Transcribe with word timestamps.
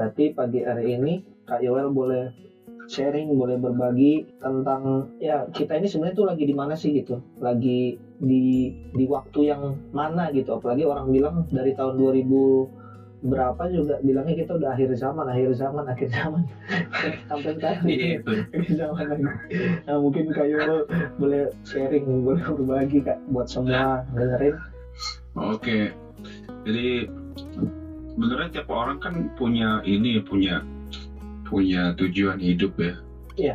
Berarti 0.00 0.32
pagi 0.32 0.64
hari 0.64 0.96
ini 0.96 1.20
Kak 1.44 1.60
Yoel 1.60 1.92
boleh 1.92 2.32
sharing, 2.88 3.36
boleh 3.36 3.60
berbagi 3.60 4.24
tentang 4.40 5.12
ya 5.20 5.44
kita 5.52 5.76
ini 5.76 5.84
sebenarnya 5.84 6.16
tuh 6.16 6.24
lagi 6.32 6.48
di 6.48 6.56
mana 6.56 6.72
sih 6.72 6.88
gitu. 6.96 7.20
Lagi 7.36 8.00
di 8.16 8.72
di 8.96 9.04
waktu 9.04 9.52
yang 9.52 9.76
mana 9.92 10.32
gitu. 10.32 10.56
Apalagi 10.56 10.88
orang 10.88 11.12
bilang 11.12 11.44
dari 11.52 11.76
tahun 11.76 12.00
2000 12.00 13.28
berapa 13.28 13.68
juga 13.68 14.00
bilangnya 14.00 14.32
kita 14.32 14.56
udah 14.56 14.72
akhir 14.72 14.96
zaman, 14.96 15.28
akhir 15.28 15.52
zaman, 15.52 15.84
akhir 15.84 16.08
zaman. 16.08 16.48
Sampai 17.28 17.52
sekarang 17.60 17.84
Iya, 17.84 18.24
gitu. 18.24 18.40
itu. 18.40 18.56
Akhir 18.56 18.72
zaman 18.80 19.04
lagi. 19.04 19.24
Nah, 19.84 19.96
mungkin 20.00 20.24
Kak 20.32 20.48
Yoel 20.48 20.88
boleh 21.20 21.52
sharing, 21.68 22.24
boleh 22.24 22.40
berbagi 22.40 23.04
Kak 23.04 23.20
buat 23.28 23.52
semua 23.52 24.08
dengerin. 24.16 24.56
Oke. 25.36 25.92
Jadi 26.64 27.04
sebenarnya 28.20 28.60
tiap 28.60 28.68
orang 28.68 29.00
kan 29.00 29.32
punya 29.32 29.80
ini 29.88 30.20
punya 30.20 30.60
punya 31.48 31.96
tujuan 31.96 32.36
hidup 32.36 32.76
ya. 32.76 32.94
Iya. 33.40 33.54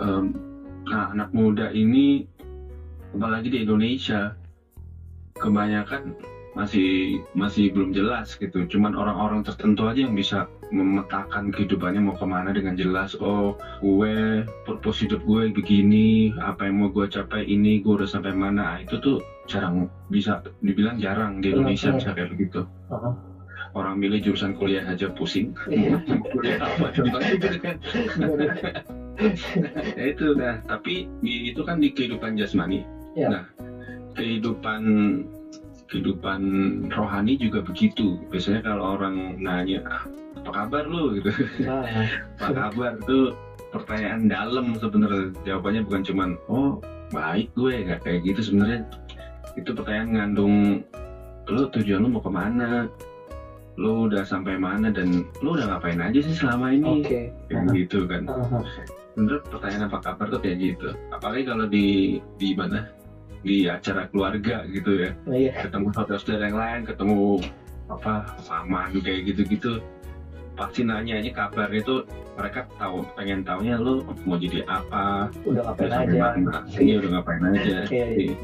Em, 0.00 0.32
nah 0.88 1.12
anak 1.12 1.36
muda 1.36 1.68
ini 1.68 2.24
apalagi 3.12 3.52
di 3.52 3.60
Indonesia 3.60 4.32
kebanyakan 5.36 6.16
masih 6.56 7.20
masih 7.36 7.68
belum 7.76 7.92
jelas 7.92 8.40
gitu. 8.40 8.64
Cuman 8.64 8.96
orang-orang 8.96 9.44
tertentu 9.44 9.84
aja 9.84 10.00
yang 10.00 10.16
bisa 10.16 10.48
memetakan 10.72 11.52
kehidupannya 11.52 12.00
mau 12.00 12.16
ke 12.16 12.24
mana 12.24 12.56
dengan 12.56 12.72
jelas. 12.78 13.12
Oh, 13.20 13.60
gue 13.84 14.48
purpose 14.64 15.04
hidup 15.04 15.20
gue 15.28 15.52
begini, 15.52 16.32
apa 16.40 16.64
yang 16.64 16.80
mau 16.80 16.88
gue 16.88 17.04
capai 17.04 17.44
ini, 17.44 17.84
gue 17.84 18.00
udah 18.00 18.08
sampai 18.08 18.32
mana. 18.32 18.54
Nah, 18.54 18.74
itu 18.80 18.96
tuh 19.02 19.20
jarang 19.44 19.92
bisa 20.08 20.40
dibilang 20.64 20.96
jarang 20.96 21.42
di 21.42 21.52
Indonesia 21.52 21.92
Benar, 21.92 21.98
bisa 22.00 22.10
kayak 22.16 22.30
begitu. 22.32 22.60
Heeh. 22.88 23.33
Orang 23.74 23.98
milih 23.98 24.22
jurusan 24.22 24.54
kuliah 24.54 24.86
aja 24.86 25.10
pusing. 25.10 25.50
Iya. 25.66 25.98
kuliah 26.30 26.58
apa 26.62 26.94
contohnya 26.94 27.32
gitu 27.42 27.58
kan. 27.58 27.76
ya 29.98 30.04
itu 30.10 30.26
nah, 30.38 30.62
tapi 30.66 31.10
itu 31.22 31.60
kan 31.66 31.82
di 31.82 31.90
kehidupan 31.90 32.38
jasmani. 32.38 32.86
Iya. 33.18 33.28
Nah, 33.30 33.44
kehidupan 34.14 34.82
kehidupan 35.90 36.40
rohani 36.90 37.34
juga 37.38 37.62
begitu. 37.66 38.18
Biasanya 38.30 38.62
kalau 38.62 38.98
orang 38.98 39.38
nanya, 39.42 39.82
"Ah, 39.86 40.02
apa 40.42 40.50
kabar 40.50 40.84
lu 40.86 41.18
gitu. 41.18 41.30
Nah, 41.66 41.82
Apa 42.38 42.50
kabar 42.52 42.92
tuh 43.06 43.34
pertanyaan 43.74 44.30
dalam 44.30 44.78
sebenarnya. 44.78 45.34
Jawabannya 45.42 45.82
bukan 45.86 46.02
cuman 46.06 46.30
oh 46.46 46.78
baik 47.10 47.50
gue 47.58 47.86
nggak 47.90 48.00
kayak 48.06 48.20
gitu 48.22 48.40
sebenarnya. 48.52 48.86
Itu 49.58 49.74
pertanyaan 49.74 50.10
ngandung 50.14 50.54
lu 51.50 51.62
tujuan 51.74 52.00
lu 52.00 52.08
mau 52.08 52.22
ke 52.24 52.30
mana? 52.32 52.88
Lu 53.74 54.06
udah 54.06 54.22
sampai 54.22 54.54
mana 54.54 54.88
dan 54.88 55.26
lu 55.42 55.58
udah 55.58 55.66
ngapain 55.66 55.98
aja 55.98 56.18
sih 56.22 56.34
selama 56.34 56.70
ini? 56.70 57.02
Oke. 57.02 57.20
Kayak 57.50 57.64
gitu 57.74 58.06
kan. 58.06 58.22
Heeh. 58.26 58.62
Bener 59.14 59.38
pertanyaan 59.46 59.86
apa 59.90 59.98
kabar 60.00 60.26
tuh 60.30 60.40
kayak 60.42 60.58
gitu. 60.62 60.88
Apalagi 61.10 61.42
kalau 61.46 61.66
di 61.66 61.86
di 62.38 62.54
mana? 62.54 62.86
Di 63.44 63.68
acara 63.68 64.08
keluarga 64.08 64.64
gitu 64.72 65.04
ya 65.04 65.12
Nah, 65.28 65.36
Iya. 65.36 65.68
ketemu 65.68 65.92
saudara-saudara 65.92 66.48
yang 66.48 66.56
lain, 66.56 66.80
ketemu 66.88 67.18
apa 67.92 68.40
paman 68.40 68.96
kayak 68.96 69.20
gitu-gitu, 69.28 69.84
pasti 70.56 70.80
nanya 70.80 71.20
ini 71.20 71.28
kabar 71.28 71.68
itu 71.68 72.08
mereka 72.40 72.64
tahu 72.80 73.04
pengen 73.12 73.44
taunya 73.44 73.76
lu 73.76 74.00
mau 74.24 74.40
jadi 74.40 74.64
apa, 74.64 75.28
Udah 75.44 75.60
udah 75.60 75.62
ngapain 75.76 75.90
sampai 75.92 76.16
aja? 76.16 76.24
mana, 76.40 76.56
iya 76.80 76.94
udah 77.04 77.10
ngapain 77.20 77.42
aja. 77.52 77.76
Iya, 77.84 78.06
iya. 78.16 78.34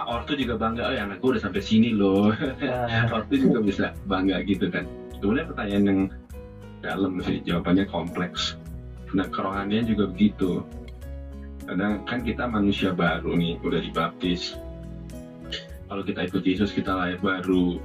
Nah, 0.00 0.16
ortu 0.16 0.32
juga 0.32 0.56
bangga, 0.56 0.88
oh 0.88 0.94
ya 0.96 1.04
anakku 1.04 1.36
udah 1.36 1.44
sampai 1.44 1.60
sini 1.60 1.92
loh. 1.92 2.32
Nah, 2.32 3.12
ortu 3.20 3.36
juga 3.36 3.60
bisa 3.60 3.92
bangga 4.08 4.40
gitu 4.48 4.72
kan. 4.72 4.88
Sebenarnya 5.20 5.52
pertanyaan 5.52 5.84
yang 5.84 6.00
dalam 6.80 7.20
sih, 7.20 7.44
jawabannya 7.44 7.84
kompleks. 7.84 8.56
Nah 9.12 9.28
kerohanian 9.28 9.84
juga 9.84 10.08
begitu. 10.08 10.64
Kadang 11.68 12.08
kan 12.08 12.24
kita 12.24 12.48
manusia 12.48 12.96
baru 12.96 13.36
nih, 13.36 13.60
udah 13.60 13.76
dibaptis. 13.76 14.56
Kalau 15.84 16.00
kita 16.00 16.24
ikut 16.32 16.48
Yesus 16.48 16.72
kita 16.72 16.96
lahir 16.96 17.20
baru. 17.20 17.76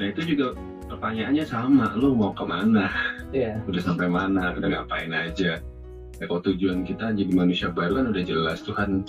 Nah 0.00 0.16
itu 0.16 0.32
juga 0.32 0.56
pertanyaannya 0.88 1.44
sama, 1.44 1.92
lu 1.92 2.16
mau 2.16 2.32
ke 2.32 2.44
mana? 2.48 2.88
iya. 3.36 3.60
Udah 3.68 3.84
sampai 3.84 4.08
mana? 4.08 4.56
Udah 4.56 4.80
ngapain 4.80 5.12
aja? 5.12 5.60
Ya, 6.16 6.24
kalau 6.24 6.40
tujuan 6.40 6.88
kita 6.88 7.12
jadi 7.12 7.28
manusia 7.36 7.68
baru 7.68 8.00
kan 8.00 8.16
udah 8.16 8.24
jelas 8.24 8.64
Tuhan 8.64 9.04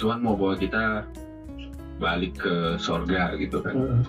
Tuhan 0.00 0.24
mau 0.24 0.36
bawa 0.36 0.56
kita 0.56 1.04
balik 2.02 2.34
ke 2.34 2.74
sorga 2.76 3.38
gitu 3.38 3.62
kan 3.62 3.74
Heeh. 3.78 4.02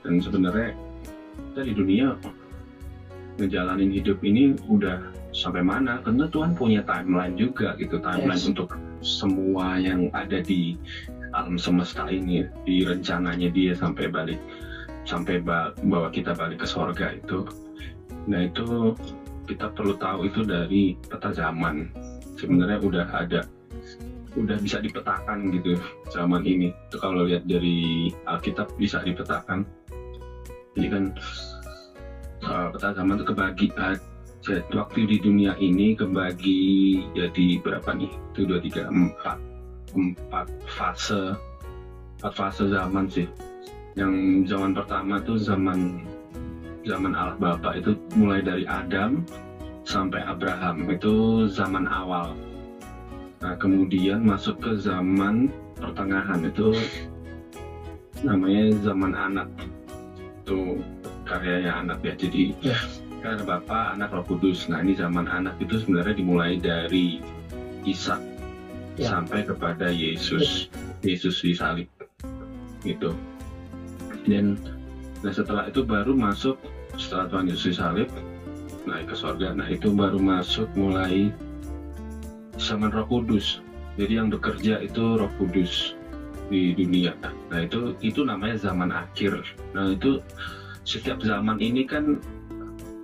dan 0.00 0.14
sebenarnya 0.18 0.72
kita 1.52 1.60
di 1.68 1.72
dunia 1.76 2.16
ngejalanin 3.36 3.92
hidup 3.92 4.20
ini 4.20 4.56
udah 4.68 5.00
sampai 5.30 5.62
mana 5.62 6.00
karena 6.02 6.26
Tuhan 6.26 6.56
punya 6.56 6.80
timeline 6.82 7.36
juga 7.36 7.76
gitu 7.76 8.00
timeline 8.00 8.40
Yes. 8.40 8.50
untuk 8.50 8.72
semua 9.00 9.76
yang 9.76 10.08
ada 10.12 10.40
di 10.40 10.76
alam 11.30 11.54
semesta 11.56 12.10
ini 12.10 12.42
di 12.66 12.82
rencananya 12.82 13.48
dia 13.48 13.72
sampai 13.72 14.10
balik 14.10 14.40
sampai 15.06 15.38
ba- 15.40 15.72
bawa 15.86 16.10
kita 16.10 16.34
balik 16.34 16.60
ke 16.60 16.66
sorga 16.66 17.14
itu 17.14 17.46
nah 18.26 18.44
itu 18.44 18.92
kita 19.46 19.70
perlu 19.72 19.94
tahu 19.96 20.26
itu 20.28 20.42
dari 20.44 20.98
peta 21.08 21.30
zaman 21.30 21.88
sebenarnya 22.36 22.78
udah 22.82 23.06
ada 23.14 23.40
udah 24.38 24.58
bisa 24.62 24.78
dipetakan 24.78 25.50
gitu 25.50 25.74
zaman 26.12 26.46
ini. 26.46 26.70
Itu 26.90 27.02
kalau 27.02 27.26
lihat 27.26 27.46
dari 27.46 28.10
Alkitab 28.30 28.70
bisa 28.78 29.02
dipetakan. 29.02 29.66
Jadi 30.78 30.86
kan 30.86 31.04
uh, 32.46 32.70
peta 32.70 32.94
zaman 32.94 33.18
itu 33.18 33.26
kebagi 33.26 33.66
uh, 33.74 33.98
waktu 34.72 35.00
di 35.06 35.16
dunia 35.18 35.58
ini 35.58 35.98
kebagi 35.98 36.60
jadi 37.18 37.46
berapa 37.62 37.90
nih? 37.96 38.12
Itu 38.34 38.46
dua 38.46 38.60
tiga 38.62 38.86
empat 38.86 39.38
empat 39.98 40.46
fase. 40.78 41.34
Empat 42.20 42.32
fase 42.36 42.70
zaman 42.70 43.10
sih. 43.10 43.26
Yang 43.98 44.46
zaman 44.54 44.70
pertama 44.78 45.18
tuh 45.26 45.36
zaman 45.42 46.06
zaman 46.86 47.12
Allah 47.12 47.36
Bapa 47.36 47.74
itu 47.76 47.98
mulai 48.14 48.40
dari 48.40 48.62
Adam 48.64 49.26
sampai 49.82 50.22
Abraham. 50.22 50.86
Itu 50.86 51.44
zaman 51.50 51.90
awal 51.90 52.38
nah 53.40 53.56
kemudian 53.56 54.20
masuk 54.20 54.60
ke 54.60 54.76
zaman 54.76 55.48
pertengahan. 55.80 56.44
Itu 56.44 56.76
namanya 58.20 58.76
zaman 58.84 59.12
anak. 59.16 59.48
Itu 60.44 60.84
karyanya 61.24 61.80
anak 61.80 61.98
ya. 62.04 62.14
Jadi 62.16 62.52
Ya. 62.60 62.76
kan 63.24 63.40
ada 63.40 63.44
bapak 63.44 63.96
anak 63.96 64.12
roh 64.12 64.24
kudus. 64.28 64.68
Nah 64.68 64.84
ini 64.84 64.92
zaman 64.92 65.24
anak 65.24 65.56
itu 65.60 65.80
sebenarnya 65.80 66.20
dimulai 66.20 66.60
dari 66.60 67.20
Ishak 67.88 68.20
Ya. 69.00 69.16
sampai 69.16 69.48
kepada 69.48 69.88
Yesus. 69.88 70.68
Yesus 71.00 71.40
disalib 71.40 71.88
gitu. 72.84 73.16
Dan 74.28 74.60
nah 75.24 75.32
setelah 75.32 75.68
itu 75.68 75.80
baru 75.80 76.12
masuk 76.12 76.60
setelah 77.00 77.24
Tuhan 77.32 77.48
Yesus 77.48 77.76
disalib 77.76 78.08
naik 78.84 79.08
ke 79.08 79.16
sorga. 79.16 79.56
Nah 79.56 79.68
itu 79.72 79.88
baru 79.92 80.20
masuk 80.20 80.68
mulai 80.76 81.32
zaman 82.60 82.92
roh 82.92 83.08
kudus 83.08 83.64
jadi 83.96 84.22
yang 84.22 84.28
bekerja 84.28 84.84
itu 84.84 85.16
roh 85.16 85.32
kudus 85.40 85.96
di 86.52 86.76
dunia 86.76 87.16
nah 87.48 87.60
itu 87.62 87.96
itu 88.04 88.22
namanya 88.22 88.60
zaman 88.60 88.92
akhir 88.92 89.40
nah 89.72 89.90
itu 89.90 90.20
setiap 90.84 91.22
zaman 91.24 91.56
ini 91.62 91.88
kan 91.88 92.20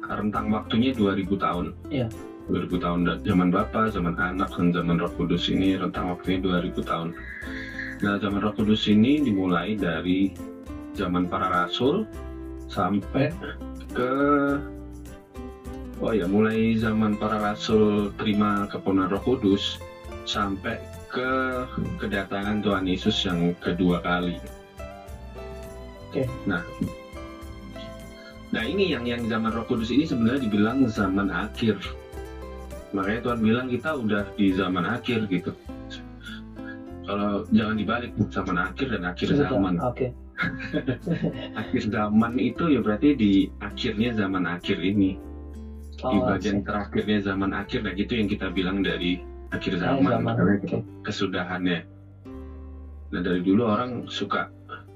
rentang 0.06 0.55
waktunya 0.55 0.94
2000 0.94 1.27
tahun 1.41 1.67
Iya. 1.91 2.06
2000 2.47 2.78
tahun 2.78 3.00
zaman 3.27 3.50
Bapa, 3.50 3.91
zaman 3.91 4.15
anak, 4.15 4.55
dan 4.55 4.71
zaman 4.71 5.03
Roh 5.03 5.11
Kudus 5.19 5.50
ini 5.50 5.75
rentang 5.75 6.15
waktunya 6.15 6.38
2000 6.62 6.78
tahun. 6.87 7.11
Nah, 8.06 8.23
zaman 8.23 8.38
Roh 8.38 8.55
Kudus 8.55 8.87
ini 8.87 9.19
dimulai 9.19 9.75
dari 9.75 10.31
zaman 10.94 11.27
para 11.27 11.50
rasul 11.50 12.06
sampai 12.70 13.35
ke 13.91 14.11
Oh 15.96 16.12
ya, 16.12 16.28
mulai 16.28 16.76
zaman 16.76 17.16
para 17.16 17.40
rasul 17.40 18.12
terima 18.20 18.69
kepenuhan 18.69 19.08
Roh 19.08 19.22
Kudus 19.25 19.81
sampai 20.28 20.76
ke 21.08 21.64
kedatangan 21.96 22.60
Tuhan 22.60 22.84
Yesus 22.84 23.16
yang 23.25 23.56
kedua 23.64 24.04
kali. 24.04 24.37
Oke. 26.12 26.28
Nah, 26.44 26.60
nah 28.52 28.60
ini 28.60 28.93
yang 28.93 29.08
yang 29.08 29.25
zaman 29.25 29.56
Roh 29.56 29.64
Kudus 29.64 29.88
ini 29.88 30.04
sebenarnya 30.04 30.44
dibilang 30.44 30.84
zaman 30.84 31.32
akhir. 31.32 31.81
Makanya 32.93 33.20
Tuhan 33.32 33.40
bilang 33.40 33.66
kita 33.72 33.96
udah 33.96 34.25
di 34.37 34.52
zaman 34.52 34.84
akhir 34.84 35.32
gitu. 35.32 35.56
Kalau 37.08 37.48
jangan 37.56 37.76
dibalik 37.81 38.12
zaman 38.28 38.56
akhir 38.60 38.87
dan 38.93 39.02
akhir 39.08 39.26
Sudah. 39.32 39.48
zaman. 39.48 39.81
Oke. 39.81 40.12
Akhir 41.56 41.88
zaman 41.88 42.37
itu 42.37 42.69
ya 42.69 42.84
berarti 42.84 43.16
di 43.16 43.32
akhirnya 43.64 44.12
zaman 44.12 44.44
akhir 44.44 44.76
ini. 44.84 45.16
Di 45.96 46.16
Oh, 46.16 46.28
bagian 46.28 46.60
oke. 46.60 46.66
terakhirnya 46.69 47.19
zaman 47.25 47.50
akhir 47.50 47.81
nah 47.81 47.93
gitu 47.93 48.12
yang 48.14 48.28
kita 48.28 48.46
bilang 48.46 48.84
dari 48.84 49.16
akhir 49.48 49.81
Ah, 49.81 49.96
zaman, 49.96 50.12
zaman, 50.12 50.34
kesudahannya. 51.00 51.78
Nah 53.06 53.20
dari 53.22 53.40
dulu 53.40 53.62
orang 53.64 54.04
suka 54.06 54.44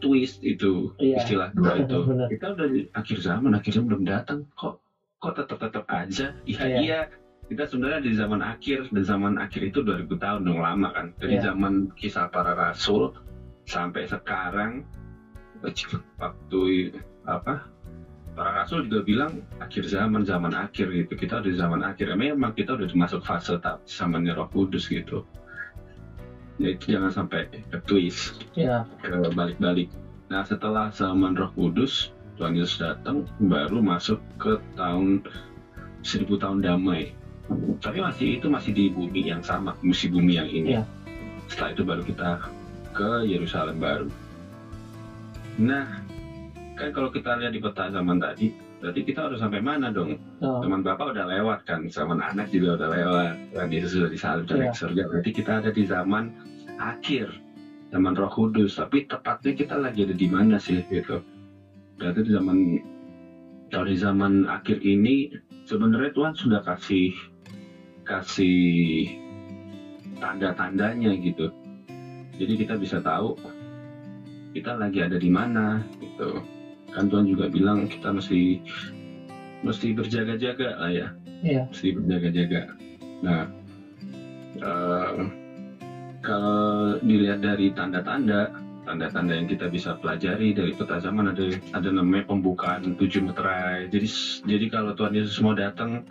twist 0.03 0.43
itu 0.43 0.91
Iya. 0.99 1.23
istilah 1.23 1.49
dua 1.55 1.79
itu. 1.79 1.99
kita 2.29 2.53
udah 2.53 2.67
di 2.69 2.81
akhir 2.91 3.17
zaman 3.19 3.51
akhir 3.55 3.71
zaman 3.79 3.87
belum 3.89 4.03
datang. 4.05 4.39
Kok 4.53 4.75
kok 5.21 5.33
tetap 5.37 5.57
tetap 5.57 5.85
aja? 5.87 6.35
Iya 6.45 6.63
Iya. 6.67 6.77
iya. 6.81 6.99
Kita 7.47 7.67
sebenarnya 7.67 7.99
di 7.99 8.13
zaman 8.15 8.41
akhir 8.41 8.95
dan 8.95 9.03
zaman 9.03 9.33
akhir 9.35 9.75
itu 9.75 9.79
2000 9.83 10.15
tahun 10.15 10.47
dong 10.47 10.63
lama 10.63 10.87
kan. 10.91 11.11
Dari 11.19 11.35
Iya. 11.35 11.51
zaman 11.51 11.91
kisah 11.97 12.27
para 12.27 12.53
rasul 12.53 13.11
sampai 13.67 14.07
sekarang 14.07 14.83
waktu 16.23 16.91
apa 17.23 17.69
para 18.35 18.63
rasul 18.63 18.87
juga 18.87 19.03
bilang 19.03 19.33
akhir 19.59 19.87
zaman 19.91 20.23
zaman 20.23 20.55
akhir 20.55 20.91
gitu. 20.91 21.13
Kita 21.19 21.43
udah 21.43 21.51
di 21.51 21.59
zaman 21.59 21.81
akhir. 21.83 22.15
Memang 22.15 22.55
kita 22.55 22.79
udah 22.79 22.87
masuk 22.95 23.21
fase 23.27 23.59
tahap 23.59 23.83
zamannya 23.85 24.35
Roh 24.35 24.49
Kudus 24.49 24.87
gitu. 24.87 25.27
Ya 26.61 26.77
itu 26.77 26.93
jangan 26.93 27.09
sampai 27.09 27.49
ke 27.49 27.79
twist 27.89 28.37
ya. 28.53 28.85
ke 29.01 29.33
balik-balik. 29.33 29.89
Nah 30.29 30.45
setelah 30.45 30.93
zaman 30.93 31.35
Roh 31.35 31.51
Kudus 31.57 32.13
Tuhan 32.41 32.57
Yesus 32.57 32.81
datang 32.81 33.29
baru 33.37 33.85
masuk 33.85 34.17
ke 34.41 34.57
tahun 34.77 35.25
seribu 36.01 36.41
tahun 36.41 36.65
damai. 36.65 37.13
Tapi 37.83 37.99
masih 37.99 38.39
itu 38.41 38.47
masih 38.47 38.73
di 38.73 38.89
bumi 38.89 39.29
yang 39.29 39.43
sama 39.45 39.77
masih 39.85 40.09
bumi 40.09 40.39
yang 40.39 40.49
ini. 40.49 40.81
Iya. 40.81 40.85
setelah 41.51 41.75
itu 41.75 41.83
baru 41.83 42.03
kita 42.07 42.29
ke 42.95 43.11
Yerusalem 43.27 43.83
baru. 43.83 44.09
Nah 45.59 46.00
kan 46.81 46.89
kalau 46.97 47.13
kita 47.13 47.37
lihat 47.37 47.53
di 47.53 47.61
peta 47.61 47.93
zaman 47.93 48.17
tadi 48.17 48.49
berarti 48.81 49.05
kita 49.05 49.29
harus 49.29 49.37
sampai 49.37 49.61
mana 49.61 49.93
dong? 49.93 50.17
Oh, 50.41 50.65
zaman 50.65 50.81
bapak 50.81 51.13
udah 51.13 51.29
lewat 51.29 51.69
kan 51.69 51.85
zaman 51.93 52.17
anak 52.17 52.49
juga 52.49 52.81
udah 52.81 52.89
lewat. 52.89 53.33
Dan 53.53 53.69
Yesus 53.69 53.93
sudah 53.93 54.09
disalib 54.09 54.49
dan 54.49 54.65
Iya. 54.65 54.73
surga. 54.73 55.03
Berarti 55.05 55.31
kita 55.37 55.61
ada 55.61 55.69
di 55.69 55.85
zaman 55.85 56.33
akhir 56.81 57.29
zaman 57.93 58.17
Roh 58.17 58.33
Kudus. 58.33 58.81
Tapi 58.81 59.05
tepatnya 59.05 59.53
kita 59.53 59.77
lagi 59.77 60.09
ada 60.09 60.17
di 60.17 60.25
mana 60.25 60.57
sih 60.57 60.81
gitu? 60.89 61.21
Berarti 62.01 62.25
di 62.25 62.33
zaman 62.33 62.57
kalau 63.69 63.85
di 63.85 63.97
zaman 64.01 64.49
akhir 64.49 64.81
ini 64.81 65.29
sebenarnya 65.69 66.11
Tuhan 66.17 66.33
sudah 66.33 66.65
kasih 66.65 67.13
kasih 68.09 69.05
tanda-tandanya 70.17 71.13
gitu. 71.21 71.53
Jadi 72.41 72.53
kita 72.57 72.81
bisa 72.81 72.97
tahu 72.97 73.37
kita 74.57 74.73
lagi 74.73 75.05
ada 75.05 75.21
di 75.21 75.29
mana 75.29 75.85
gitu 76.01 76.41
kan 76.95 77.07
Tuhan 77.07 77.27
juga 77.27 77.47
bilang 77.47 77.87
kita 77.87 78.11
mesti 78.11 78.59
mesti 79.61 79.87
berjaga-jaga 79.93 80.79
lah 80.81 80.91
ya. 80.91 81.09
Iya. 81.41 81.65
mesti 81.73 81.89
berjaga-jaga. 81.97 82.61
Nah 83.25 83.49
eh, 84.61 85.21
kalau 86.21 87.01
dilihat 87.01 87.41
dari 87.41 87.73
tanda-tanda 87.73 88.53
tanda-tanda 88.85 89.37
yang 89.37 89.47
kita 89.49 89.69
bisa 89.69 89.95
pelajari 89.97 90.51
dari 90.51 90.73
peta 90.75 90.99
zaman 90.99 91.31
ada 91.31 91.47
ada 91.73 91.89
namanya 91.93 92.29
pembukaan 92.29 92.97
tujuh 92.97 93.25
meterai. 93.25 93.89
Jadi 93.89 94.07
jadi 94.45 94.65
kalau 94.69 94.91
Tuhan 94.97 95.17
Yesus 95.17 95.39
mau 95.41 95.55
datang 95.55 96.05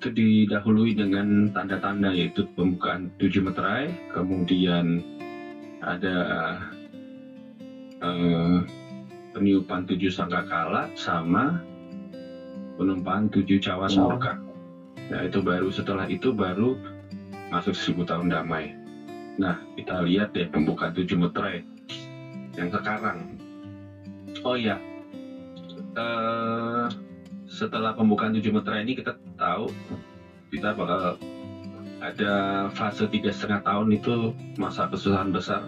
itu 0.00 0.08
didahului 0.08 0.96
dengan 0.96 1.52
tanda-tanda 1.52 2.08
yaitu 2.08 2.48
pembukaan 2.56 3.12
tujuh 3.20 3.44
meterai. 3.44 3.92
Kemudian 4.10 5.04
ada 5.84 6.16
eh, 8.00 8.58
peniupan 9.40 9.88
tujuh 9.88 10.12
sangkakala 10.12 10.92
sama 10.92 11.56
penumpahan 12.76 13.24
tujuh 13.32 13.56
cawan 13.56 13.88
Cawan. 13.88 14.04
murka. 14.04 14.32
Nah 15.08 15.24
itu 15.24 15.40
baru 15.40 15.72
setelah 15.72 16.04
itu 16.04 16.28
baru 16.28 16.76
masuk 17.48 17.72
seribu 17.72 18.04
tahun 18.04 18.28
damai. 18.28 18.68
Nah 19.40 19.56
kita 19.80 20.04
lihat 20.04 20.36
deh 20.36 20.44
pembukaan 20.44 20.92
tujuh 20.92 21.16
meterai 21.16 21.64
yang 22.60 22.68
sekarang. 22.68 23.32
Oh 24.44 24.52
iya, 24.52 24.76
Eh, 25.90 26.84
setelah 27.48 27.90
pembukaan 27.90 28.30
tujuh 28.36 28.52
meterai 28.52 28.84
ini 28.84 28.92
kita 28.94 29.10
tahu 29.34 29.66
kita 30.52 30.70
bakal 30.70 31.16
ada 31.98 32.32
fase 32.70 33.08
tiga 33.08 33.32
setengah 33.32 33.64
tahun 33.64 33.88
itu 33.90 34.30
masa 34.54 34.86
kesusahan 34.86 35.32
besar 35.32 35.64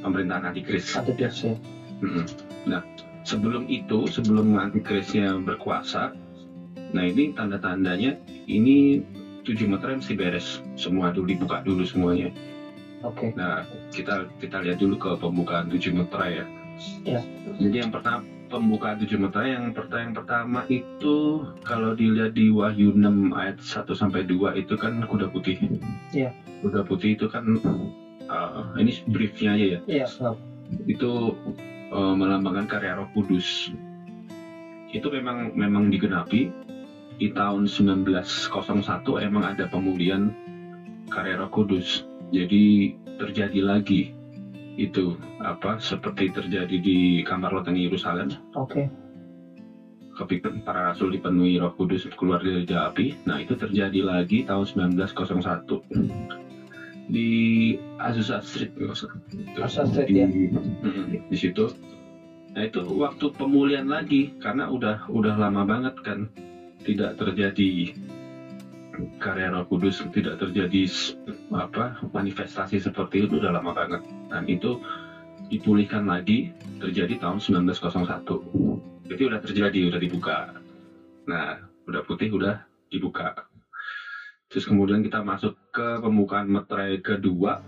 pemerintahan 0.00 0.48
antikris. 0.48 0.94
sih 1.28 1.52
Mm-mm. 2.00 2.24
Nah, 2.64 2.80
sebelum 3.24 3.68
itu, 3.68 4.08
sebelum 4.08 4.56
antikrisnya 4.56 5.36
berkuasa, 5.40 6.12
nah 6.94 7.04
ini 7.04 7.32
tanda-tandanya, 7.36 8.16
ini 8.48 9.02
tujuh 9.44 9.68
meterai 9.68 10.00
mesti 10.00 10.14
beres 10.16 10.64
semua 10.74 11.12
dulu 11.12 11.28
dibuka 11.28 11.60
dulu 11.60 11.84
semuanya. 11.84 12.32
oke 13.04 13.36
Nah, 13.36 13.60
kita 13.92 14.24
kita 14.40 14.64
lihat 14.64 14.80
dulu 14.80 14.96
ke 14.96 15.10
pembukaan 15.20 15.68
tujuh 15.68 15.92
meterai 15.92 16.40
ya. 16.40 16.44
Ya. 17.04 17.20
Jadi 17.60 17.76
yang 17.84 17.92
pertama 17.92 18.24
pembukaan 18.48 18.96
tujuh 19.04 19.20
meterai 19.20 19.52
yang 19.52 19.76
pertama 19.76 20.00
yang 20.00 20.14
pertama 20.16 20.58
itu 20.72 21.44
kalau 21.62 21.92
dilihat 21.92 22.32
di 22.32 22.48
Wahyu 22.48 22.96
6 22.96 23.36
ayat 23.36 23.60
1 23.60 23.92
sampai 23.92 24.24
2 24.24 24.56
itu 24.56 24.74
kan 24.80 25.04
kuda 25.04 25.28
putih. 25.28 25.60
Iya. 26.16 26.32
Kuda 26.64 26.80
putih 26.88 27.12
itu 27.20 27.28
kan 27.28 27.44
uh, 28.28 28.72
ini 28.80 28.92
briefnya 29.10 29.56
aja 29.56 29.66
ya 29.76 29.80
iya 29.88 30.06
itu 30.88 31.32
eh, 31.92 32.14
melambangkan 32.14 32.66
karya 32.70 32.96
Roh 32.96 33.08
Kudus. 33.12 33.72
Itu 34.94 35.10
memang 35.10 35.52
memang 35.58 35.90
digenapi 35.90 36.48
di 37.18 37.28
tahun 37.30 37.66
1901 37.66 38.50
emang 39.22 39.44
ada 39.44 39.66
pemulihan 39.66 40.30
karya 41.10 41.40
Roh 41.40 41.50
Kudus. 41.50 42.06
Jadi 42.30 42.94
terjadi 43.18 43.60
lagi 43.62 44.10
itu 44.74 45.14
apa 45.38 45.78
seperti 45.78 46.34
terjadi 46.34 46.76
di 46.82 47.22
kamar 47.22 47.54
loteng 47.54 47.78
Yerusalem 47.78 48.26
oke 48.58 48.90
ketika 50.14 50.50
para 50.62 50.90
rasul 50.90 51.10
dipenuhi 51.10 51.58
Roh 51.58 51.74
Kudus 51.74 52.06
keluar 52.14 52.38
dari 52.38 52.62
api. 52.66 53.26
Nah, 53.26 53.42
itu 53.42 53.58
terjadi 53.58 53.98
lagi 53.98 54.46
tahun 54.46 54.94
1901 54.94 56.43
di 57.08 57.72
Azusa 58.00 58.40
Street. 58.40 58.72
Azusa 59.58 59.84
Street, 59.88 60.08
di, 60.08 60.20
ya. 60.20 60.26
Mm, 60.28 61.28
di 61.28 61.36
situ. 61.36 61.68
Nah, 62.54 62.62
itu 62.62 62.86
waktu 62.86 63.34
pemulihan 63.34 63.86
lagi 63.86 64.30
karena 64.38 64.70
udah 64.70 65.10
udah 65.10 65.34
lama 65.34 65.66
banget 65.66 65.94
kan 66.06 66.30
tidak 66.86 67.18
terjadi 67.18 67.90
karya 69.18 69.50
Roh 69.50 69.66
Kudus, 69.66 70.06
tidak 70.14 70.38
terjadi 70.38 70.86
apa 71.50 71.98
manifestasi 72.14 72.78
seperti 72.78 73.26
itu 73.26 73.42
udah 73.42 73.50
lama 73.50 73.74
banget. 73.74 74.00
Dan 74.30 74.46
itu 74.46 74.78
dipulihkan 75.50 76.06
lagi 76.06 76.54
terjadi 76.80 77.20
tahun 77.20 77.38
1901 77.42 79.04
jadi 79.08 79.22
udah 79.28 79.40
terjadi 79.40 79.78
udah 79.92 80.00
dibuka 80.00 80.38
nah 81.28 81.60
udah 81.84 82.00
putih 82.04 82.32
udah 82.32 82.64
dibuka 82.88 83.32
terus 84.48 84.64
kemudian 84.64 85.04
kita 85.04 85.20
masuk 85.20 85.56
ke 85.74 85.98
pembukaan 85.98 86.46
meterai 86.46 87.02
kedua 87.02 87.58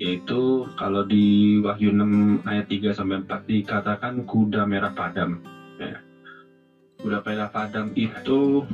yaitu 0.00 0.64
kalau 0.76 1.04
di 1.04 1.56
Wahyu 1.60 1.92
6 1.92 2.44
ayat 2.48 2.64
3 2.68 2.96
sampai 2.96 3.20
4 3.20 3.48
dikatakan 3.48 4.24
kuda 4.24 4.64
merah 4.64 4.92
padam 4.92 5.40
ya. 5.76 5.96
kuda 7.00 7.20
merah 7.20 7.48
padam 7.48 7.92
itu 7.92 8.64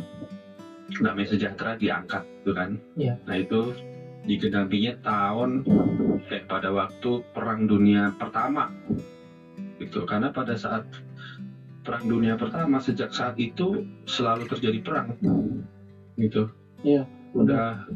damai 0.99 1.27
sejahtera 1.27 1.75
diangkat 1.75 2.23
tuh 2.47 2.55
kan 2.55 2.79
Iya. 2.95 3.19
nah 3.27 3.35
itu 3.35 3.75
digenapinya 4.23 4.95
tahun 5.03 5.67
eh, 6.31 6.43
pada 6.47 6.71
waktu 6.71 7.23
perang 7.35 7.67
dunia 7.67 8.15
pertama 8.15 8.71
gitu 9.79 10.07
karena 10.07 10.31
pada 10.31 10.55
saat 10.55 10.87
perang 11.83 12.07
dunia 12.07 12.39
pertama 12.39 12.79
sejak 12.79 13.11
saat 13.11 13.35
itu 13.39 13.83
selalu 14.07 14.47
terjadi 14.47 14.79
perang 14.79 15.19
gitu 16.15 16.47
Iya. 16.83 17.07
Udah 17.33 17.89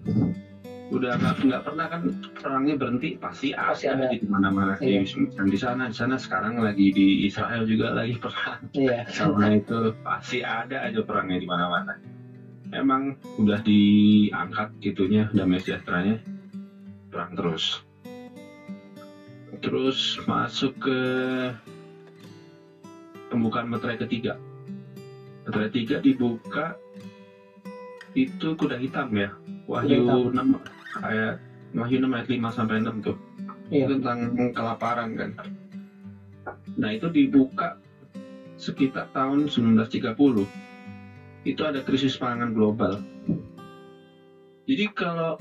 udah 0.86 1.18
nggak 1.18 1.34
nggak 1.50 1.62
pernah 1.66 1.86
kan 1.90 2.02
perangnya 2.38 2.74
berhenti 2.78 3.18
pasti 3.18 3.50
ada, 3.50 3.74
Pasti 3.74 3.90
ada. 3.90 4.06
di 4.06 4.22
mana-mana. 4.22 4.78
Iya. 4.78 5.02
di, 5.02 5.26
dan 5.34 5.46
di 5.50 5.58
sana 5.58 5.90
di 5.90 5.96
sana 5.98 6.14
sekarang 6.14 6.62
lagi 6.62 6.94
di 6.94 7.26
Israel 7.26 7.66
juga 7.66 7.90
lagi 7.90 8.14
perang. 8.14 8.70
Iya. 8.70 9.02
Sama 9.16 9.50
itu 9.50 9.90
pasti 10.06 10.46
ada 10.46 10.86
aja 10.86 11.02
perangnya 11.02 11.42
di 11.42 11.46
mana-mana. 11.48 11.98
Emang 12.70 13.18
udah 13.38 13.62
diangkat 13.66 14.78
gitunya 14.78 15.26
damai 15.34 15.58
sejahteranya 15.58 16.22
perang 17.10 17.34
terus. 17.34 17.82
Terus 19.58 20.22
masuk 20.30 20.78
ke 20.78 21.00
pembukaan 23.26 23.66
meterai 23.66 23.98
ketiga. 23.98 24.38
Meterai 25.46 25.70
tiga 25.74 25.98
dibuka 25.98 26.78
itu 28.16 28.56
kuda 28.56 28.80
hitam 28.80 29.12
ya? 29.12 29.28
Wahyu 29.68 30.32
6 30.32 30.32
ayat 31.04 31.36
Wahyu 31.76 32.00
6 32.00 32.08
ayat 32.16 32.26
5 32.32 32.56
sampai 32.56 32.80
6 32.80 33.04
tuh. 33.04 33.16
Iya. 33.66 33.90
itu 33.90 33.98
tentang 33.98 34.30
kelaparan 34.54 35.18
kan? 35.18 35.30
Nah 36.78 36.88
itu 36.94 37.10
dibuka 37.10 37.74
sekitar 38.56 39.10
tahun 39.10 39.50
1930 39.50 40.14
itu 41.46 41.60
ada 41.62 41.82
krisis 41.82 42.14
pangan 42.14 42.54
global. 42.54 43.02
Jadi 44.66 44.84
kalau 44.94 45.34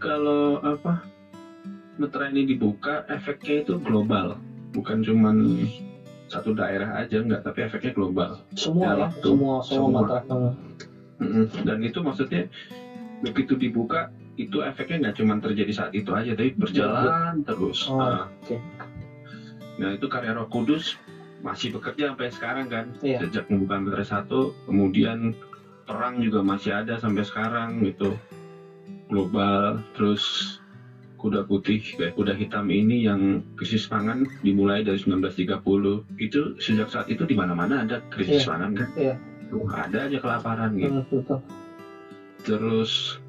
kalau 0.00 0.60
apa 0.60 1.04
meterai 2.00 2.32
ini 2.34 2.42
dibuka 2.56 3.04
efeknya 3.06 3.62
itu 3.62 3.76
global. 3.78 4.36
Bukan 4.72 5.04
cuman 5.04 5.68
satu 6.32 6.56
daerah 6.56 6.96
aja 6.96 7.20
enggak 7.20 7.44
tapi 7.44 7.68
efeknya 7.68 7.92
global. 7.92 8.40
Semua 8.56 8.96
Ya, 8.96 9.08
semua 9.20 9.60
semua 9.60 10.00
Semua. 10.24 10.50
Dan 11.62 11.78
itu 11.80 11.98
maksudnya 11.98 12.44
begitu 13.22 13.54
dibuka 13.54 14.06
itu 14.34 14.58
efeknya 14.58 15.08
nggak 15.08 15.16
cuma 15.20 15.36
terjadi 15.36 15.70
saat 15.70 15.92
itu 15.92 16.10
aja 16.10 16.32
tapi 16.32 16.50
berjalan 16.50 17.44
terus 17.44 17.84
Oh, 17.86 18.00
Nah, 18.00 18.24
oke. 18.24 18.56
nah 19.76 19.88
itu 19.88 20.08
karya 20.08 20.32
Roh 20.32 20.48
Kudus 20.48 20.96
masih 21.38 21.70
bekerja 21.70 22.10
sampai 22.10 22.26
sekarang 22.28 22.66
kan 22.66 22.84
Iya. 22.98 23.20
sejak 23.20 23.44
pembukaan 23.44 23.84
materai 23.84 24.02
satu 24.02 24.50
kemudian 24.64 25.36
perang 25.84 26.18
juga 26.18 26.40
masih 26.40 26.72
ada 26.72 26.96
sampai 26.96 27.22
sekarang 27.22 27.82
gitu 27.82 28.14
global 29.06 29.76
terus 29.92 30.56
kuda 31.14 31.44
putih 31.44 31.78
kayak 31.78 32.16
kuda 32.16 32.32
hitam 32.32 32.66
ini 32.66 33.04
yang 33.04 33.20
krisis 33.54 33.86
pangan 33.86 34.26
dimulai 34.40 34.82
dari 34.82 34.96
1930 34.96 35.54
itu 36.16 36.40
sejak 36.56 36.88
saat 36.88 37.06
itu 37.06 37.22
di 37.22 37.36
mana-mana 37.36 37.84
ada 37.84 38.00
krisis 38.08 38.42
Iya. 38.42 38.48
pangan 38.48 38.70
kan 38.72 38.88
Iya. 38.96 39.14
Tuh, 39.52 39.68
ada 39.68 40.08
aja 40.08 40.16
kelaparan 40.16 40.72
gitu. 40.80 41.04
Hmm, 41.04 41.44
terus 42.40 43.20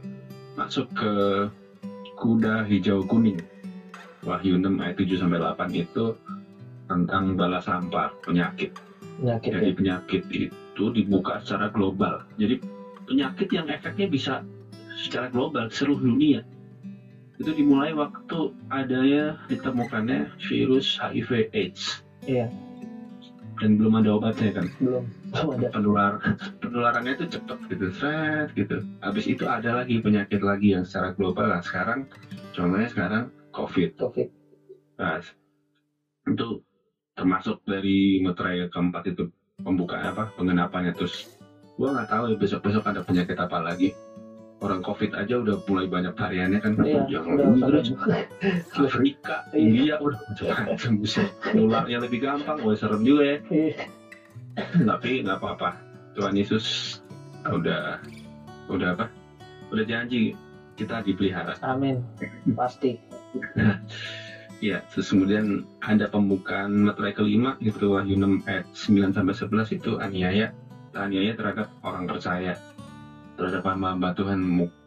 masuk 0.55 0.87
ke 0.95 1.13
kuda 2.15 2.63
hijau 2.63 3.03
kuning. 3.03 3.43
Wahyu 4.23 4.55
6 4.55 4.79
ayat 4.79 4.95
7 4.95 5.19
sampai 5.19 5.43
8 5.43 5.67
itu 5.75 6.15
tentang 6.87 7.35
bala 7.35 7.59
sampah 7.59 8.15
penyakit. 8.23 8.71
Penyakit 9.19 9.51
jadi 9.51 9.69
ya. 9.69 9.75
penyakit 9.75 10.23
itu 10.31 10.83
dibuka 10.95 11.43
secara 11.43 11.67
global. 11.67 12.23
Jadi 12.39 12.55
penyakit 13.03 13.51
yang 13.51 13.67
efeknya 13.67 14.07
bisa 14.07 14.33
secara 14.95 15.27
global 15.27 15.67
seluruh 15.67 15.99
dunia. 15.99 16.39
Itu 17.35 17.51
dimulai 17.51 17.91
waktu 17.91 18.55
adanya 18.71 19.43
ditemukannya 19.51 20.39
virus 20.47 20.95
HIV 21.03 21.51
AIDS. 21.51 21.99
Iya. 22.23 22.47
Dan 23.59 23.77
belum 23.77 23.93
ada 24.01 24.09
obatnya 24.17 24.61
kan? 24.61 24.65
Belum. 24.81 25.03
Belum 25.33 25.47
ada. 25.57 25.67
Penular 25.73 26.13
penularannya 26.63 27.13
itu 27.17 27.25
cepet 27.37 27.57
gitu 27.73 27.87
seret 27.93 28.47
gitu. 28.57 28.77
Habis 29.01 29.25
itu 29.29 29.43
ada 29.45 29.83
lagi 29.83 29.99
penyakit 30.01 30.41
lagi 30.41 30.73
yang 30.73 30.83
secara 30.85 31.13
global. 31.13 31.49
Lah 31.49 31.61
sekarang 31.61 32.05
contohnya 32.53 32.87
sekarang 32.89 33.23
covid. 33.53 33.93
Covid. 33.97 34.27
Nah, 34.97 35.19
itu 36.29 36.47
termasuk 37.13 37.61
dari 37.65 38.17
materai 38.21 38.65
keempat 38.69 39.13
itu 39.13 39.29
pembukaan 39.61 40.09
apa 40.09 40.33
pengenapannya 40.33 40.91
terus 40.97 41.37
gua 41.77 41.93
nggak 41.93 42.09
tahu 42.09 42.23
ya 42.33 42.35
besok 42.37 42.59
besok 42.65 42.83
ada 42.89 43.05
penyakit 43.05 43.37
apa 43.37 43.57
lagi 43.61 43.93
orang 44.63 44.79
covid 44.79 45.11
aja 45.11 45.43
udah 45.43 45.59
mulai 45.67 45.85
banyak 45.91 46.15
variannya 46.15 46.59
kan. 46.63 46.79
Iya 46.79 47.03
yang 47.11 47.25
udah 47.35 47.83
Afrika 48.79 49.43
Iya. 49.51 49.59
India 49.59 49.95
udah 49.99 50.19
macam-macam. 50.31 50.91
Buset 51.03 51.29
nularnya 51.51 51.97
lebih 51.99 52.23
gampang 52.23 52.63
wah 52.63 52.73
serem 52.73 53.03
juga 53.03 53.23
ya. 53.27 53.37
Iya. 53.51 53.73
tapi 54.87 55.21
nggak 55.27 55.37
apa-apa. 55.43 55.69
Tuhan 56.15 56.33
Yesus 56.39 56.65
udah 57.43 57.99
udah 58.71 58.87
apa? 58.95 59.05
Udah 59.75 59.83
janji 59.83 60.31
kita 60.79 61.03
dipelihara. 61.03 61.59
Amin. 61.61 61.99
Pasti. 62.55 62.95
Ya 64.63 64.79
terus 64.87 65.11
kemudian 65.11 65.67
ada 65.83 66.07
pembukaan 66.07 66.87
materai 66.87 67.11
kelima 67.11 67.59
itu 67.59 67.83
Wahyu 67.83 68.15
6 68.15 68.47
ayat 68.47 68.63
9 68.71 69.11
sampai 69.11 69.35
11 69.35 69.75
itu 69.75 69.91
aniaya 69.99 70.55
aniaya 70.95 71.35
terhadap 71.35 71.67
orang 71.83 72.07
percaya 72.07 72.55
terhadap 73.33 73.65
hamba-hamba 73.65 74.13
Tuhan 74.13 74.39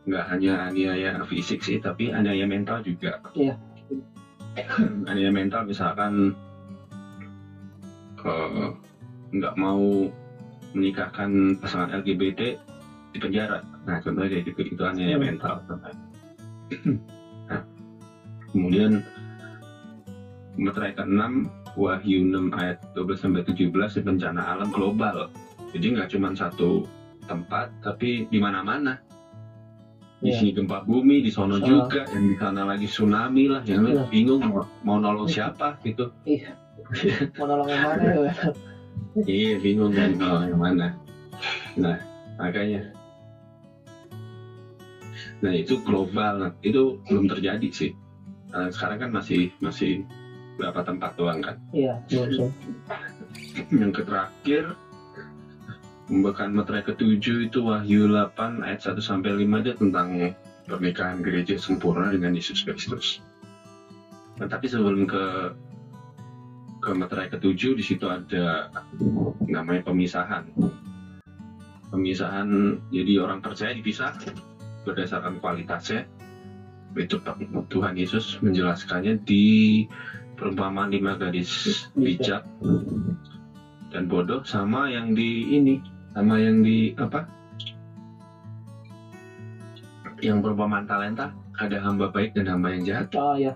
nggak 0.06 0.24
hanya 0.30 0.70
aniaya 0.70 1.18
fisik 1.26 1.62
sih 1.66 1.82
tapi 1.82 2.14
aniaya 2.14 2.46
mental 2.46 2.78
juga 2.78 3.18
Iya. 3.34 3.58
aniaya 5.10 5.30
mental 5.34 5.66
misalkan 5.66 6.30
eh, 8.22 8.68
nggak 9.34 9.54
mau 9.58 10.06
menikahkan 10.72 11.58
pasangan 11.58 11.90
LGBT 11.90 12.54
di 13.14 13.18
penjara 13.18 13.58
nah 13.86 13.98
contohnya 13.98 14.38
kayak 14.38 14.44
gitu 14.50 14.60
itu 14.66 14.82
aniaya 14.82 15.18
Hmm. 15.18 15.26
mental 15.26 15.54
nah, 17.50 17.60
kemudian 18.50 19.02
Materai 20.56 20.96
ke-6 20.96 21.44
Wahyu 21.76 22.24
6 22.24 22.48
ayat 22.56 22.80
12 22.96 23.12
sampai 23.20 23.44
17 23.44 23.68
bencana 24.00 24.40
alam 24.40 24.72
global. 24.72 25.28
Jadi 25.76 25.92
nggak 25.92 26.16
cuma 26.16 26.32
satu 26.32 26.80
tempat 27.26 27.68
tapi 27.82 28.24
di 28.30 28.38
mana-mana. 28.38 28.96
Di 30.16 30.32
Iya. 30.32 30.40
sini 30.40 30.50
gempa 30.56 30.80
bumi, 30.80 31.20
di 31.20 31.28
sono 31.28 31.60
juga, 31.60 32.08
yang 32.08 32.24
di 32.32 32.36
sana 32.40 32.64
lagi 32.64 32.88
tsunami 32.88 33.52
lah, 33.52 33.60
yang 33.68 33.84
Iya. 33.84 34.08
bingung 34.08 34.40
mau, 34.48 34.64
mau 34.80 34.96
nolong 34.96 35.28
siapa 35.28 35.76
gitu. 35.84 36.08
mau 37.36 37.44
nolong 37.44 37.68
yang 37.68 37.82
mana 37.84 38.02
ya 38.08 38.32
Iya, 39.28 39.52
bingung 39.60 39.92
kan 39.92 40.16
mau 40.16 40.40
yang 40.40 40.56
mana. 40.56 40.96
Nah, 41.76 42.00
makanya. 42.40 42.80
Nah, 45.44 45.52
itu 45.52 45.76
global. 45.84 46.40
Nah, 46.40 46.50
itu 46.64 46.96
belum 47.12 47.28
terjadi 47.28 47.68
sih. 47.68 47.92
Nah, 48.56 48.72
sekarang 48.72 49.04
kan 49.04 49.10
masih 49.12 49.52
masih 49.60 50.00
berapa 50.56 50.80
tempat 50.80 51.12
doang 51.20 51.44
kan. 51.44 51.60
iya 51.76 52.00
belum 52.08 52.28
sih 52.32 52.48
yang 53.76 53.92
terakhir 53.92 54.72
pembukaan 56.06 56.54
materai 56.54 56.86
ketujuh 56.86 57.50
itu 57.50 57.58
Wahyu 57.66 58.06
8 58.10 58.62
ayat 58.62 58.80
1 58.82 59.02
sampai 59.02 59.34
5 59.42 59.62
itu 59.66 59.72
tentang 59.74 60.08
pernikahan 60.66 61.18
gereja 61.22 61.58
sempurna 61.58 62.10
dengan 62.10 62.34
Yesus 62.34 62.62
Kristus. 62.62 63.22
Nah, 64.38 64.46
tapi 64.46 64.70
sebelum 64.70 65.06
ke 65.06 65.24
ke 66.82 66.90
materai 66.94 67.26
ketujuh 67.26 67.74
di 67.74 67.82
situ 67.82 68.06
ada 68.06 68.70
namanya 69.50 69.90
pemisahan. 69.90 70.46
Pemisahan 71.90 72.78
jadi 72.94 73.22
orang 73.22 73.42
percaya 73.42 73.74
dipisah 73.74 74.14
berdasarkan 74.86 75.42
kualitasnya. 75.42 76.06
Itu 76.96 77.20
Tuhan 77.68 77.98
Yesus 77.98 78.40
menjelaskannya 78.40 79.20
di 79.26 79.84
perumpamaan 80.38 80.94
lima 80.94 81.18
gadis 81.18 81.90
bijak 81.92 82.46
dan 83.90 84.08
bodoh 84.08 84.44
sama 84.44 84.88
yang 84.92 85.12
di 85.16 85.56
ini 85.56 85.80
sama 86.16 86.40
yang 86.40 86.64
di 86.64 86.88
apa? 86.96 87.20
Yang 90.24 90.48
perumpamaan 90.48 90.88
talenta 90.88 91.28
ada 91.60 91.76
hamba 91.76 92.08
baik 92.08 92.32
dan 92.32 92.48
hamba 92.48 92.72
yang 92.72 92.82
jahat. 92.88 93.12
Oh 93.12 93.36
ya 93.36 93.52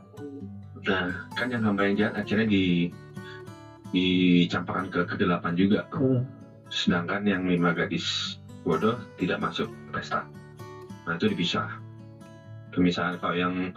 nah 0.80 1.12
kan 1.36 1.52
yang 1.52 1.60
hamba 1.60 1.84
yang 1.84 1.96
jahat 1.96 2.14
akhirnya 2.16 2.48
di 2.48 2.88
dicampakkan 3.92 4.92
ke 4.92 5.00
kedelapan 5.08 5.56
juga. 5.56 5.80
Hmm. 5.96 6.20
sedangkan 6.70 7.26
yang 7.26 7.50
lima 7.50 7.74
gadis 7.74 8.38
bodoh 8.62 8.94
tidak 9.18 9.42
masuk 9.42 9.66
pesta. 9.90 10.22
Nah 11.02 11.18
itu 11.18 11.26
dipisah. 11.26 11.66
Pemisahan 12.70 13.18
kalau 13.18 13.34
yang 13.34 13.74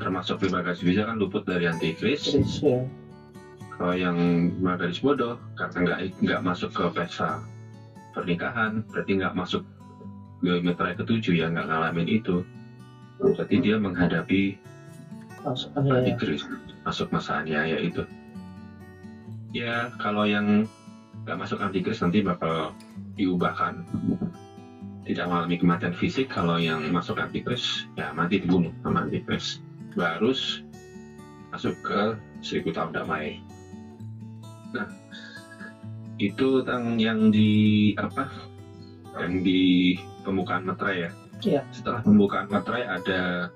termasuk 0.00 0.40
lima 0.40 0.64
gadis 0.64 0.80
bijak 0.80 1.04
kan 1.04 1.20
luput 1.20 1.44
dari 1.44 1.68
antikris. 1.68 2.32
Chris 2.32 2.64
ya 2.64 2.80
kalau 3.76 3.92
yang 3.92 4.16
lima 4.56 4.72
gadis 4.80 4.96
bodoh 4.96 5.36
karena 5.60 5.76
nggak 5.84 5.98
nggak 6.24 6.40
masuk 6.40 6.72
ke 6.72 6.84
pesta 6.96 7.36
pernikahan 8.12 8.84
berarti 8.92 9.18
nggak 9.18 9.34
masuk 9.34 9.64
geometri 10.44 10.92
ketujuh 10.94 11.34
ya 11.34 11.46
nggak 11.48 11.66
ngalamin 11.66 12.08
itu. 12.08 12.44
Berarti 13.18 13.56
dia 13.62 13.76
menghadapi 13.78 14.58
masuk 15.42 15.74
antikris 15.74 16.46
masuk 16.86 17.08
masa 17.10 17.42
aniaya 17.42 17.78
itu. 17.82 18.06
Ya 19.52 19.90
kalau 19.98 20.24
yang 20.24 20.64
nggak 21.24 21.38
masuk 21.38 21.58
antikris 21.58 22.00
nanti 22.04 22.22
bakal 22.22 22.74
diubahkan. 23.18 23.82
Tidak 25.02 25.26
mengalami 25.26 25.58
kematian 25.58 25.94
fisik 25.98 26.30
kalau 26.30 26.62
yang 26.62 26.86
masuk 26.94 27.18
antikris 27.18 27.90
ya 27.98 28.14
mati 28.14 28.38
dibunuh 28.38 28.70
sama 28.86 29.02
antikris 29.02 29.58
baru 29.98 30.30
masuk 31.50 31.74
ke 31.82 32.00
seribu 32.40 32.70
tahun 32.70 32.94
damai. 32.94 33.42
Nah 34.72 35.01
itu 36.22 36.62
tentang 36.62 36.94
yang 36.96 37.18
di 37.28 37.90
apa 37.98 38.22
yang 39.18 39.42
di 39.42 39.92
pembukaan 40.22 40.62
materai 40.62 40.96
ya 41.02 41.10
Iya. 41.42 41.60
setelah 41.74 41.98
pembukaan 41.98 42.46
materai 42.46 42.86
ada 42.86 43.50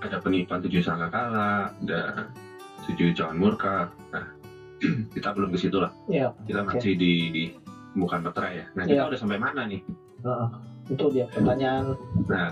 ada 0.00 0.16
penipuan 0.16 0.62
tujuh 0.62 0.78
sangkakala 0.78 1.74
ada 1.74 2.30
tujuh 2.86 3.10
cawan 3.12 3.34
murka 3.34 3.90
nah 4.08 4.24
kita 5.14 5.28
belum 5.34 5.50
ke 5.50 5.58
situ 5.58 5.76
lah 5.76 5.90
Iya. 6.06 6.30
kita 6.46 6.62
masih 6.62 6.94
di 6.94 7.12
pembukaan 7.90 8.22
materai 8.22 8.62
ya 8.62 8.64
nah 8.72 8.82
kita 8.86 9.02
Iya. 9.02 9.08
udah 9.10 9.18
sampai 9.18 9.36
mana 9.36 9.60
nih 9.66 9.82
Heeh. 10.22 10.46
itu 10.88 11.04
dia 11.10 11.24
pertanyaan 11.26 11.84
nah 12.30 12.48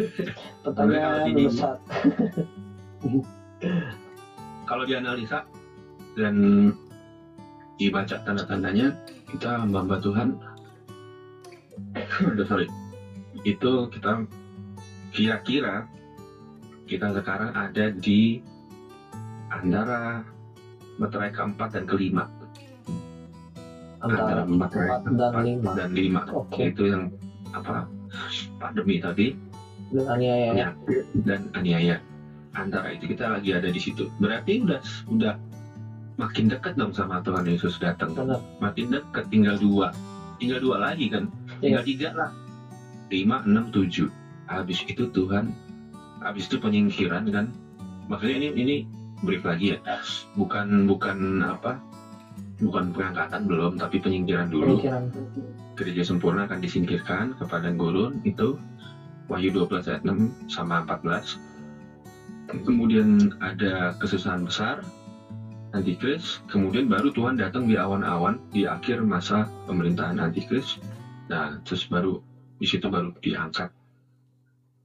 pertanyaan 0.64 1.28
di- 1.28 1.44
besar 1.44 1.76
kalau 4.68 4.82
dianalisa 4.82 5.44
dan 6.16 6.34
dibaca 7.82 8.22
tanda-tandanya 8.22 8.94
kita 9.34 9.66
hamba 9.66 9.98
Tuhan. 9.98 10.38
Sorry. 12.50 12.70
Itu 13.42 13.90
kita 13.90 14.22
kira-kira 15.10 15.90
kita 16.86 17.10
sekarang 17.18 17.50
ada 17.58 17.90
di 17.90 18.38
antara 19.50 20.22
materai 21.02 21.34
keempat 21.34 21.68
dan 21.74 21.84
kelima. 21.90 22.30
Antara 24.02 24.46
empat 24.46 24.70
dan 24.70 24.86
keempat 25.02 25.42
lima. 25.42 25.70
dan 25.74 25.90
lima. 25.90 26.20
Oke. 26.30 26.70
Itu 26.70 26.86
yang 26.86 27.10
apa? 27.50 27.90
Pandemi 28.62 29.02
tadi. 29.02 29.34
Dan 29.90 30.06
aniaya. 30.06 30.50
Ya. 30.54 30.68
Dan 31.26 31.50
aniaya. 31.58 31.96
Antara 32.52 32.92
itu 32.92 33.08
kita 33.10 33.32
lagi 33.32 33.56
ada 33.56 33.72
di 33.72 33.80
situ. 33.80 34.06
Berarti 34.20 34.60
udah 34.62 34.80
udah 35.08 35.34
makin 36.16 36.50
dekat 36.50 36.76
dong 36.76 36.92
sama 36.92 37.20
Tuhan 37.24 37.48
Yesus 37.48 37.80
datang. 37.80 38.12
Benar. 38.12 38.40
Makin 38.60 38.92
dekat 38.92 39.24
tinggal 39.32 39.56
dua. 39.56 39.92
Tinggal 40.36 40.58
dua 40.60 40.76
lagi 40.80 41.08
kan? 41.08 41.30
Tinggal 41.62 41.82
tiga 41.86 42.08
lah. 42.12 42.30
Lima 43.12 43.44
enam 43.44 43.68
tujuh. 43.72 44.08
Habis 44.48 44.84
itu 44.88 45.08
Tuhan 45.12 45.52
habis 46.20 46.46
itu 46.50 46.60
penyingkiran 46.60 47.28
kan? 47.32 47.46
Maksudnya 48.10 48.36
ini 48.42 48.48
ini 48.58 48.76
brief 49.22 49.46
lagi 49.46 49.76
ya. 49.76 49.78
Bukan 50.36 50.84
bukan 50.90 51.40
apa? 51.44 51.78
Bukan 52.62 52.94
pengangkatan 52.94 53.48
belum 53.48 53.78
tapi 53.80 53.98
penyingkiran 53.98 54.52
dulu. 54.52 54.78
Pemikiran 54.78 55.04
gereja 55.72 56.02
sempurna 56.04 56.44
akan 56.44 56.60
disingkirkan 56.60 57.34
ke 57.38 57.44
padang 57.48 57.80
gurun 57.80 58.20
itu. 58.26 58.58
Wahyu 59.30 59.54
12 59.54 59.86
ayat 59.86 60.02
6 60.04 60.50
sama 60.50 60.82
14 60.84 61.52
kemudian 62.60 63.32
ada 63.40 63.96
kesusahan 63.96 64.44
besar 64.44 64.84
antikris 65.72 66.40
kemudian 66.48 66.88
baru 66.88 67.08
Tuhan 67.12 67.40
datang 67.40 67.64
di 67.68 67.76
awan-awan 67.76 68.38
di 68.52 68.68
akhir 68.68 69.02
masa 69.04 69.48
pemerintahan 69.68 70.20
antikris. 70.20 70.76
Nah 71.32 71.58
terus 71.64 71.88
baru 71.88 72.20
di 72.60 72.66
situ 72.68 72.86
baru 72.86 73.12
diangkat. 73.20 73.68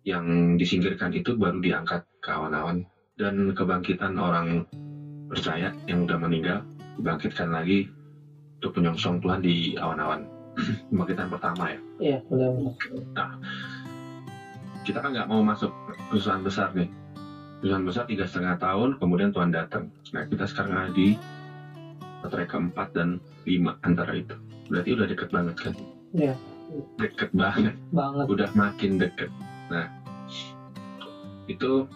Yang 0.07 0.23
disingkirkan 0.63 1.11
itu 1.11 1.35
baru 1.35 1.59
diangkat 1.59 1.99
ke 2.23 2.29
awan-awan. 2.31 2.87
Dan 3.17 3.51
kebangkitan 3.51 4.15
orang 4.15 4.61
percaya 5.27 5.73
yang 5.89 6.05
udah 6.05 6.15
meninggal 6.21 6.61
dibangkitkan 6.95 7.49
lagi 7.49 7.89
untuk 8.61 8.77
penyongsong 8.77 9.19
Tuhan 9.19 9.41
di 9.43 9.75
awan-awan. 9.75 10.23
Kebangkitan 10.89 11.27
pertama 11.27 11.63
ya. 11.69 11.79
Iya 11.99 12.17
benar 12.29 12.49
benar 12.55 12.73
kita 14.87 15.03
kan 15.03 15.11
nggak 15.11 15.27
mau 15.27 15.43
masuk 15.43 15.67
perusahaan 16.07 16.39
besar 16.39 16.71
nih 16.71 16.87
perusahaan 17.57 17.85
besar 17.85 18.03
tiga 18.05 18.23
setengah 18.29 18.55
tahun 18.61 19.01
kemudian 19.01 19.33
Tuhan 19.33 19.49
datang. 19.49 19.89
Nah 20.13 20.23
kita 20.29 20.45
sekarang 20.45 20.73
ada 20.77 20.91
di 20.93 21.17
materai 22.21 22.45
keempat 22.45 22.87
dan 22.93 23.17
lima 23.49 23.73
antara 23.81 24.13
itu. 24.13 24.37
Berarti 24.69 24.89
udah 24.93 25.05
deket 25.09 25.29
banget 25.33 25.55
kan? 25.57 25.73
Iya. 26.13 26.33
deket 26.99 27.31
banget. 27.31 27.73
Banget. 27.95 28.25
Udah 28.27 28.49
makin 28.53 28.99
deket. 28.99 29.29
Nah 29.71 29.87
itu 31.47 31.87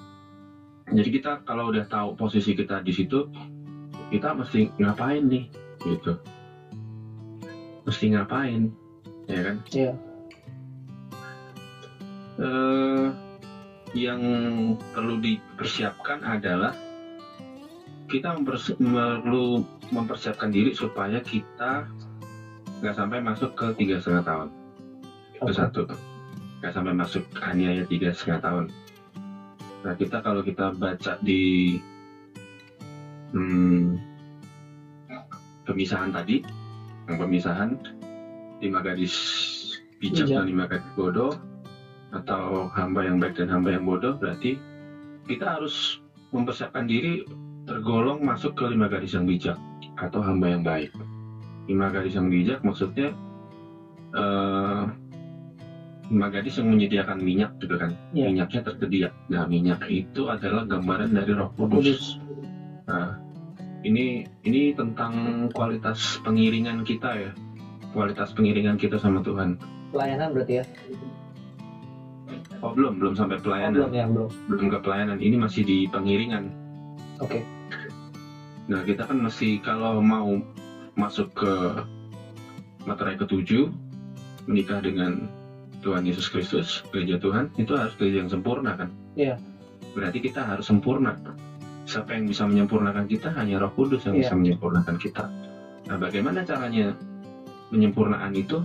jadi 0.91 1.10
kita 1.12 1.32
kalau 1.46 1.70
udah 1.70 1.86
tahu 1.86 2.15
posisi 2.15 2.56
kita 2.56 2.80
di 2.82 2.91
situ 2.96 3.27
kita 4.10 4.34
mesti 4.34 4.72
ngapain 4.80 5.24
nih? 5.27 5.46
Gitu. 5.84 6.13
Mesti 7.86 8.06
ngapain? 8.15 8.72
Ya 9.30 9.39
kan? 9.46 9.56
Iya. 9.72 9.91
eh, 12.41 13.08
yang 13.92 14.22
perlu 14.96 15.20
dipersiapkan 15.20 16.24
adalah 16.24 16.72
kita 18.08 18.36
mempersi- 18.36 18.76
perlu 18.80 19.64
mempersiapkan 19.92 20.52
diri 20.52 20.76
supaya 20.76 21.20
kita 21.24 21.88
nggak 22.82 22.96
sampai 22.96 23.20
masuk 23.24 23.56
ke 23.56 23.68
tiga 23.78 24.00
setengah 24.00 24.24
tahun 24.26 24.48
itu 25.38 25.52
Oke. 25.52 25.56
satu 25.56 25.82
nggak 26.60 26.74
sampai 26.74 26.94
masuk 26.94 27.24
aniaya 27.40 27.84
tiga 27.88 28.12
setengah 28.12 28.40
tahun 28.42 28.66
nah 29.82 29.94
kita 29.98 30.18
kalau 30.22 30.42
kita 30.46 30.72
baca 30.76 31.18
di 31.24 31.78
hmm, 33.34 33.98
pemisahan 35.66 36.12
tadi 36.14 36.42
yang 37.10 37.18
pemisahan 37.18 37.70
lima 38.62 38.80
gadis 38.86 39.14
bijak 39.98 40.30
Bijak. 40.30 40.38
dan 40.42 40.46
lima 40.48 40.66
gadis 40.70 40.92
bodoh 40.94 41.34
atau 42.12 42.68
hamba 42.72 43.08
yang 43.08 43.18
baik 43.18 43.40
dan 43.40 43.48
hamba 43.48 43.76
yang 43.76 43.84
bodoh 43.88 44.16
berarti 44.20 44.60
kita 45.28 45.60
harus 45.60 46.00
mempersiapkan 46.32 46.88
diri 46.88 47.24
tergolong 47.64 48.20
masuk 48.24 48.56
ke 48.58 48.68
lima 48.68 48.88
gadis 48.88 49.16
yang 49.16 49.24
bijak 49.24 49.56
atau 50.00 50.20
hamba 50.20 50.52
yang 50.52 50.64
baik 50.64 50.92
lima 51.68 51.88
gadis 51.88 52.16
yang 52.16 52.28
bijak 52.28 52.60
maksudnya 52.62 53.16
eh, 54.12 54.84
lima 56.12 56.28
gadis 56.28 56.60
yang 56.60 56.68
menyediakan 56.68 57.18
minyak 57.24 57.56
gitu 57.64 57.80
kan 57.80 57.96
Iya. 58.12 58.28
minyaknya 58.28 58.60
tersedia 58.66 59.08
nah 59.32 59.48
minyak 59.48 59.80
itu 59.88 60.28
adalah 60.28 60.68
gambaran 60.68 61.16
dari 61.16 61.32
roh 61.32 61.48
kudus 61.56 61.76
kudus 61.80 62.04
Nah, 62.82 63.16
ini 63.88 64.20
ini 64.44 64.76
tentang 64.76 65.48
kualitas 65.56 66.20
pengiringan 66.26 66.84
kita 66.84 67.08
ya. 67.16 67.32
Kualitas 67.96 68.36
pengiringan 68.36 68.76
kita 68.76 69.00
sama 69.00 69.24
Tuhan. 69.24 69.56
pelayanan 69.92 70.32
berarti 70.36 70.60
ya 70.60 70.64
Oh, 72.62 72.72
belum, 72.78 73.02
belum 73.02 73.14
sampai 73.18 73.38
oh, 73.38 73.44
pelayanan. 73.44 73.90
belum 73.90 73.94
ya 73.94 74.06
belum 74.06 74.30
belum 74.50 74.66
ke 74.70 74.78
pelayanan. 74.86 75.18
Ini 75.18 75.36
masih 75.38 75.62
di 75.66 75.78
pengiringan. 75.90 76.50
oke 77.22 77.42
Nah, 78.70 78.86
kita 78.88 79.04
kan 79.04 79.20
masih 79.20 79.60
kalau 79.60 80.00
mau 80.00 80.40
masuk 80.96 81.34
ke 81.36 81.54
materai 82.88 83.20
ketujuh, 83.20 83.68
menikah 84.48 84.80
dengan 84.80 85.28
Tuhan 85.82 86.06
Yesus 86.06 86.30
Kristus, 86.30 86.86
gereja 86.94 87.18
Tuhan, 87.18 87.50
itu 87.58 87.74
harus 87.74 87.98
gereja 87.98 88.22
yang 88.22 88.32
sempurna 88.32 88.78
kan? 88.78 88.94
Iya. 89.18 89.36
Berarti 89.98 90.22
kita 90.22 90.46
harus 90.46 90.70
sempurna. 90.70 91.18
Siapa 91.90 92.16
yang 92.16 92.30
bisa 92.30 92.46
menyempurnakan 92.46 93.10
kita? 93.10 93.34
Hanya 93.34 93.60
Roh 93.60 93.74
Kudus 93.74 94.06
yang 94.06 94.16
Iya. 94.16 94.30
bisa 94.30 94.34
menyempurnakan 94.38 94.96
kita. 95.02 95.26
Nah, 95.90 95.98
bagaimana 95.98 96.46
caranya 96.46 96.94
penyempurnaan 97.74 98.32
itu? 98.38 98.62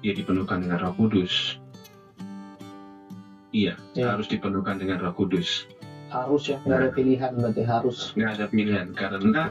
Ya 0.00 0.14
dipenuhkan 0.14 0.62
dengan 0.62 0.78
Roh 0.78 0.94
Kudus. 0.94 1.58
Iya, 3.54 3.78
Iya. 3.94 4.18
harus 4.18 4.26
dipenuhkan 4.26 4.82
dengan 4.82 4.98
Roh 4.98 5.14
Kudus. 5.14 5.70
harus 6.14 6.46
ya 6.46 6.62
nggak 6.62 6.78
ada 6.78 6.90
pilihan 6.94 7.30
berarti 7.34 7.62
harus 7.66 8.14
nggak 8.14 8.30
ada 8.38 8.46
pilihan 8.46 8.86
karena 8.94 9.50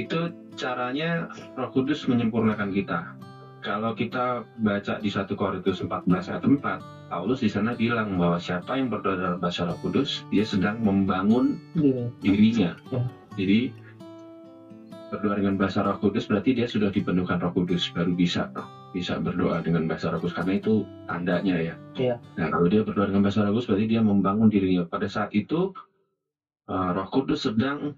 itu 0.00 0.32
caranya 0.56 1.28
Roh 1.60 1.68
Kudus 1.68 2.08
menyempurnakan 2.08 2.72
kita. 2.72 3.12
Kalau 3.60 3.92
kita 3.92 4.48
baca 4.62 4.96
di 5.02 5.10
1 5.12 5.34
Korintus 5.36 5.82
14 5.84 6.30
ayat 6.30 6.40
4, 6.46 6.80
Paulus 7.10 7.42
di 7.44 7.50
sana 7.52 7.76
bilang 7.76 8.16
bahwa 8.16 8.38
siapa 8.40 8.78
yang 8.80 8.88
berdoa 8.88 9.18
dalam 9.18 9.38
bahasa 9.42 9.66
Roh 9.68 9.76
Kudus, 9.82 10.24
dia 10.32 10.46
sedang 10.46 10.80
membangun 10.80 11.58
diri 11.76 12.08
dirinya. 12.22 12.72
Ya. 12.88 13.02
Jadi 13.36 13.68
berdoa 15.10 15.36
dengan 15.36 15.58
bahasa 15.60 15.84
Roh 15.84 15.98
Kudus 16.00 16.24
berarti 16.24 16.54
dia 16.56 16.64
sudah 16.64 16.88
dipenuhkan 16.88 17.42
Roh 17.44 17.52
Kudus 17.52 17.92
baru 17.92 18.14
bisa 18.16 18.48
bisa 18.92 19.20
berdoa 19.20 19.60
dengan 19.60 19.84
bahasa 19.84 20.08
Roh 20.08 20.18
Kudus 20.20 20.32
karena 20.32 20.56
itu 20.56 20.80
tandanya 21.04 21.56
ya. 21.60 21.74
Iya. 21.98 22.14
Nah 22.40 22.46
kalau 22.48 22.66
dia 22.66 22.80
berdoa 22.80 23.04
dengan 23.08 23.20
bahasa 23.20 23.44
Roh 23.44 23.52
Kudus 23.52 23.68
berarti 23.68 23.84
dia 23.84 24.00
membangun 24.00 24.48
dirinya. 24.48 24.80
Pada 24.84 25.04
saat 25.04 25.28
itu 25.36 25.68
uh, 26.68 26.90
Roh 26.92 27.08
Kudus 27.08 27.44
sedang 27.44 27.92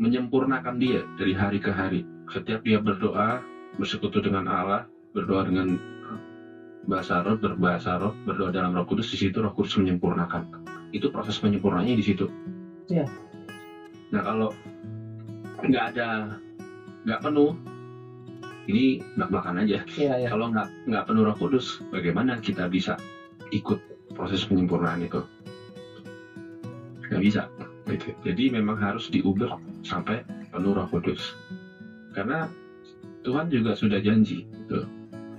menyempurnakan 0.00 0.74
dia 0.80 1.04
dari 1.20 1.32
hari 1.36 1.60
ke 1.60 1.70
hari. 1.70 2.00
Setiap 2.32 2.64
dia 2.64 2.80
berdoa 2.80 3.38
bersekutu 3.76 4.18
dengan 4.18 4.48
Allah, 4.48 4.88
berdoa 5.12 5.44
dengan 5.44 5.76
bahasa 6.88 7.20
Roh, 7.20 7.36
berbahasa 7.36 7.96
Roh, 8.00 8.12
berdoa 8.24 8.48
dalam 8.48 8.72
Roh 8.72 8.84
Kudus 8.84 9.12
di 9.12 9.16
situ 9.20 9.40
Roh 9.40 9.52
Kudus 9.52 9.76
menyempurnakan. 9.76 10.64
Itu 10.94 11.12
proses 11.12 11.36
penyempurnanya 11.36 11.92
di 11.92 12.04
situ. 12.04 12.24
Iya. 12.88 13.04
Nah 14.12 14.20
kalau 14.24 14.48
nggak 15.64 15.84
ada 15.96 16.38
nggak 17.04 17.20
penuh, 17.20 17.52
ini 18.64 19.00
belak 19.16 19.28
belakan 19.28 19.60
aja. 19.64 19.84
iya 20.00 20.14
ya 20.24 20.28
Kalau 20.32 20.48
nggak 20.48 20.68
nggak 20.88 21.04
penuh 21.04 21.22
Roh 21.28 21.36
Kudus, 21.36 21.84
bagaimana 21.92 22.40
kita 22.40 22.64
bisa 22.68 22.96
ikut 23.52 23.76
proses 24.16 24.44
penyempurnaan 24.48 25.04
itu? 25.04 25.20
Nggak 27.10 27.22
bisa. 27.22 27.42
Gitu. 27.84 28.16
Jadi 28.24 28.48
memang 28.48 28.80
harus 28.80 29.12
diubah 29.12 29.60
sampai 29.84 30.24
penuh 30.48 30.72
Roh 30.72 30.88
Kudus. 30.88 31.36
Karena 32.16 32.48
Tuhan 33.24 33.52
juga 33.52 33.76
sudah 33.76 34.00
janji. 34.00 34.48
Tuh. 34.68 34.84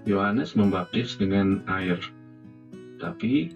Yohanes 0.06 0.54
membaptis 0.54 1.18
dengan 1.18 1.66
air, 1.66 1.98
tapi 3.02 3.50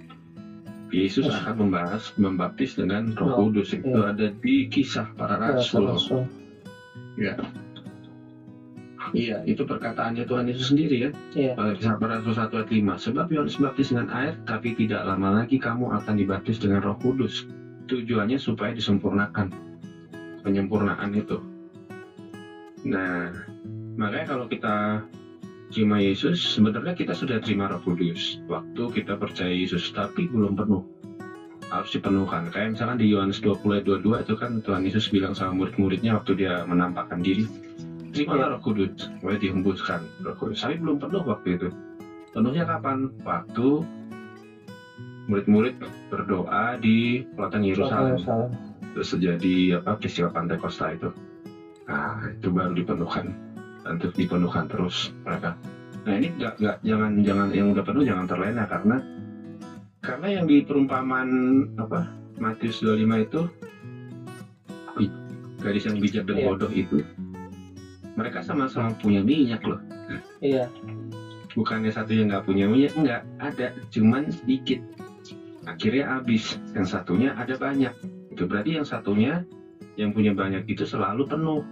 Yesus 0.89 1.29
Yes. 1.29 1.45
akan 1.45 1.69
membahas 1.69 2.09
membaptis 2.17 2.73
dengan 2.73 3.13
Roh 3.13 3.37
Kudus. 3.37 3.77
Itu 3.77 3.93
iya. 3.93 4.09
ada 4.09 4.33
di 4.33 4.65
kisah 4.65 5.13
para 5.13 5.37
rasul. 5.37 5.93
Ya. 7.21 7.37
Iya, 9.13 9.41
itu 9.45 9.65
perkataannya 9.65 10.23
Tuhan 10.25 10.49
Yesus 10.49 10.69
sendiri 10.73 11.07
ya. 11.07 11.09
Iya. 11.33 11.53
Rasul 11.57 12.33
1 12.33 12.49
ayat 12.59 12.69
5. 12.69 12.97
Sebab 12.97 13.25
Yohanes 13.33 13.57
baptis 13.57 13.89
dengan 13.89 14.09
air, 14.13 14.37
tapi 14.45 14.77
tidak 14.77 15.05
lama 15.05 15.41
lagi 15.41 15.57
kamu 15.57 15.89
akan 16.01 16.15
dibaptis 16.17 16.61
dengan 16.61 16.81
roh 16.85 16.97
kudus. 17.01 17.49
Tujuannya 17.89 18.37
supaya 18.37 18.73
disempurnakan. 18.73 19.49
Penyempurnaan 20.45 21.09
itu. 21.17 21.41
Nah, 22.87 23.33
makanya 23.99 24.37
kalau 24.37 24.45
kita 24.47 25.03
terima 25.69 25.99
Yesus, 26.01 26.39
sebenarnya 26.39 26.93
kita 26.95 27.13
sudah 27.13 27.41
terima 27.41 27.69
roh 27.69 27.81
kudus. 27.81 28.39
Waktu 28.45 29.01
kita 29.01 29.17
percaya 29.17 29.51
Yesus, 29.51 29.89
tapi 29.91 30.29
belum 30.29 30.53
penuh. 30.57 30.85
harus 31.69 31.93
dipenuhkan 31.93 32.49
kayak 32.49 32.73
misalkan 32.73 32.97
di 32.97 33.13
Yohanes 33.13 33.37
20 33.45 33.77
ayat 33.77 33.85
22 33.85 34.25
itu 34.25 34.33
kan 34.33 34.51
Tuhan 34.65 34.81
Yesus 34.89 35.05
bilang 35.13 35.37
sama 35.37 35.53
murid-muridnya 35.53 36.17
waktu 36.17 36.33
dia 36.33 36.65
menampakkan 36.65 37.21
diri 37.21 37.45
terimalah 38.11 38.57
roh 38.57 38.61
kudus 38.61 39.09
supaya 39.19 39.37
dihembuskan. 39.39 39.99
Roh 40.25 40.35
kudus 40.37 40.61
tapi 40.61 40.75
belum 40.77 40.97
penuh 40.99 41.23
waktu 41.23 41.55
itu? 41.55 41.67
Penuhnya 42.33 42.63
kapan? 42.65 43.09
Waktu 43.25 43.67
murid-murid 45.29 45.77
berdoa 46.09 46.77
di 46.81 47.25
pelataran 47.37 47.65
Yerusalem. 47.65 48.17
Terus 48.97 49.07
terjadi 49.13 49.77
apa 49.81 50.01
peristiwa 50.01 50.33
pantai 50.33 50.57
Costa 50.57 50.89
itu. 50.93 51.09
Nah 51.85 52.29
itu 52.29 52.49
baru 52.49 52.73
dipenuhkan. 52.73 53.29
Dan 53.85 53.95
terus 54.01 54.13
dipenuhkan 54.17 54.65
terus 54.69 55.13
mereka. 55.25 55.53
Nah 56.05 56.13
ini 56.17 56.33
nggak 56.33 56.53
nggak 56.57 56.77
jangan 56.81 57.11
jangan 57.21 57.47
yang 57.53 57.67
udah 57.69 57.83
penuh 57.85 58.03
jangan 58.05 58.25
terlena 58.25 58.63
karena 58.65 58.97
karena 59.99 60.27
yang 60.31 60.45
di 60.47 60.63
perumpamaan 60.63 61.29
apa 61.75 62.07
Matius 62.39 62.79
25 62.81 63.25
itu 63.29 63.41
gadis 65.59 65.83
yang 65.85 65.97
bijak 65.99 66.23
dan 66.23 66.35
Iya. 66.39 66.45
bodoh 66.47 66.71
itu 66.71 67.03
mereka 68.19 68.43
sama-sama 68.43 68.91
punya 68.99 69.23
minyak 69.23 69.63
loh. 69.63 69.79
Iya, 70.43 70.67
bukannya 71.55 71.87
satu 71.87 72.11
yang 72.11 72.27
nggak 72.27 72.43
punya 72.43 72.67
minyak 72.67 72.91
nggak 72.91 73.21
ada. 73.39 73.71
Cuman 73.87 74.27
sedikit. 74.27 74.83
Akhirnya 75.63 76.19
habis. 76.19 76.59
Yang 76.75 76.99
satunya 76.99 77.31
ada 77.31 77.55
banyak. 77.55 77.91
Itu 78.35 78.43
berarti 78.43 78.75
yang 78.75 78.83
satunya 78.83 79.39
yang 79.95 80.11
punya 80.11 80.35
banyak 80.35 80.67
itu 80.67 80.83
selalu 80.83 81.23
penuh. 81.23 81.63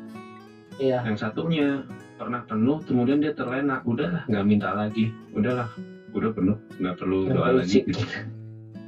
Iya, 0.79 1.01
yang 1.03 1.17
satunya 1.17 1.83
pernah 2.15 2.39
penuh 2.47 2.79
kemudian 2.87 3.19
dia 3.19 3.35
terlena. 3.35 3.83
Udahlah 3.83 4.23
nggak 4.31 4.45
minta 4.47 4.71
lagi. 4.71 5.11
Udahlah 5.35 5.67
udah 6.15 6.29
penuh. 6.31 6.55
Nggak 6.79 6.95
perlu 6.95 7.27
doa 7.27 7.51
lagi. 7.51 7.83
gitu. 7.83 7.99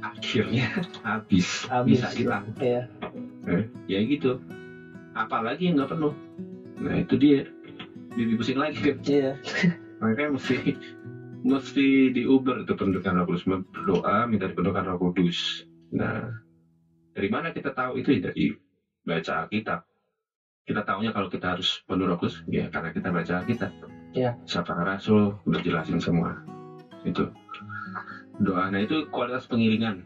akhirnya 0.00 0.64
habis, 1.04 1.68
Habis. 1.68 2.00
bisa 2.00 2.08
hilang. 2.16 2.44
Iya, 2.56 2.88
Eh, 3.44 3.64
ya 3.84 4.00
gitu. 4.00 4.40
Apalagi 5.12 5.68
yang 5.68 5.76
nggak 5.80 5.92
penuh 5.92 6.12
nah 6.80 6.94
itu 6.96 7.14
dia. 7.14 7.44
Jadi 8.16 8.30
pusing 8.34 8.58
lagi. 8.58 8.78
Kan 8.80 8.96
iya, 9.06 9.36
makanya 10.02 10.34
mesti 10.34 10.56
mesti 11.40 12.10
diuber 12.12 12.64
itu 12.64 12.72
pendudukan 12.76 13.16
roh 13.16 13.24
kudus 13.24 13.44
berdoa 13.46 14.26
minta 14.26 14.44
dipenuhkan 14.48 14.84
roh 14.84 14.98
kudus. 14.98 15.62
Nah 15.94 16.20
dari 17.14 17.28
mana 17.30 17.52
kita 17.52 17.70
tahu 17.70 18.00
itu? 18.00 18.16
Ya, 18.16 18.28
dari 18.28 18.50
baca 19.04 19.44
Alkitab. 19.44 19.78
Kita 20.60 20.80
tahunya 20.84 21.10
kalau 21.10 21.26
kita 21.26 21.56
harus 21.56 21.80
penuh 21.86 22.04
roh 22.04 22.16
kudus 22.18 22.42
ya 22.50 22.66
karena 22.68 22.90
kita 22.90 23.08
baca 23.08 23.40
Alkitab. 23.40 23.70
Ya. 24.10 24.34
siapa 24.42 24.74
rasul 24.82 25.30
udah 25.46 25.60
jelasin 25.62 26.02
semua. 26.02 26.34
Itu. 27.06 27.30
Doa. 28.42 28.66
Nah 28.66 28.82
itu 28.82 29.06
kualitas 29.14 29.46
pengiringan. 29.46 30.02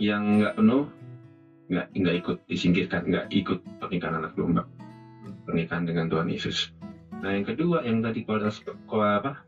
Yang 0.00 0.22
nggak 0.42 0.54
penuh 0.58 0.82
nggak 1.70 1.86
nggak 1.94 2.14
ikut 2.18 2.36
disingkirkan 2.50 3.00
nggak 3.06 3.30
ikut 3.30 3.58
pernikahan 3.78 4.18
anak 4.18 4.34
domba 4.34 4.66
pernikahan 5.50 5.82
dengan 5.84 6.06
Tuhan 6.06 6.30
Yesus 6.30 6.70
nah 7.18 7.34
yang 7.34 7.42
kedua 7.42 7.82
yang 7.82 7.98
tadi 7.98 8.22
kualitas 8.22 8.62
apa 8.86 9.42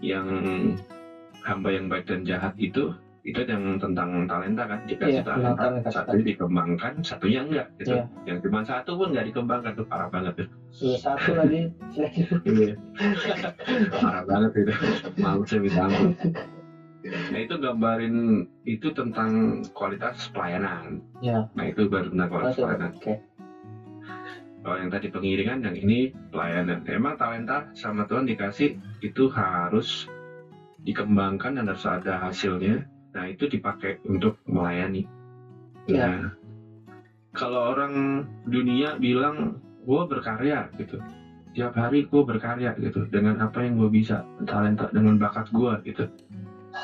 yang 0.00 0.26
hamba 1.44 1.68
yang 1.70 1.86
baik 1.86 2.08
dan 2.08 2.24
jahat 2.24 2.56
itu 2.56 2.88
itu 3.24 3.40
yang 3.40 3.80
tentang 3.80 4.28
talenta 4.28 4.68
kan 4.68 4.84
dikasih 4.84 5.16
Iya, 5.16 5.24
tentang 5.24 5.56
talenta 5.56 5.88
talenta. 5.88 5.90
satunya 5.94 6.24
dikembangkan 6.26 6.92
satunya 7.00 7.40
enggak 7.40 7.66
gitu 7.78 7.96
Iya. 7.96 8.04
yang 8.24 8.36
cuma 8.38 8.60
satu 8.60 8.90
pun 8.94 9.08
nggak 9.08 9.26
dikembangkan 9.28 9.72
tuh 9.72 9.86
parah 9.86 10.08
banget 10.08 10.32
tuh 10.36 10.48
sudah 10.68 10.98
satu 10.98 11.30
lagi. 11.32 11.60
Iya. 12.44 12.72
parah 13.94 14.22
banget 14.24 14.50
itu 14.58 14.72
malu 15.16 15.40
saya 15.44 15.60
minta 15.60 15.80
ampun 15.82 16.12
nah 17.04 17.38
itu 17.38 17.54
gambarin 17.54 18.16
itu 18.64 18.88
tentang 18.90 19.30
kualitas 19.72 20.28
pelayanan 20.28 21.00
Ya, 21.20 21.44
nah 21.52 21.64
itu 21.64 21.84
baru 21.84 22.08
tentang 22.08 22.28
kualitas 22.28 22.56
pelayanan 22.58 22.92
Oke. 22.92 23.12
Kalau 24.64 24.80
yang 24.80 24.88
tadi 24.88 25.12
pengiringan 25.12 25.60
yang 25.60 25.76
ini 25.76 26.08
pelayanan. 26.32 26.88
Emang 26.88 27.20
talenta 27.20 27.68
sama 27.76 28.08
Tuhan 28.08 28.24
dikasih 28.24 28.80
itu 29.04 29.28
harus 29.28 30.08
dikembangkan 30.80 31.60
dan 31.60 31.68
harus 31.68 31.84
ada 31.84 32.24
hasilnya. 32.24 32.88
Nah 33.12 33.28
itu 33.28 33.44
dipakai 33.44 34.00
untuk 34.08 34.40
melayani. 34.48 35.04
Ya. 35.84 36.08
nah 36.08 36.32
kalau 37.36 37.76
orang 37.76 38.24
dunia 38.48 38.96
bilang 38.96 39.60
gue 39.84 40.02
berkarya 40.08 40.72
gitu. 40.80 40.96
Tiap 41.52 41.76
hari 41.76 42.08
gue 42.08 42.22
berkarya 42.24 42.72
gitu. 42.80 43.04
Dengan 43.12 43.44
apa 43.44 43.60
yang 43.60 43.76
gue 43.76 43.92
bisa 43.92 44.24
talenta 44.48 44.88
dengan 44.96 45.20
bakat 45.20 45.52
gue 45.52 45.92
gitu. 45.92 46.08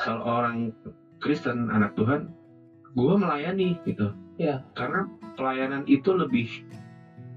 Kalau 0.05 0.21
orang 0.21 0.69
Kristen 1.17 1.73
anak 1.73 1.97
Tuhan 1.97 2.29
gue 2.93 3.15
melayani 3.17 3.81
gitu. 3.89 4.13
Ya. 4.41 4.65
karena 4.73 5.05
pelayanan 5.37 5.85
itu 5.85 6.17
lebih 6.17 6.49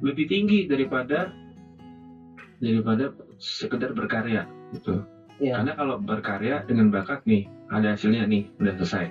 lebih 0.04 0.28
tinggi 0.28 0.68
daripada 0.68 1.32
daripada 2.60 3.10
sekedar 3.40 3.96
berkarya 3.96 4.44
gitu. 4.76 5.00
Ya. 5.42 5.58
karena 5.60 5.74
kalau 5.74 5.98
berkarya 5.98 6.62
dengan 6.70 6.94
bakat 6.94 7.26
nih 7.26 7.50
ada 7.74 7.98
hasilnya 7.98 8.22
nih 8.30 8.46
udah 8.62 8.74
selesai. 8.78 9.10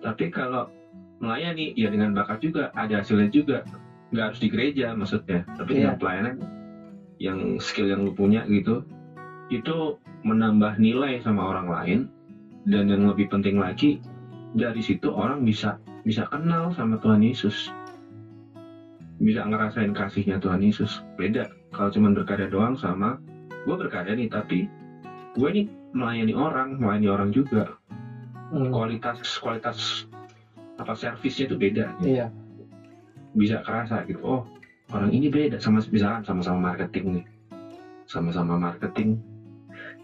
Tapi 0.00 0.32
kalau 0.32 0.64
melayani 1.20 1.76
ya 1.76 1.92
dengan 1.92 2.16
bakat 2.16 2.40
juga 2.40 2.72
ada 2.72 3.04
hasilnya 3.04 3.28
juga. 3.28 3.60
Nggak 4.10 4.24
harus 4.32 4.40
di 4.42 4.48
gereja 4.48 4.90
maksudnya 4.96 5.44
tapi 5.54 5.76
Iya. 5.76 5.92
dengan 5.92 5.96
pelayanan 6.00 6.34
yang 7.20 7.38
skill 7.60 7.86
yang 7.92 8.00
lu 8.02 8.10
punya 8.16 8.42
gitu 8.48 8.80
itu 9.52 9.94
menambah 10.24 10.80
nilai 10.80 11.20
sama 11.20 11.44
orang 11.44 11.68
lain. 11.68 11.98
Dan 12.64 12.88
yang 12.88 13.04
lebih 13.04 13.28
penting 13.28 13.60
lagi 13.60 14.00
dari 14.56 14.80
situ 14.80 15.12
orang 15.12 15.44
bisa 15.44 15.76
bisa 16.02 16.24
kenal 16.32 16.72
sama 16.72 16.96
Tuhan 16.96 17.20
Yesus 17.20 17.68
bisa 19.20 19.44
ngerasain 19.44 19.92
kasihnya 19.92 20.40
Tuhan 20.40 20.64
Yesus 20.64 21.04
beda 21.14 21.44
kalau 21.70 21.92
cuma 21.92 22.08
berkarya 22.10 22.48
doang 22.48 22.74
sama 22.74 23.20
gue 23.68 23.74
berkarya 23.76 24.16
nih 24.16 24.26
tapi 24.26 24.64
gue 25.36 25.48
nih 25.52 25.64
melayani 25.92 26.32
orang 26.32 26.80
melayani 26.80 27.08
orang 27.08 27.28
juga 27.30 27.76
Hmm. 28.50 28.66
kualitas 28.74 29.22
kualitas 29.38 30.02
apa 30.74 30.90
servisnya 30.90 31.46
itu 31.46 31.54
beda 31.54 31.94
gitu. 32.02 32.18
Iya. 32.18 32.26
bisa 33.30 33.62
kerasa 33.62 34.02
gitu 34.02 34.18
oh 34.18 34.42
orang 34.90 35.14
ini 35.14 35.30
beda 35.30 35.62
sama 35.62 35.78
misalkan 35.86 36.26
sama-sama 36.26 36.58
marketing 36.58 37.22
nih 37.22 37.24
sama-sama 38.10 38.58
marketing 38.58 39.14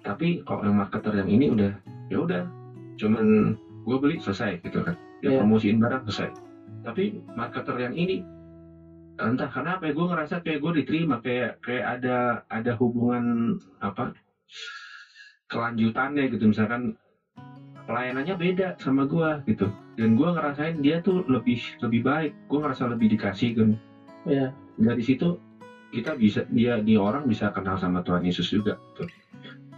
tapi 0.06 0.46
kalau 0.46 0.62
yang 0.62 0.78
marketer 0.78 1.10
yang 1.10 1.26
ini 1.26 1.50
udah 1.50 1.74
ya 2.06 2.22
udah 2.22 2.42
cuman 2.94 3.58
gue 3.82 3.96
beli 3.98 4.22
selesai 4.22 4.62
gitu 4.62 4.78
kan 4.78 4.94
dia 5.18 5.34
Iya. 5.34 5.42
promosiin 5.42 5.82
barang 5.82 6.06
selesai 6.06 6.30
tapi 6.86 7.18
marketer 7.34 7.74
yang 7.82 7.98
ini 7.98 8.22
entah 9.16 9.48
kenapa 9.48 9.88
ya 9.88 9.92
gue 9.96 10.06
ngerasa 10.06 10.34
kayak 10.44 10.58
gue 10.60 10.72
diterima 10.82 11.16
kayak 11.20 11.60
kayak 11.64 11.84
ada 12.00 12.16
ada 12.52 12.72
hubungan 12.76 13.56
apa 13.80 14.12
kelanjutannya 15.48 16.28
gitu. 16.30 16.44
Misalkan 16.50 16.92
pelayanannya 17.86 18.34
beda 18.36 18.76
sama 18.78 19.06
gue 19.06 19.40
gitu. 19.48 19.66
Dan 19.96 20.12
gue 20.12 20.28
ngerasain 20.28 20.84
dia 20.84 21.00
tuh 21.00 21.24
lebih 21.26 21.56
lebih 21.80 22.00
baik. 22.04 22.30
Gue 22.50 22.58
ngerasa 22.60 22.84
lebih 22.90 23.08
dikasih 23.16 23.50
kan 23.56 23.68
Iya. 24.26 24.50
dari 24.74 25.02
situ 25.06 25.38
kita 25.94 26.18
bisa 26.18 26.42
dia 26.50 26.82
di 26.82 26.98
orang 26.98 27.30
bisa 27.30 27.46
kenal 27.54 27.78
sama 27.78 28.02
Tuhan 28.02 28.26
Yesus 28.26 28.50
juga 28.50 28.74
gitu. 28.92 29.02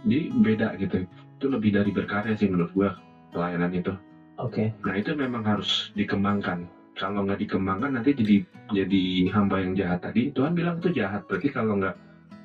jadi 0.03 0.19
beda 0.33 0.67
gitu. 0.81 1.05
Itu 1.37 1.45
lebih 1.47 1.69
dari 1.75 1.93
berkarya 1.93 2.33
sih 2.33 2.49
menurut 2.49 2.71
gue 2.73 2.89
pelayanan 3.31 3.71
itu. 3.71 3.93
Oke. 4.39 4.71
nah 4.87 4.95
itu 4.95 5.11
memang 5.11 5.43
harus 5.43 5.91
dikembangkan 5.99 6.63
kalau 6.99 7.23
nggak 7.23 7.39
dikembangkan 7.47 7.95
nanti 7.95 8.11
jadi 8.11 8.35
jadi 8.75 9.03
hamba 9.31 9.63
yang 9.63 9.73
jahat 9.73 10.03
tadi. 10.03 10.27
Tuhan 10.35 10.51
bilang 10.51 10.83
itu 10.83 10.91
jahat 10.91 11.23
berarti 11.25 11.47
kalau 11.47 11.79
nggak 11.79 11.95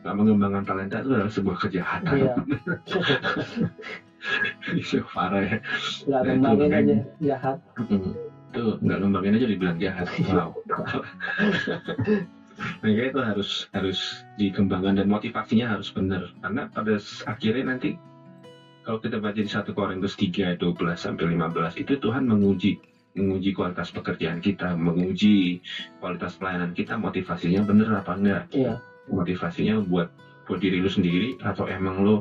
nggak 0.06 0.14
mengembangkan 0.14 0.62
talenta 0.62 1.02
itu 1.02 1.10
adalah 1.10 1.32
sebuah 1.32 1.56
kejahatan. 1.66 2.14
Iya. 2.14 2.34
itu 4.80 5.02
parah 5.10 5.42
ya. 5.42 5.56
Nggak 6.06 6.20
Nah, 6.22 6.30
itu 6.30 6.38
ngembangin 6.38 6.72
aja 6.72 6.96
jahat. 7.18 7.56
Tuh 8.54 8.78
nggak 8.78 8.98
ngembangin 9.02 9.36
aja 9.36 9.46
dibilang 9.50 9.78
jahat. 9.82 10.06
Wow. 10.30 10.54
Nah, 12.54 12.86
kayak 12.86 13.10
itu 13.10 13.18
harus 13.18 13.50
harus 13.74 14.22
dikembangkan 14.38 15.02
dan 15.02 15.10
motivasinya 15.10 15.74
harus 15.74 15.90
benar. 15.90 16.30
Karena 16.38 16.70
pada 16.70 17.02
akhirnya 17.26 17.74
nanti 17.74 17.98
kalau 18.86 19.02
kita 19.02 19.18
baca 19.18 19.40
di 19.42 19.50
1 19.50 19.74
Korintus 19.74 20.14
3 20.14 20.54
ayat 20.54 20.58
12 20.62 20.94
sampai 20.94 21.34
15 21.34 21.82
itu 21.82 21.98
Tuhan 21.98 22.22
menguji 22.30 22.78
menguji 23.14 23.54
kualitas 23.54 23.94
pekerjaan 23.94 24.42
kita, 24.42 24.74
menguji 24.74 25.62
kualitas 26.02 26.34
pelayanan 26.34 26.74
kita, 26.74 26.98
motivasinya 26.98 27.62
benar 27.62 28.02
apa 28.02 28.12
enggak. 28.14 28.42
Iya. 28.50 28.82
Motivasinya 29.06 29.78
buat 29.78 30.10
buat 30.44 30.60
diri 30.60 30.82
lu 30.82 30.90
sendiri 30.90 31.38
atau 31.40 31.64
emang 31.70 32.02
lu 32.02 32.16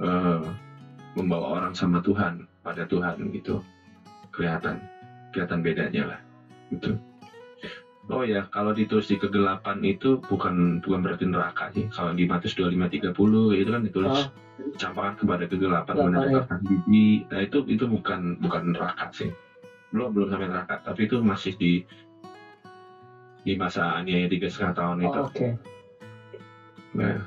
eh, 0.00 0.42
membawa 1.14 1.60
orang 1.60 1.76
sama 1.76 2.00
Tuhan, 2.00 2.48
pada 2.64 2.88
Tuhan 2.88 3.28
gitu. 3.36 3.60
Kelihatan, 4.32 4.80
kelihatan 5.36 5.60
bedanya 5.60 6.02
lah. 6.16 6.20
Gitu. 6.72 6.96
Oh 8.10 8.26
ya, 8.26 8.42
kalau 8.50 8.74
ditulis 8.74 9.06
di 9.06 9.14
kegelapan 9.14 9.84
itu 9.86 10.18
bukan 10.18 10.82
bukan 10.82 10.98
berarti 11.04 11.28
neraka 11.28 11.70
sih. 11.70 11.86
Kalau 11.92 12.10
di 12.10 12.26
Matius 12.26 12.56
25 12.58 12.90
30 13.14 13.54
itu 13.54 13.68
kan 13.70 13.82
ditulis 13.86 14.18
Oh. 14.26 14.26
campakkan 14.76 15.14
kepada 15.14 15.44
kegelapan 15.46 15.94
ya. 15.94 16.02
menandakan 16.08 16.58
gigi. 16.66 17.22
Nah 17.30 17.40
itu 17.44 17.62
itu 17.70 17.84
bukan 17.86 18.40
bukan 18.42 18.74
neraka 18.74 19.08
sih. 19.14 19.30
Belum 19.90 20.10
belum 20.14 20.28
sampai 20.30 20.46
neraka. 20.48 20.74
Tapi 20.82 21.00
itu 21.06 21.16
masih 21.22 21.52
di 21.58 21.72
di 23.40 23.52
masa 23.56 23.96
aniaya 23.96 24.28
tiga 24.28 24.46
setengah 24.52 24.74
tahun 24.76 24.96
Oh, 25.00 25.06
itu 25.08 25.20
Oke. 25.24 25.48
nah. 26.92 27.24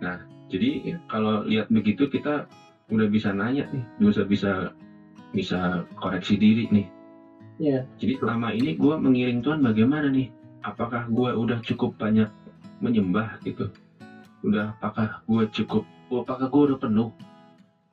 Nah 0.00 0.16
jadi 0.50 0.98
kalau 1.06 1.46
lihat 1.46 1.70
begitu 1.70 2.06
kita 2.10 2.46
udah 2.90 3.06
bisa 3.06 3.30
nanya 3.30 3.70
nih 3.70 3.86
bisa 4.02 4.22
bisa 4.26 4.50
bisa 5.30 5.86
koreksi 5.94 6.34
diri 6.34 6.66
nih. 6.74 6.86
Iya. 7.60 7.84
jadi 8.00 8.16
selama 8.16 8.56
ini 8.56 8.72
gue 8.72 8.94
mengiring 8.96 9.44
Tuhan 9.44 9.60
bagaimana 9.60 10.08
nih? 10.08 10.32
Apakah 10.64 11.04
gue 11.12 11.28
udah 11.28 11.60
cukup 11.60 11.92
banyak 12.00 12.26
menyembah 12.80 13.36
gitu? 13.44 13.68
Udah 14.40 14.72
apakah 14.80 15.20
gue 15.28 15.44
cukup 15.52 15.84
apakah 16.08 16.48
gue 16.48 16.62
udah 16.72 16.78
penuh 16.80 17.12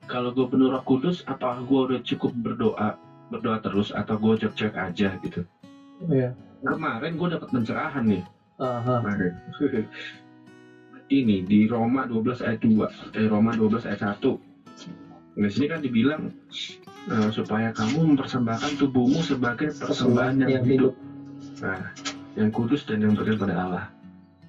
kalau 0.08 0.32
gue 0.32 0.48
penuh 0.48 0.66
roh 0.66 0.82
kudus 0.82 1.20
apakah 1.22 1.62
gue 1.62 1.80
udah 1.92 2.00
cukup 2.02 2.32
berdoa 2.34 2.96
berdoa 3.28 3.60
terus 3.60 3.92
atau 3.92 4.16
gue 4.16 4.40
cek-cek 4.40 4.74
aja 4.74 5.14
gitu 5.20 5.44
Iya. 6.08 6.32
kemarin 6.64 7.14
gue 7.14 7.28
dapat 7.28 7.48
pencerahan 7.52 8.04
nih 8.06 8.22
kemarin 9.04 9.32
ini 11.18 11.44
di 11.44 11.68
Roma 11.68 12.08
12 12.08 12.40
ayat 12.42 12.60
2 12.64 13.14
eh 13.14 13.26
Roma 13.28 13.52
12 13.52 13.84
ayat 13.84 14.16
1 14.16 14.48
Nah, 15.38 15.46
sini 15.46 15.70
kan 15.70 15.78
dibilang 15.78 16.34
eh, 17.06 17.28
supaya 17.30 17.70
kamu 17.70 18.10
mempersembahkan 18.14 18.74
tubuhmu 18.74 19.22
sebagai 19.22 19.70
persembahan 19.70 20.34
yang, 20.42 20.66
hidup. 20.66 20.92
Nah, 21.62 21.94
yang 22.34 22.50
kudus 22.50 22.82
dan 22.82 23.06
yang 23.06 23.14
berkenan 23.14 23.38
pada 23.38 23.54
Allah. 23.54 23.84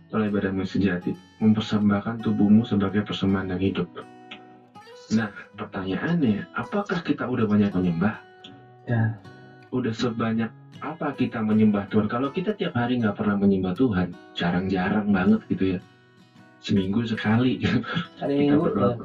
Oleh 0.09 0.33
ibadahmu 0.33 0.65
sejati, 0.65 1.13
mempersembahkan 1.37 2.25
tubuhmu 2.25 2.65
sebagai 2.65 3.05
persembahan 3.05 3.53
yang 3.53 3.61
hidup. 3.61 3.85
Nah, 5.09 5.33
pertanyaannya, 5.57 6.53
apakah 6.53 7.01
kita 7.01 7.25
udah 7.25 7.49
banyak 7.49 7.73
menyembah? 7.73 8.15
Ya. 8.85 9.17
Udah 9.73 9.93
sebanyak 9.93 10.49
apa 10.79 11.13
kita 11.17 11.41
menyembah 11.41 11.89
Tuhan? 11.89 12.05
Kalau 12.05 12.29
kita 12.29 12.53
tiap 12.53 12.77
hari 12.77 13.01
nggak 13.01 13.17
pernah 13.17 13.37
menyembah 13.37 13.73
Tuhan, 13.73 14.13
jarang-jarang 14.37 15.09
banget 15.09 15.41
gitu 15.49 15.77
ya. 15.77 15.79
Seminggu 16.59 17.07
sekali 17.07 17.63
Hari 18.19 18.51
kita. 18.51 18.99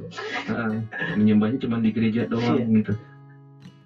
Heeh, 0.51 0.73
menyembahnya 1.15 1.63
cuma 1.63 1.79
di 1.79 1.95
gereja 1.95 2.27
doang 2.27 2.59
Iya. 2.59 2.83
gitu. 2.83 2.93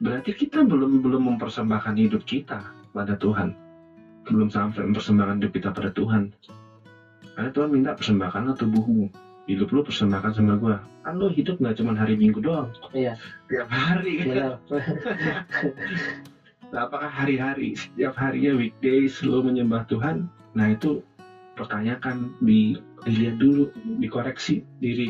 Berarti 0.01 0.31
kita 0.33 0.65
belum 0.65 1.05
belum 1.05 1.23
mempersembahkan 1.35 1.95
hidup 2.01 2.23
kita 2.25 2.65
pada 2.97 3.15
Tuhan. 3.19 3.53
Belum 4.25 4.49
sampai 4.49 4.89
mempersembahkan 4.89 5.37
hidup 5.43 5.53
kita 5.53 5.69
pada 5.75 5.91
Tuhan. 5.93 6.33
Karena 7.37 7.51
Tuhan 7.53 7.69
minta 7.71 7.93
persembahkanlah 7.93 8.57
tubuhmu. 8.57 9.28
Hidup 9.49 9.73
lu 9.73 9.81
persembahkan 9.81 10.37
sama 10.37 10.61
gua. 10.61 10.85
Kan 11.03 11.17
lu 11.17 11.33
hidup 11.33 11.57
nggak 11.57 11.81
cuma 11.81 11.97
hari 11.97 12.21
Minggu 12.21 12.39
doang. 12.39 12.69
Iya. 12.93 13.17
Tiap 13.49 13.69
hari 13.73 14.13
kan. 14.21 14.27
Benar. 14.29 14.53
Nah, 16.69 16.85
apakah 16.85 17.09
hari-hari, 17.09 17.73
setiap 17.73 18.13
harinya 18.21 18.53
weekdays 18.53 19.25
lu 19.25 19.41
menyembah 19.41 19.89
Tuhan? 19.89 20.29
Nah 20.53 20.67
itu 20.69 21.01
pertanyakan, 21.57 22.37
di, 22.45 22.77
dilihat 23.09 23.41
dulu, 23.41 23.73
dikoreksi 23.97 24.61
diri. 24.77 25.09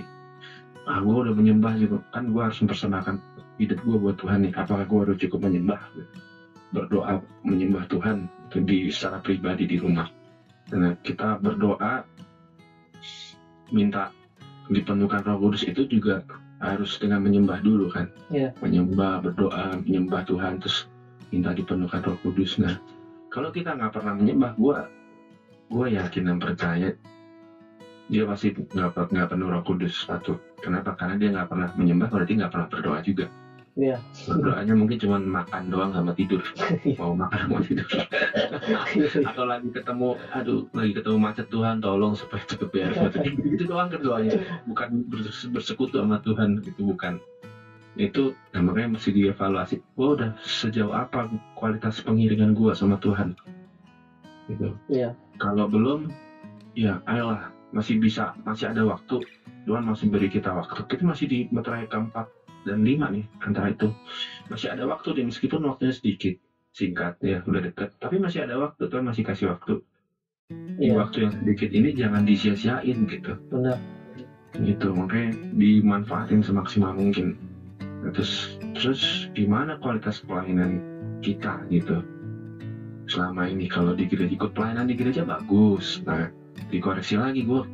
Ah, 0.87 1.03
gue 1.03 1.11
udah 1.11 1.35
menyembah 1.35 1.75
juga, 1.75 1.99
kan 2.15 2.31
gue 2.31 2.39
harus 2.39 2.63
mempersembahkan 2.63 3.17
hidup 3.59 3.79
gue 3.83 3.97
buat 3.99 4.17
Tuhan 4.23 4.47
nih. 4.47 4.53
Apakah 4.55 4.87
gue 4.87 4.99
udah 5.11 5.17
cukup 5.19 5.51
menyembah? 5.51 5.81
Berdoa 6.71 7.19
menyembah 7.43 7.91
Tuhan 7.91 8.31
itu 8.49 8.63
di 8.63 8.79
secara 8.95 9.19
pribadi 9.19 9.67
di 9.67 9.77
rumah. 9.83 10.07
Nah, 10.71 10.95
kita 11.03 11.43
berdoa 11.43 12.07
minta 13.75 14.15
dipenuhkan 14.69 15.25
Roh 15.25 15.41
Kudus 15.41 15.65
itu 15.65 15.85
juga 15.89 16.21
harus 16.61 16.97
dengan 17.01 17.25
menyembah 17.25 17.59
dulu 17.65 17.89
kan. 17.89 18.09
Iya. 18.29 18.53
Menyembah, 18.61 19.21
berdoa, 19.23 19.79
menyembah 19.85 20.23
Tuhan 20.29 20.61
terus 20.61 20.85
minta 21.33 21.53
dipenuhkan 21.53 22.05
Roh 22.05 22.17
Kudus. 22.21 22.57
Nah, 22.61 22.77
kalau 23.33 23.49
kita 23.53 23.73
nggak 23.77 23.93
pernah 23.93 24.13
menyembah, 24.17 24.53
gue 24.57 24.79
gue 25.69 25.87
yakin 26.01 26.23
dan 26.33 26.37
percaya 26.41 26.89
dia 28.09 28.25
pasti 28.25 28.49
nggak 28.49 29.13
nggak 29.13 29.29
penuh 29.29 29.49
Roh 29.53 29.63
Kudus 29.65 30.09
satu. 30.09 30.37
Kenapa? 30.59 30.97
Karena 30.97 31.15
dia 31.15 31.29
nggak 31.33 31.49
pernah 31.49 31.69
menyembah, 31.77 32.09
berarti 32.09 32.33
nggak 32.37 32.53
pernah 32.53 32.69
berdoa 32.69 32.99
juga. 33.05 33.27
Iya. 33.79 34.03
Mungkin 34.75 34.99
cuma 34.99 35.23
makan 35.23 35.71
doang 35.71 35.95
sama 35.95 36.11
tidur. 36.11 36.43
Mau 36.99 37.15
makan 37.15 37.47
mau 37.47 37.63
tidur. 37.63 37.87
Atau 39.23 39.47
lagi 39.47 39.71
ketemu, 39.71 40.19
aduh, 40.35 40.67
lagi 40.75 40.93
ketemu 40.99 41.17
macet 41.23 41.47
Tuhan, 41.47 41.79
tolong 41.79 42.19
supaya 42.19 42.43
beres 42.75 42.99
macet. 42.99 43.23
Itu 43.39 43.71
doang 43.71 43.87
doanya. 43.95 44.35
Bukan 44.67 45.07
bers- 45.07 45.47
bersekutu 45.55 46.03
sama 46.03 46.19
Tuhan, 46.27 46.59
itu 46.67 46.83
bukan. 46.83 47.23
Itu 47.95 48.35
nah 48.51 48.67
makanya 48.67 48.99
mesti 48.99 49.15
dievaluasi. 49.15 49.79
Gua 49.95 50.19
udah 50.19 50.31
sejauh 50.43 50.91
apa 50.91 51.31
kualitas 51.55 52.03
pengiringan 52.03 52.59
gua 52.59 52.75
sama 52.75 52.99
Tuhan. 52.99 53.39
Gitu. 54.51 54.75
Iya. 54.91 55.15
Kalau 55.39 55.71
belum, 55.71 56.11
ya 56.75 56.99
ayolah 57.07 57.55
masih 57.71 58.03
bisa, 58.03 58.35
masih 58.43 58.75
ada 58.75 58.83
waktu. 58.83 59.23
Tuhan 59.71 59.87
masih 59.87 60.11
beri 60.11 60.27
kita 60.27 60.51
waktu. 60.51 60.83
Kita 60.83 61.03
masih 61.07 61.27
di 61.31 61.39
meterai 61.55 61.87
keempat 61.87 62.27
dan 62.69 62.85
lima 62.85 63.09
nih 63.09 63.25
antara 63.41 63.73
itu. 63.73 63.89
Masih 64.53 64.69
ada 64.69 64.85
waktu 64.85 65.17
deh 65.17 65.25
meskipun 65.25 65.65
waktunya 65.65 65.97
sedikit, 65.97 66.37
singkat 66.77 67.17
ya 67.25 67.41
udah 67.49 67.65
deket. 67.65 67.89
Tapi 67.97 68.21
masih 68.21 68.45
ada 68.45 68.61
waktu 68.61 68.85
Tuhan 68.85 69.05
masih 69.09 69.25
kasih 69.25 69.49
waktu. 69.49 69.81
Di 70.53 70.93
Iya. 70.93 71.01
waktu 71.01 71.25
yang 71.25 71.33
sedikit 71.33 71.69
ini 71.73 71.89
jangan 71.97 72.23
disia-siain 72.29 73.09
gitu. 73.09 73.33
Benar. 73.49 73.77
Gitu 74.61 74.89
makanya 74.93 75.33
dimanfaatin 75.57 76.45
semaksimal 76.45 76.93
mungkin. 76.93 77.33
Terus 78.13 78.61
terus 78.77 79.27
gimana 79.35 79.75
kualitas 79.81 80.23
pelayanan 80.23 80.79
kita 81.19 81.67
gitu 81.73 81.99
selama 83.09 83.49
ini 83.49 83.65
kalau 83.67 83.97
di 83.97 84.05
gereja 84.05 84.29
ikut 84.37 84.53
pelayanan 84.53 84.85
di 84.87 84.95
gereja 84.95 85.25
bagus 85.25 86.05
nah 86.05 86.29
dikoreksi 86.69 87.17
lagi 87.17 87.43
gue 87.43 87.65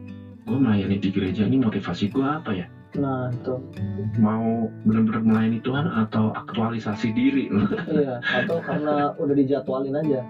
gue 0.47 0.57
melayani 0.57 0.97
di 0.97 1.11
gereja 1.11 1.43
ini 1.43 1.59
motivasi 1.59 2.09
gue 2.09 2.23
apa 2.23 2.55
ya 2.55 2.67
Nah, 2.95 3.27
itu. 3.27 3.59
mau 4.23 4.71
benar-benar 4.87 5.23
melayani 5.27 5.59
Tuhan 5.59 5.91
atau 5.91 6.31
aktualisasi 6.31 7.11
diri 7.11 7.51
Iya. 7.91 8.23
Atau 8.23 8.63
karena 8.63 9.11
udah 9.19 9.35
dijadwalin 9.35 9.99
aja. 9.99 10.23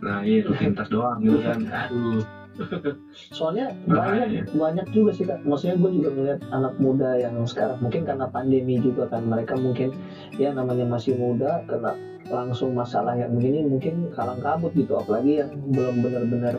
nah 0.00 0.24
iya 0.24 0.40
rutinitas 0.48 0.88
doang 0.88 1.20
gitu 1.20 1.44
kan 1.44 1.60
aduh 1.68 2.24
Soalnya 3.36 3.72
banyak 3.88 4.52
banyak 4.52 4.86
juga 4.92 5.10
sih 5.12 5.24
kak. 5.24 5.40
Maksudnya 5.48 5.76
gue 5.80 5.90
juga 6.00 6.08
ngeliat 6.12 6.40
anak 6.52 6.72
muda 6.76 7.16
yang 7.16 7.40
sekarang 7.48 7.80
mungkin 7.80 8.04
karena 8.04 8.24
pandemi 8.28 8.76
juga 8.80 9.08
kan 9.08 9.24
mereka 9.24 9.56
mungkin 9.56 9.92
ya 10.36 10.52
namanya 10.52 10.84
masih 10.84 11.16
muda 11.16 11.64
kena 11.68 11.92
langsung 12.30 12.76
masalah 12.76 13.16
yang 13.16 13.34
begini 13.34 13.64
mungkin 13.66 14.06
kalang 14.14 14.38
kabut 14.38 14.70
gitu 14.76 14.94
apalagi 14.94 15.42
yang 15.42 15.50
belum 15.74 15.98
benar-benar 16.04 16.54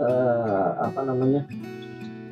eh, 0.00 0.68
apa 0.78 1.00
namanya 1.04 1.44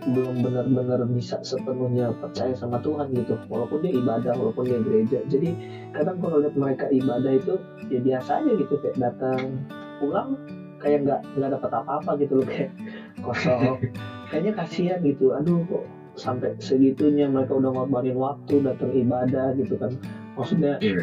belum 0.09 0.41
benar-benar 0.41 1.05
bisa 1.13 1.37
sepenuhnya 1.45 2.17
percaya 2.17 2.57
sama 2.57 2.81
Tuhan 2.81 3.13
gitu. 3.13 3.37
Walaupun 3.53 3.85
dia 3.85 3.93
ibadah 3.93 4.33
walaupun 4.33 4.65
dia 4.65 4.81
gereja. 4.81 5.21
Jadi 5.29 5.53
kadang 5.93 6.17
kalau 6.25 6.41
lihat 6.41 6.57
mereka 6.57 6.89
ibadah 6.89 7.33
itu 7.37 7.61
ya 7.93 8.01
biasa 8.01 8.41
aja 8.41 8.51
gitu. 8.57 8.75
Kayak 8.81 8.97
datang 8.97 9.61
pulang 10.01 10.41
kayak 10.81 11.05
nggak 11.05 11.21
nggak 11.37 11.51
dapat 11.61 11.71
apa-apa 11.77 12.11
gitu 12.17 12.41
loh. 12.41 12.47
Kayak 12.49 12.73
kosong. 13.21 13.77
Kayaknya 14.33 14.53
kasihan 14.57 14.99
gitu. 15.05 15.37
Aduh 15.37 15.61
kok 15.69 15.85
sampai 16.17 16.57
segitunya 16.59 17.29
mereka 17.29 17.61
udah 17.61 17.71
ngorbanin 17.75 18.17
waktu 18.17 18.65
datang 18.65 18.91
ibadah 18.97 19.53
gitu 19.61 19.77
kan. 19.77 19.93
Maksudnya 20.39 20.81
iya. 20.81 20.97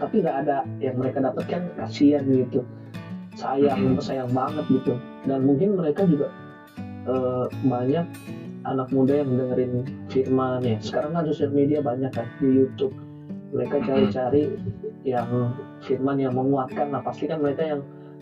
tapi 0.00 0.24
nggak 0.24 0.36
ada 0.46 0.64
yang 0.80 0.96
mereka 0.96 1.20
dapatkan 1.20 1.68
kasihan 1.76 2.24
gitu. 2.32 2.64
Sayang 3.36 3.96
Mhm. 3.96 4.00
sayang 4.00 4.30
banget 4.32 4.64
gitu. 4.72 4.96
Dan 5.28 5.44
mungkin 5.44 5.76
mereka 5.76 6.08
juga 6.08 6.32
eh, 7.06 7.46
banyak 7.66 8.06
anak 8.62 8.88
muda 8.94 9.22
yang 9.22 9.30
dengerin 9.34 9.72
firman 10.10 10.62
ya. 10.62 10.78
Sekarang 10.78 11.18
kan 11.18 11.24
sosial 11.26 11.50
media 11.50 11.82
banyak 11.82 12.10
kan 12.14 12.26
di 12.38 12.62
YouTube. 12.62 12.94
Mereka 13.52 13.84
cari-cari 13.84 14.56
yang 15.04 15.52
firman 15.84 16.22
yang 16.22 16.34
menguatkan. 16.38 16.94
Nah 16.94 17.02
pasti 17.02 17.28
kan 17.28 17.42
mereka 17.42 17.66
yang 17.66 17.80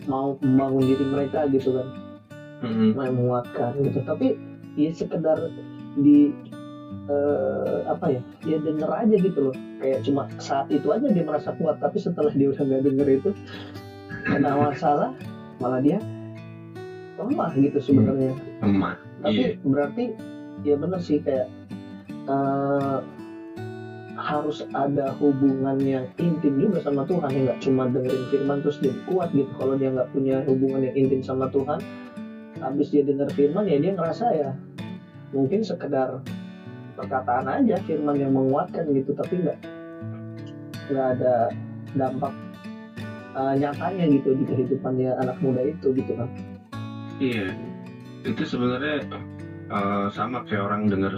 mau 0.09 0.35
membangun 0.41 0.83
diri 0.85 1.05
mereka 1.05 1.45
gitu 1.49 1.77
kan. 1.77 1.87
Mm-mm. 2.61 2.93
mau 2.93 3.09
menguatkan 3.09 3.73
gitu. 3.81 4.05
Tapi 4.05 4.37
ya 4.77 4.93
sekedar 4.93 5.37
di 5.97 6.29
eh, 7.09 7.77
apa 7.89 8.05
ya 8.17 8.21
dia 8.45 8.57
denger 8.61 8.89
aja 8.89 9.15
gitu 9.17 9.39
loh. 9.49 9.55
Kayak 9.81 10.05
cuma 10.05 10.29
saat 10.37 10.69
itu 10.69 10.89
aja 10.93 11.05
dia 11.09 11.25
merasa 11.25 11.53
kuat 11.57 11.81
tapi 11.81 11.97
setelah 11.97 12.29
dia 12.33 12.53
udah 12.53 12.61
nggak 12.61 12.83
denger 12.85 13.07
itu 13.17 13.29
kena 14.25 14.53
masalah 14.53 15.09
malah 15.57 15.81
dia 15.81 15.97
lemah 17.27 17.51
gitu 17.57 17.77
sebenarnya. 17.77 18.33
Emak 18.65 19.11
tapi 19.21 19.37
iya. 19.37 19.49
berarti 19.61 20.03
ya 20.65 20.75
bener 20.77 20.99
sih 21.01 21.21
kayak 21.21 21.47
eh, 22.09 22.97
harus 24.17 24.61
ada 24.77 25.15
hubungan 25.17 25.81
yang 25.81 26.05
intim 26.21 26.57
juga 26.57 26.83
sama 26.85 27.05
Tuhan. 27.05 27.29
Ya 27.31 27.41
nggak 27.49 27.59
cuma 27.63 27.83
dengerin 27.89 28.25
firman 28.29 28.57
terus 28.65 28.77
dia 28.81 28.93
kuat 29.09 29.29
gitu. 29.33 29.49
Kalau 29.57 29.77
dia 29.77 29.89
nggak 29.93 30.09
punya 30.13 30.35
hubungan 30.45 30.81
yang 30.85 30.95
intim 31.07 31.21
sama 31.21 31.47
Tuhan 31.49 31.79
habis 32.61 32.93
dia 32.93 33.01
denger 33.01 33.25
firman 33.33 33.65
ya 33.65 33.81
dia 33.81 33.97
ngerasa 33.97 34.25
ya 34.37 34.53
mungkin 35.33 35.65
sekedar 35.65 36.21
perkataan 36.93 37.49
aja 37.49 37.81
firman 37.85 38.17
yang 38.17 38.33
menguatkan 38.33 38.89
gitu. 38.93 39.13
Tapi 39.13 39.33
nggak 39.45 39.59
nggak 40.91 41.07
ada 41.17 41.49
dampak 41.95 42.33
uh, 43.33 43.53
nyatanya 43.55 44.05
gitu 44.11 44.35
di 44.35 44.43
kehidupannya 44.43 45.15
anak 45.17 45.37
muda 45.39 45.63
itu 45.63 45.95
gitu 45.95 46.13
kan 46.19 46.29
iya 47.21 47.53
itu 48.25 48.41
sebenarnya 48.45 49.05
uh, 49.69 50.09
sama 50.09 50.41
kayak 50.45 50.65
orang 50.65 50.89
dengar 50.89 51.13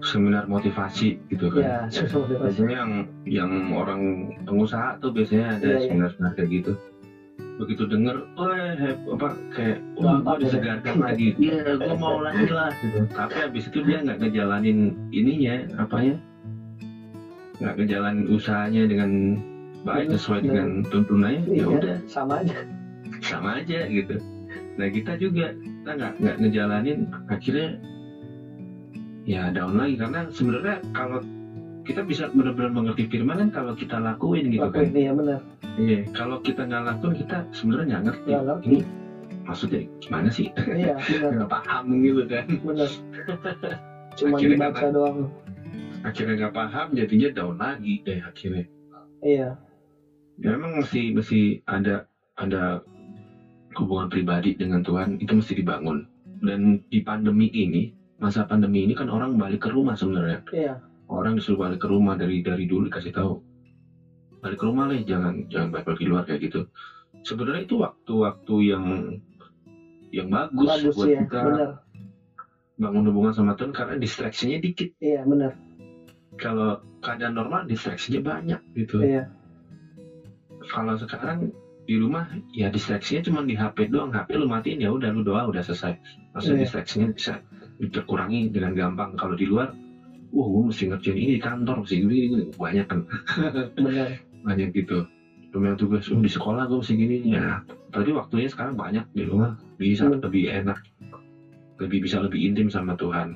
seminar 0.00 0.48
motivasi 0.48 1.20
gitu 1.28 1.52
kan. 1.52 1.60
ya 1.60 1.76
seminar 1.92 2.16
motivasi 2.24 2.56
Biasanya 2.60 2.76
yang 2.76 2.92
yang 3.28 3.50
orang 3.72 4.00
pengusaha 4.44 4.96
tuh 5.00 5.12
biasanya 5.12 5.56
ada 5.60 5.66
Iya, 5.66 5.76
iya. 5.76 5.84
seminar-seminar 5.88 6.32
kayak 6.36 6.50
gitu. 6.52 6.72
Begitu 7.60 7.84
denger, 7.92 8.16
oh 8.40 8.48
apa 9.20 9.36
kayak 9.52 9.84
wah 10.00 10.16
Gampang 10.16 10.24
gue 10.24 10.32
gitu. 10.32 10.44
disegarkan 10.48 10.94
lagi. 10.96 11.28
Iya, 11.44 11.76
gue 11.76 11.94
mau 12.00 12.16
lagi 12.24 12.46
lah 12.48 12.72
gitu. 12.80 12.98
Tapi 13.12 13.34
habis 13.36 13.64
itu 13.68 13.78
dia 13.84 13.98
nggak 14.00 14.18
ngejalanin 14.24 14.78
ininya, 15.12 15.56
apanya? 15.76 16.16
Nggak 17.60 17.74
ngejalanin 17.76 18.24
usahanya 18.32 18.82
dengan 18.88 19.10
baik 19.84 20.08
sesuai 20.16 20.40
dengan 20.48 20.80
tuntunannya. 20.88 21.44
Ya 21.44 21.52
Iya, 21.60 21.64
udah, 21.68 21.96
sama 22.08 22.40
aja 22.40 22.56
sama 23.20 23.60
aja 23.60 23.84
gitu. 23.92 24.16
Nah 24.74 24.86
kita 24.86 25.12
juga 25.14 25.50
kita 25.50 25.90
nggak 25.90 26.12
nggak 26.18 26.36
ngejalanin 26.38 26.98
akhirnya 27.26 27.68
ya 29.22 29.48
down 29.48 29.74
lagi 29.74 29.94
karena 29.94 30.26
sebenarnya 30.28 30.76
kalau 30.90 31.20
kita 31.82 32.00
bisa 32.00 32.28
benar-benar 32.28 32.70
mengerti 32.70 33.04
firman 33.04 33.36
kan 33.36 33.48
kalau 33.50 33.72
kita 33.72 33.96
lakuin 33.96 34.46
gitu 34.48 34.62
lakuin 34.62 34.88
kan. 34.88 34.96
iya 34.96 35.10
benar 35.10 35.40
Iya, 35.72 36.02
kalau 36.10 36.34
kita 36.36 36.60
nggak 36.60 36.82
lakuin 36.84 37.14
kita 37.14 37.46
sebenarnya 37.50 37.86
nggak 37.88 38.02
ngerti. 38.04 38.28
Nggak 38.28 38.42
ngerti. 38.44 38.64
Ini 38.66 38.78
maksudnya 39.40 39.80
gimana 39.98 40.28
sih? 40.28 40.46
iya 40.68 40.94
benar 41.10 41.30
Nggak 41.32 41.48
paham 41.48 41.84
gitu 42.00 42.22
kan. 42.26 42.44
benar 42.60 42.88
cuma 44.18 44.34
Akhirnya 44.34 44.54
dibaca 44.58 44.74
kata- 44.76 44.90
doang 44.90 45.16
Akhirnya 46.00 46.32
nggak 46.36 46.54
paham 46.54 46.86
jadinya 46.90 47.28
down 47.30 47.54
lagi 47.54 47.92
deh 48.00 48.18
akhirnya. 48.18 48.64
iya 49.20 49.48
Ya, 50.36 50.56
memang 50.56 50.80
mesti 50.80 51.12
mesti 51.12 51.40
ada 51.62 52.00
ada 52.34 52.80
hubungan 53.78 54.10
pribadi 54.10 54.54
dengan 54.54 54.82
Tuhan 54.82 55.18
itu 55.20 55.30
mesti 55.36 55.52
dibangun. 55.54 56.02
Dan 56.40 56.80
di 56.88 56.98
pandemi 56.98 57.46
ini 57.52 57.90
masa 58.20 58.44
pandemi 58.44 58.84
ini 58.84 58.92
kan 58.92 59.08
orang 59.08 59.36
balik 59.36 59.64
ke 59.64 59.68
rumah 59.70 59.94
sebenarnya. 59.96 60.40
iya. 60.52 60.74
Orang 61.10 61.34
disuruh 61.34 61.66
balik 61.66 61.82
ke 61.82 61.90
rumah 61.90 62.14
dari 62.14 62.38
dari 62.38 62.62
dulu 62.62 62.86
dikasih 62.86 63.10
tahu 63.10 63.34
balik 64.40 64.56
ke 64.56 64.64
rumah 64.64 64.88
lah 64.88 64.96
jangan 65.04 65.44
jangan 65.52 65.68
balik 65.68 65.92
di 66.00 66.04
luar 66.08 66.24
kayak 66.24 66.40
gitu. 66.48 66.60
Sebenarnya 67.20 67.68
itu 67.68 67.76
waktu-waktu 67.76 68.54
yang 68.64 68.84
yang 70.10 70.26
bagus, 70.32 70.66
bagus 70.66 70.94
buat 70.96 71.06
ya 71.06 71.20
kita 71.22 71.40
benar. 71.44 71.70
bangun 72.80 73.04
hubungan 73.12 73.32
sama 73.36 73.52
Tuhan 73.52 73.70
karena 73.76 73.94
distraksinya 74.00 74.56
dikit. 74.56 74.88
Iya 74.98 75.22
benar. 75.28 75.52
Kalau 76.40 76.80
keadaan 77.04 77.36
normal 77.36 77.68
distraksinya 77.68 78.18
banyak 78.18 78.58
gitu. 78.74 79.04
Iya. 79.04 79.28
Kalau 80.72 80.96
sekarang 80.96 81.52
di 81.90 81.98
rumah 81.98 82.22
ya 82.54 82.70
distraksinya 82.70 83.18
cuma 83.18 83.42
di 83.42 83.58
HP 83.58 83.90
doang. 83.90 84.14
HP 84.14 84.38
lu 84.38 84.46
matiin 84.46 84.78
ya 84.78 84.94
udah 84.94 85.10
lu 85.10 85.26
doa 85.26 85.42
udah 85.42 85.58
selesai. 85.58 85.90
Maksudnya 86.30 86.62
Iya. 86.62 86.64
distraksinya 86.70 87.06
bisa 87.10 87.34
terkurangi 87.82 88.46
dengan 88.46 88.70
gampang. 88.78 89.18
Kalau 89.18 89.34
di 89.34 89.42
luar 89.42 89.74
wah 90.30 90.46
gue 90.46 90.62
mesti 90.70 90.86
ngerjain 90.86 91.18
ini 91.18 91.34
di 91.34 91.42
kantor 91.42 91.82
mesti 91.82 91.98
gini 91.98 92.14
gini 92.30 92.42
banyak 92.54 92.86
kan. 92.86 92.98
Benar. 93.84 94.06
Banyak 94.46 94.70
gitu. 94.70 95.02
Cuma 95.50 95.66
yang 95.66 95.74
tugas 95.74 96.06
oh, 96.06 96.22
di 96.22 96.30
sekolah 96.30 96.62
gue 96.70 96.78
mesti 96.78 96.94
gini. 96.94 97.16
Ya 97.26 97.58
tadi 97.90 98.14
waktunya 98.14 98.46
sekarang 98.46 98.78
banyak 98.78 99.02
di 99.10 99.26
rumah. 99.26 99.58
Bisa 99.74 100.06
Hmm. 100.06 100.22
lebih 100.22 100.46
enak. 100.46 100.78
Lebih 101.82 102.06
bisa 102.06 102.22
lebih 102.22 102.38
intim 102.46 102.70
sama 102.70 102.94
Tuhan. 102.94 103.34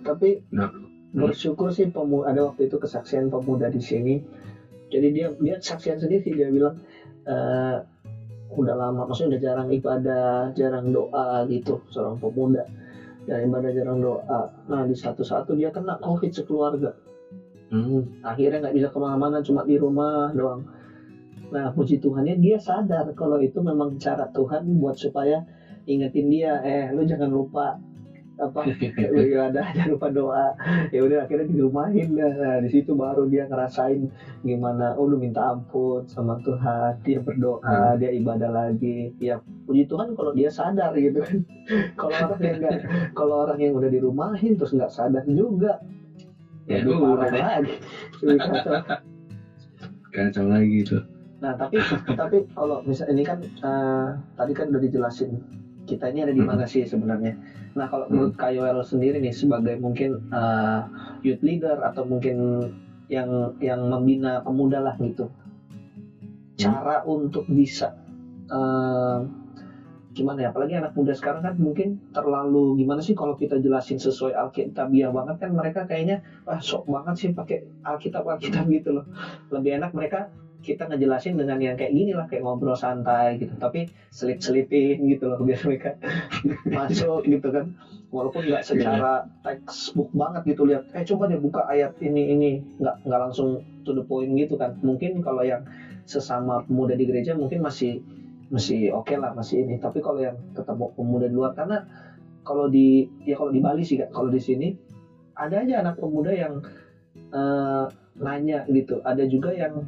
Tapi 0.00 0.40
Nah, 0.48 0.68
bersyukur 1.12 1.68
sih 1.68 1.84
pemu 1.84 2.24
ada 2.24 2.40
waktu 2.40 2.64
itu 2.64 2.80
kesaksian 2.80 3.28
pemuda 3.28 3.68
di 3.68 3.84
sini. 3.84 4.16
Jadi 4.88 5.06
dia 5.10 5.26
dia 5.42 5.56
saksian 5.58 5.98
sendiri 5.98 6.22
dia 6.30 6.46
bilang 6.48 6.78
eh, 7.24 7.76
udah 8.54 8.74
lama 8.74 9.02
maksudnya 9.02 9.34
udah 9.34 9.40
jarang 9.42 9.68
ibadah 9.74 10.54
jarang 10.54 10.94
doa 10.94 11.42
gitu 11.50 11.80
seorang 11.90 12.16
pemuda. 12.20 12.62
Jarang 13.24 13.44
ibadah 13.50 13.70
jarang 13.72 13.98
doa. 13.98 14.40
Nah 14.68 14.80
di 14.84 14.94
satu 14.94 15.24
satu 15.24 15.56
dia 15.56 15.72
kena 15.72 15.98
covid 15.98 16.30
sekeluarga. 16.30 16.92
Hmm, 17.72 18.06
akhirnya 18.22 18.68
nggak 18.68 18.74
bisa 18.76 18.86
ke 18.92 18.98
mana-mana 19.00 19.40
cuma 19.40 19.64
di 19.64 19.74
rumah 19.74 20.30
doang. 20.30 20.62
Nah 21.50 21.72
puji 21.72 21.98
Tuhannya 21.98 22.38
dia 22.38 22.60
sadar 22.60 23.10
kalau 23.16 23.40
itu 23.40 23.58
memang 23.58 23.96
cara 23.98 24.28
Tuhan 24.30 24.78
buat 24.78 24.94
supaya 24.94 25.42
ingetin 25.84 26.32
dia 26.32 26.60
eh 26.64 26.88
lu 26.92 27.04
jangan 27.04 27.28
lupa 27.28 27.76
apa 28.34 28.66
beribadah 28.98 29.66
jangan 29.74 29.90
lupa 29.94 30.08
doa. 30.10 30.46
Ya 30.90 31.06
udah 31.06 31.22
akhirnya 31.22 31.46
dirumahin 31.46 32.18
dah. 32.18 32.32
Nah, 32.34 32.56
di 32.58 32.68
situ 32.70 32.90
baru 32.94 33.30
dia 33.30 33.46
ngerasain 33.46 34.10
gimana 34.42 34.98
oh 34.98 35.06
lu 35.06 35.14
minta 35.14 35.54
ampun 35.54 36.02
sama 36.10 36.34
Tuhan 36.42 36.98
dia 37.06 37.22
berdoa 37.22 37.94
dia 37.94 38.10
ibadah 38.10 38.50
lagi. 38.50 39.14
Ya 39.22 39.38
puji 39.66 39.86
Tuhan 39.86 40.18
kalau 40.18 40.34
dia 40.34 40.50
sadar 40.50 40.90
gitu 40.98 41.22
kan. 41.22 41.38
Kalau 42.00 42.12
orang 42.28 42.40
yang 42.44 42.56
nggak 42.60 42.76
kalau 43.16 43.34
orang 43.40 43.56
yang 43.56 43.72
udah 43.72 43.88
dirumahin 43.88 44.52
terus 44.52 44.76
nggak 44.76 44.92
sadar 44.92 45.24
juga 45.24 45.80
ya 46.68 46.84
lebih 46.84 47.00
udah 47.00 47.24
parah 47.24 47.60
lagi. 47.60 47.74
Kacau. 50.12 50.44
lagi 50.46 50.76
itu 50.84 51.00
Nah 51.40 51.56
tapi 51.56 51.80
tapi 52.12 52.44
kalau 52.52 52.84
misal 52.84 53.08
ini 53.08 53.24
kan 53.24 53.40
eh, 53.40 54.08
tadi 54.36 54.52
kan 54.52 54.68
udah 54.68 54.80
dijelasin 54.80 55.40
kita 55.84 56.08
ini 56.08 56.24
ada 56.24 56.32
di 56.32 56.40
mana 56.40 56.64
sih 56.64 56.84
sebenarnya. 56.88 57.36
Nah 57.74 57.90
kalau 57.90 58.06
menurut 58.06 58.38
Kak 58.38 58.54
Yoel 58.54 58.78
sendiri 58.86 59.18
nih 59.18 59.34
sebagai 59.34 59.74
mungkin 59.74 60.14
eh, 60.30 60.80
youth 61.26 61.42
leader 61.42 61.82
atau 61.82 62.06
mungkin 62.06 62.62
yang 63.10 63.52
yang 63.58 63.90
membina 63.90 64.38
pemuda 64.40 64.78
lah 64.78 64.94
gitu, 65.02 65.26
cara 66.54 67.02
untuk 67.02 67.42
bisa 67.50 67.90
eh, 68.46 69.18
gimana 70.14 70.46
ya? 70.46 70.54
Apalagi 70.54 70.78
anak 70.78 70.94
muda 70.94 71.10
sekarang 71.10 71.42
kan 71.42 71.58
mungkin 71.58 71.98
terlalu 72.14 72.78
gimana 72.78 73.02
sih 73.02 73.18
kalau 73.18 73.34
kita 73.34 73.58
jelasin 73.58 73.98
sesuai 73.98 74.30
Alkitabiah 74.30 75.10
banget 75.10 75.42
kan 75.42 75.50
mereka 75.50 75.82
kayaknya 75.82 76.22
wah 76.46 76.62
sok 76.62 76.86
banget 76.86 77.14
sih 77.18 77.28
pakai 77.34 77.58
Alkitab 77.82 78.22
Alkitab 78.22 78.70
gitu 78.70 78.94
loh. 78.94 79.04
Lebih 79.50 79.82
enak 79.82 79.90
mereka 79.90 80.30
kita 80.64 80.88
ngejelasin 80.88 81.36
dengan 81.36 81.60
yang 81.60 81.76
kayak 81.76 81.92
gini 81.92 82.16
lah 82.16 82.24
kayak 82.24 82.40
ngobrol 82.40 82.72
santai 82.72 83.36
gitu. 83.36 83.52
Tapi 83.60 83.84
selip 84.08 84.40
selipin 84.40 85.04
gitu 85.04 85.28
loh 85.28 85.36
biar 85.44 85.60
mereka 85.68 85.92
masuk 86.76 87.20
gitu 87.28 87.52
kan. 87.52 87.68
Walaupun 88.08 88.48
nggak 88.48 88.64
secara 88.64 89.28
textbook 89.44 90.08
banget 90.16 90.56
gitu 90.56 90.64
lihat 90.64 90.88
eh 90.96 91.04
coba 91.04 91.28
deh 91.28 91.36
buka 91.36 91.68
ayat 91.68 91.92
ini 92.00 92.32
ini. 92.32 92.50
Nggak 92.80 93.04
nggak 93.04 93.20
langsung 93.20 93.60
to 93.84 93.92
the 93.92 94.00
point 94.00 94.32
gitu 94.32 94.56
kan. 94.56 94.72
Mungkin 94.80 95.20
kalau 95.20 95.44
yang 95.44 95.60
sesama 96.08 96.64
pemuda 96.64 96.96
di 96.96 97.04
gereja 97.04 97.36
mungkin 97.36 97.60
masih 97.60 98.00
masih 98.48 98.88
oke 98.96 99.12
lah 99.12 99.36
masih 99.36 99.60
ini. 99.60 99.76
Tapi 99.76 100.00
kalau 100.00 100.16
yang 100.16 100.40
ketemu 100.56 100.88
pemuda 100.96 101.28
di 101.28 101.34
luar 101.36 101.52
karena 101.52 101.84
kalau 102.44 102.68
di 102.68 103.04
ya 103.24 103.36
kalau 103.36 103.52
di 103.52 103.60
Bali 103.60 103.84
sih 103.84 104.00
Kak, 104.00 104.12
kalau 104.12 104.32
di 104.32 104.40
sini 104.40 104.72
ada 105.36 105.60
aja 105.60 105.84
anak 105.84 106.00
pemuda 106.00 106.32
yang 106.32 106.64
eh, 107.34 107.84
nanya 108.20 108.62
gitu. 108.70 109.00
Ada 109.02 109.26
juga 109.26 109.50
yang 109.50 109.82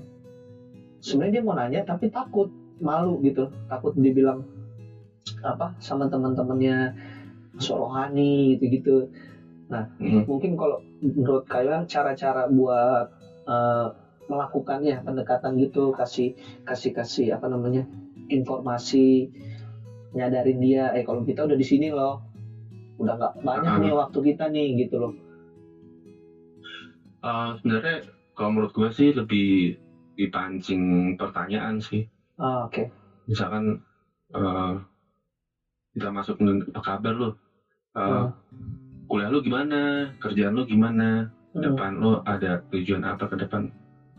sebenarnya 1.06 1.38
dia 1.38 1.44
mau 1.46 1.54
nanya 1.54 1.80
tapi 1.86 2.10
takut 2.10 2.50
malu 2.82 3.22
gitu 3.22 3.46
takut 3.70 3.94
dibilang 3.94 4.42
apa 5.46 5.70
sama 5.78 6.10
teman-temannya 6.10 6.90
sorohani 7.56 8.58
gitu-gitu 8.58 9.06
Hmm. 9.66 10.22
mungkin 10.30 10.54
kalau 10.54 10.78
menurut 11.02 11.42
kalian 11.46 11.82
cara-cara 11.86 12.46
buat 12.46 13.06
eh, 13.46 13.86
melakukannya 14.26 15.02
pendekatan 15.02 15.58
gitu 15.58 15.90
kasih 15.90 16.30
kasih 16.62 16.90
kasih 16.90 17.26
apa 17.34 17.46
namanya 17.46 17.82
informasi 18.26 19.26
nyadarin 20.14 20.58
dia 20.58 20.94
eh 20.94 21.02
kalau 21.02 21.22
kita 21.22 21.42
udah 21.42 21.54
di 21.54 21.66
sini 21.66 21.90
loh 21.90 22.18
udah 22.98 23.12
nggak 23.18 23.32
banyak 23.42 23.72
Ah. 23.74 23.78
nih 23.82 23.92
waktu 23.92 24.18
kita 24.22 24.44
nih 24.46 24.86
gitu 24.86 25.02
loh 25.02 25.12
Eh, 27.18 27.50
sebenarnya 27.58 28.06
kalau 28.38 28.54
menurut 28.54 28.70
gue 28.70 28.88
sih 28.94 29.10
lebih 29.10 29.74
dipancing 30.16 31.12
pertanyaan 31.14 31.78
sih. 31.78 32.00
Ah, 32.40 32.64
oke. 32.64 32.88
Misalkan 33.28 33.76
eh 34.32 34.74
kita 35.92 36.08
masuk 36.08 36.36
ke 36.36 36.44
apa 36.72 36.80
kabar 36.82 37.12
lu? 37.12 37.28
Eh, 37.94 38.02
Hmm. 38.02 38.28
kuliah 39.08 39.28
lu 39.28 39.38
gimana? 39.38 40.10
Kerjaan 40.18 40.52
lu 40.52 40.64
gimana? 40.64 41.28
Hmm. 41.52 41.62
depan 41.64 41.90
lu 41.96 42.20
ada 42.20 42.60
tujuan 42.68 43.00
apa 43.00 43.24
ke 43.24 43.36
depan? 43.36 43.64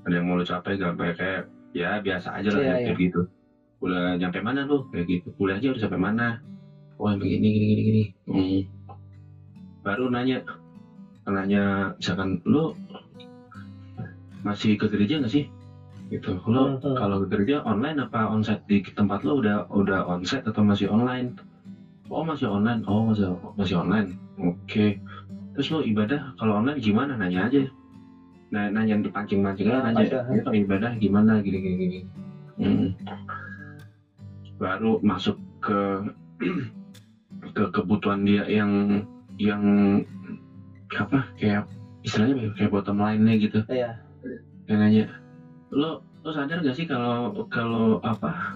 Ada 0.06 0.18
yang 0.18 0.26
mau 0.26 0.34
lu 0.34 0.41
capai 0.41 0.74
gak 0.74 0.98
kayak 0.98 1.16
kayak 1.18 1.41
ya 1.76 2.02
biasa 2.02 2.34
aja 2.34 2.50
lah 2.50 2.62
Iya, 2.62 2.66
ya, 2.66 2.76
iya. 2.82 2.86
kayak 2.89 2.98
gitu. 2.98 3.20
Udah 3.78 4.18
nyampe 4.18 4.39
mana 4.41 4.66
lu? 4.66 4.82
Kayak 4.89 5.06
gitu. 5.06 5.28
Kuliah 5.38 5.58
aja 5.62 5.70
udah 5.70 5.82
sampai 5.82 6.00
mana? 6.02 6.28
Oh 6.98 7.06
yang 7.06 7.22
begini 7.22 7.45
gini 7.54 7.66
gini 7.68 7.82
gini. 7.84 8.04
Hmm. 8.26 8.60
baru 9.86 10.12
nanya 10.12 10.43
nanya 11.24 11.93
misalkan 11.95 12.36
lu 12.43 12.74
masih 14.43 14.76
ke 14.76 14.84
gereja 14.88 15.16
nggak 15.16 15.32
sih 15.32 15.48
gitu. 16.08 16.39
Lo 16.47 16.80
Hmm, 16.80 16.95
kalau 16.95 17.20
ke 17.24 17.26
gereja 17.36 17.60
online 17.64 17.99
apa 18.01 18.28
onsite? 18.28 18.64
Di 18.68 18.80
tempat 18.84 19.24
lo 19.28 19.39
udah 19.39 19.68
udah 19.72 20.08
onsite 20.08 20.43
atau 20.47 20.64
masih 20.64 20.88
online? 20.88 21.36
Oh 22.08 22.24
masih 22.24 22.47
online. 22.47 22.82
Oh 22.88 23.03
masih 23.03 23.36
masih 23.60 23.76
online. 23.80 24.16
Oke. 24.39 24.95
Terus 25.53 25.68
lo 25.74 25.80
ibadah 25.84 26.32
kalau 26.39 26.55
online 26.55 26.80
gimana? 26.80 27.18
Nanya 27.18 27.47
aja. 27.49 27.68
Nah 28.47 28.72
nanya 28.72 28.95
dipancing 28.95 29.43
pancing 29.43 29.68
aja 29.68 29.84
Ah, 29.84 29.84
nanya 29.91 30.05
ada. 30.08 30.20
"Ya, 30.32 30.39
kalau 30.39 30.55
ibadah 30.55 30.91
gimana? 30.95 31.43
Gini 31.43 31.58
gini 31.60 31.76
gini. 31.76 31.97
Hmm. 32.58 32.88
Baru 34.58 34.97
masuk 35.03 35.36
ke 35.60 35.80
ke 37.55 37.64
kebutuhan 37.74 38.24
dia 38.24 38.47
yang 38.47 39.03
yang 39.36 39.62
apa? 40.95 41.28
Kayak 41.36 41.68
istilahnya 42.01 42.55
kayak 42.55 42.72
bottom 42.72 43.03
line-nya 43.03 43.34
gitu. 43.36 43.60
Iya. 43.68 43.99
Yang 44.68 44.78
nanya, 44.80 45.03
lo 45.72 45.99
lo 46.24 46.30
sadar 46.32 46.59
gak 46.59 46.76
sih 46.76 46.88
kalau 46.88 47.32
kalau 47.47 47.99
apa? 48.03 48.55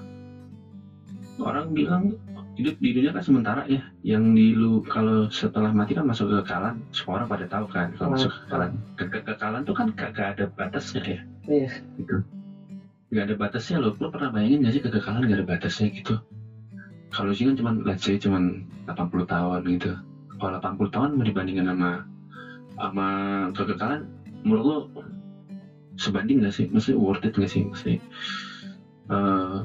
Orang 1.42 1.74
bilang 1.74 2.14
hidup 2.60 2.76
di 2.78 2.94
dunia 2.94 3.10
kan 3.10 3.24
sementara 3.24 3.64
ya. 3.66 3.82
Yang 4.06 4.24
di 4.38 4.46
lu 4.54 4.84
kalau 4.86 5.26
setelah 5.32 5.72
mati 5.74 5.96
kan 5.96 6.06
masuk 6.06 6.30
ke 6.30 6.36
kekalan 6.44 6.78
semua 6.94 7.18
orang 7.18 7.28
pada 7.32 7.46
tahu 7.48 7.66
kan 7.66 7.90
kalau 7.96 8.12
Hmm. 8.12 8.16
masuk 8.20 8.30
ke 8.30 8.38
kekalan 8.46 8.70
ke 9.00 9.04
ke- 9.10 9.24
kekalan 9.26 9.62
tuh 9.66 9.74
kan 9.74 9.88
kagak 9.96 10.38
ada 10.38 10.44
batasnya 10.46 11.02
ya. 11.02 11.20
Iya. 11.50 11.70
gitu. 11.98 12.22
Nggak 13.10 13.24
ada 13.28 13.36
batasnya 13.36 13.76
lo. 13.82 13.90
Lo 13.98 14.08
pernah 14.08 14.30
bayangin 14.30 14.64
gak 14.64 14.74
sih 14.78 14.82
kekekalan 14.84 15.26
gak 15.26 15.40
ada 15.42 15.48
batasnya 15.48 15.90
gitu? 15.90 16.16
Kalau 17.12 17.32
sih 17.36 17.44
kan 17.44 17.58
cuman 17.58 17.84
let's 17.84 18.06
say 18.06 18.16
cuman 18.16 18.62
80 18.88 19.26
tahun 19.26 19.60
gitu. 19.68 19.92
Kalau 20.38 20.56
80 20.56 20.88
tahun 20.88 21.10
mau 21.18 21.26
dibandingkan 21.26 21.68
sama 21.68 21.90
sama 22.78 23.08
kekekalan 23.52 24.06
menurut 24.48 24.64
lo 24.64 24.78
sebanding 26.02 26.42
gak 26.42 26.50
sih 26.52 26.66
maksudnya 26.66 26.98
worth 26.98 27.22
it 27.22 27.30
gak 27.32 27.46
sih 27.46 27.62
maksudnya 27.62 28.02
eh, 29.14 29.58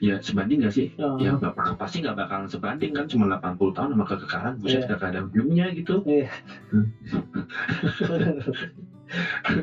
ya 0.00 0.16
sebanding 0.16 0.64
gak 0.64 0.72
sih 0.72 0.88
Oh. 0.96 1.20
ya 1.20 1.36
nggak 1.36 1.52
bakal 1.52 1.76
pasti 1.76 2.00
nggak 2.00 2.16
bakalan 2.16 2.48
sebanding 2.48 2.96
kan 2.96 3.04
cuma 3.04 3.28
80 3.28 3.68
tahun 3.76 3.88
sama 3.92 4.04
kekekalan 4.08 4.56
buset 4.56 4.80
Iya. 4.80 4.96
gak 4.96 5.12
ada 5.12 5.20
ujungnya 5.20 5.68
gitu 5.76 6.00
Iya. 6.08 6.24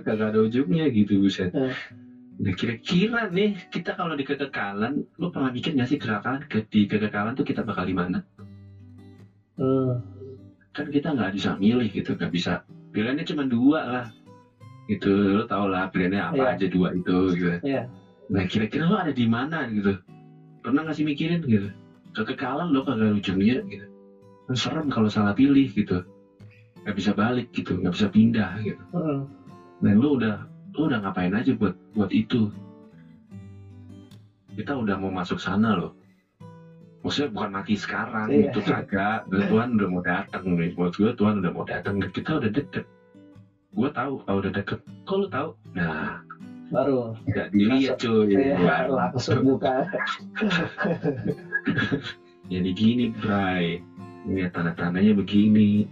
kagak 0.06 0.32
ada 0.32 0.38
ujungnya 0.40 0.86
gitu 0.88 1.18
buset 1.18 1.50
Iya. 1.50 1.74
nah 2.42 2.50
kira-kira 2.54 3.26
nih 3.26 3.54
kita 3.70 3.94
kalau 3.94 4.14
di 4.14 4.22
kekekalan 4.22 5.02
lu 5.18 5.26
pernah 5.26 5.50
mikir 5.50 5.74
gak 5.74 5.86
sih 5.86 5.98
kekekalan 5.98 6.42
ke, 6.42 6.62
di 6.70 6.86
kekekalan 6.86 7.34
tuh 7.34 7.42
kita 7.42 7.62
bakal 7.62 7.82
di 7.82 7.94
mana 7.94 8.18
Hmm. 9.58 10.00
kan 10.72 10.88
kita 10.88 11.12
nggak 11.12 11.36
bisa 11.36 11.52
milih 11.54 11.86
gitu 11.92 12.16
nggak 12.16 12.32
bisa 12.32 12.56
pilihannya 12.90 13.22
cuma 13.22 13.44
dua 13.44 13.84
lah 13.86 14.04
gitu 14.92 15.40
lu 15.40 15.44
tau 15.48 15.64
lah 15.72 15.88
pilihannya 15.88 16.20
apa 16.20 16.44
Iya. 16.44 16.54
aja 16.60 16.66
dua 16.68 16.88
itu 16.92 17.18
gitu. 17.32 17.48
Iya. 17.64 17.88
nah 18.32 18.44
kira-kira 18.48 18.84
lu 18.88 18.96
ada 18.96 19.12
di 19.12 19.24
mana 19.28 19.68
gitu? 19.68 19.92
Pernah 20.64 20.84
nggak 20.88 20.96
sih 20.96 21.06
mikirin 21.08 21.40
gitu? 21.48 21.68
Kekekalan 22.12 22.72
lo 22.72 22.84
kagak 22.84 23.16
ujungnya 23.16 23.60
gitu. 23.68 23.86
Serem 24.52 24.92
kalau 24.92 25.08
salah 25.08 25.32
pilih 25.32 25.68
gitu. 25.72 26.00
Nggak 26.84 26.96
bisa 26.96 27.12
balik 27.12 27.48
gitu. 27.56 27.76
Nggak 27.80 27.94
bisa 27.96 28.08
pindah 28.08 28.60
gitu. 28.64 28.82
Dan 29.84 29.94
lu 29.96 30.16
udah 30.20 30.44
lu 30.76 30.88
udah 30.88 30.98
ngapain 31.04 31.32
aja 31.32 31.52
buat 31.56 31.72
buat 31.92 32.12
itu? 32.12 32.48
Kita 34.52 34.76
udah 34.76 34.96
mau 35.00 35.08
masuk 35.12 35.40
sana 35.40 35.72
loh 35.72 35.92
maksudnya 37.02 37.34
bukan 37.34 37.50
mati 37.50 37.74
sekarang 37.74 38.30
Iya. 38.30 38.54
itu 38.54 38.60
kagak. 38.62 39.26
Tuhan 39.26 39.74
udah 39.74 39.88
mau 39.90 40.02
datang 40.06 40.54
nih. 40.54 40.70
Buat 40.78 40.94
gue 40.94 41.10
Tuhan 41.10 41.42
udah 41.42 41.50
mau 41.50 41.66
datang 41.66 41.98
kita 41.98 42.38
udah 42.38 42.46
deket 42.46 42.86
gue 43.72 43.88
tahu 43.90 44.12
kalau 44.22 44.38
udah 44.38 44.52
deket 44.52 44.78
kok 45.04 45.16
lu 45.16 45.26
tahu 45.28 45.48
nah 45.72 46.20
Baru. 46.72 47.12
nggak 47.28 47.52
dilihat 47.52 48.00
cuy 48.00 48.32
Iya. 48.32 48.56
Wah, 48.64 48.80
Langsung 48.88 49.44
buka. 49.44 49.84
jadi 52.52 52.70
gini 52.72 53.12
Bray 53.12 53.76
lihat 54.24 54.56
tanda-tandanya 54.56 55.12
begini 55.12 55.84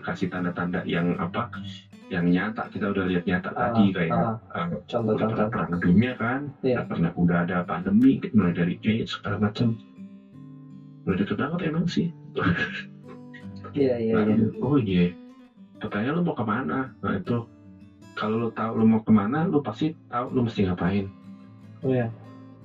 kasih 0.00 0.30
tanda-tanda 0.30 0.80
yang 0.86 1.12
apa 1.18 1.44
yang 2.08 2.24
nyata 2.24 2.64
kita 2.68 2.88
udah 2.88 3.04
lihat 3.04 3.24
nyata 3.24 3.48
Ah, 3.52 3.68
tadi 3.68 3.84
kayak 3.90 4.12
ah. 4.12 4.36
uh, 4.52 4.64
udah 4.68 4.80
Contoh-contoh. 4.88 5.26
pernah 5.28 5.46
perang 5.48 5.70
dunia 5.76 6.10
kan 6.14 6.40
Iya. 6.60 6.80
udah 6.80 6.84
pernah 6.86 7.10
udah 7.12 7.36
ada 7.44 7.56
pandemi 7.60 8.16
mulai 8.32 8.52
dari 8.52 8.72
AIDS 8.84 9.16
segala 9.16 9.36
macam 9.38 9.76
udah 11.04 11.14
deket 11.16 11.36
banget 11.36 11.58
emang 11.68 11.84
sih 11.84 12.06
Iya 13.72 13.96
iya 13.98 14.12
iya. 14.24 14.34
oh 14.60 14.76
iya 14.76 15.08
pertanyaan 15.82 16.14
lu 16.14 16.22
mau 16.22 16.34
ke 16.38 16.44
mana? 16.46 16.94
Nah 17.02 17.12
itu. 17.18 17.42
Kalau 18.12 18.36
lu 18.36 18.48
tahu 18.52 18.76
lu 18.78 18.84
mau 18.84 19.00
ke 19.00 19.08
mana 19.08 19.42
lu 19.48 19.58
pasti 19.58 19.88
tahu 20.06 20.30
lu 20.30 20.44
mesti 20.46 20.68
ngapain. 20.68 21.06
Iya. 21.82 22.06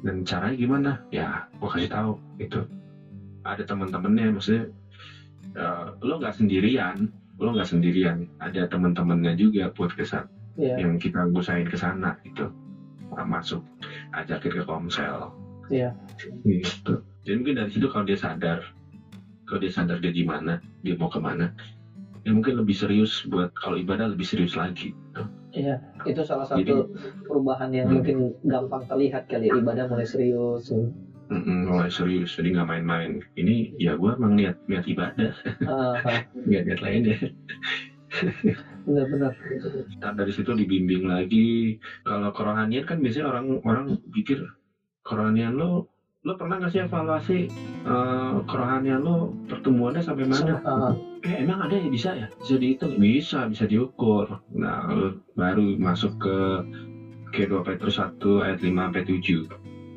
dan 0.05 0.21
caranya 0.21 0.53
gimana? 0.53 0.91
Ya 1.09 1.49
gua 1.57 1.73
kasih 1.73 1.89
tahu 1.89 2.13
itu 2.37 2.61
ada 3.41 3.65
teman-temannya 3.65 4.29
maksudnya 4.29 4.69
eh, 5.57 5.85
lo 6.05 6.21
nggak 6.21 6.37
sendirian 6.37 7.09
lo 7.41 7.49
nggak 7.49 7.65
sendirian. 7.65 8.29
Ada 8.37 8.69
teman-temannya 8.69 9.33
juga 9.33 9.65
buat 9.73 9.89
kesan 9.97 10.29
Iya. 10.57 10.85
yang 10.85 10.97
kita 11.01 11.25
usahain 11.33 11.65
ke 11.65 11.77
sana 11.77 12.13
gitu. 12.25 12.49
Nah, 13.13 13.25
masuk 13.25 13.61
ajakin 14.13 14.51
ke 14.57 14.61
komsel. 14.65 15.33
Iya. 15.73 15.89
gitu. 16.45 17.01
Jadi 17.25 17.35
mungkin 17.39 17.55
dari 17.57 17.69
situ 17.73 17.89
kalau 17.89 18.05
dia 18.05 18.15
sadar 18.19 18.61
kalau 19.47 19.59
dia 19.63 19.71
sadar 19.71 19.97
dia 19.97 20.11
di 20.13 20.21
mana 20.27 20.59
dia 20.83 20.93
mau 20.93 21.09
ke 21.09 21.17
mana 21.17 21.49
ya 22.27 22.35
mungkin 22.35 22.59
lebih 22.59 22.75
serius 22.75 23.23
buat 23.23 23.47
kalau 23.55 23.79
ibadah 23.79 24.03
lebih 24.03 24.27
serius 24.27 24.51
lagi 24.51 24.91
gitu. 24.91 25.21
Iya. 25.55 25.79
Itu 26.03 26.19
salah 26.21 26.43
satu 26.43 26.59
Jadi- 26.59 26.83
perubahan 27.23 27.71
yang 27.71 27.87
Hmm. 27.87 28.03
mungkin 28.03 28.15
gampang 28.43 28.83
terlihat 28.83 29.31
kali 29.31 29.47
ya. 29.47 29.55
ibadah 29.55 29.87
mulai 29.87 30.03
serius. 30.03 30.67
Mm-mm, 31.27 31.67
mulai 31.67 31.87
serius 31.87 32.31
jadi 32.33 32.55
nggak 32.55 32.67
main-main 32.67 33.19
ini 33.35 33.75
ya 33.75 33.99
gue 33.99 34.15
emang 34.15 34.31
niat 34.31 34.55
niat 34.63 34.87
ibadah 34.87 35.27
Ah, 35.61 35.99
ah. 35.99 36.19
nggak 36.47 36.63
niat 36.63 36.79
lainnya 36.79 37.19
Benar-benar. 38.87 39.35
Ntar 39.99 40.15
dari 40.15 40.31
situ 40.31 40.55
dibimbing 40.55 41.03
lagi. 41.03 41.75
Kalau 42.01 42.31
kerohanian 42.31 42.87
kan 42.87 43.03
biasanya 43.03 43.27
orang 43.27 43.59
orang 43.61 43.85
pikir 44.07 44.39
kerohanian 45.03 45.51
lo 45.51 45.83
lo 46.23 46.31
pernah 46.33 46.55
nggak 46.57 46.71
sih 46.71 46.81
evaluasi 46.81 47.37
eh, 47.83 48.35
kerohanian 48.47 49.03
lo 49.03 49.35
pertumbuhannya 49.45 49.99
sampai 49.99 50.23
mana? 50.23 50.63
Ah, 50.63 50.95
Eh 51.25 51.41
emang 51.41 51.65
ada 51.65 51.73
ya 51.73 51.89
bisa 51.89 52.13
ya? 52.13 52.27
Bisa 52.37 52.55
dihitung? 52.59 52.97
Bisa, 53.01 53.49
bisa 53.49 53.63
diukur. 53.65 54.27
Nah 54.53 54.85
baru 55.33 55.73
masuk 55.77 56.11
ke 56.21 56.37
ke 57.33 57.43
2 57.45 57.59
Petrus 57.65 57.97
1 57.99 58.41
ayat 58.43 58.59
5 58.61 58.87
sampai 58.87 59.03
7. 59.03 59.45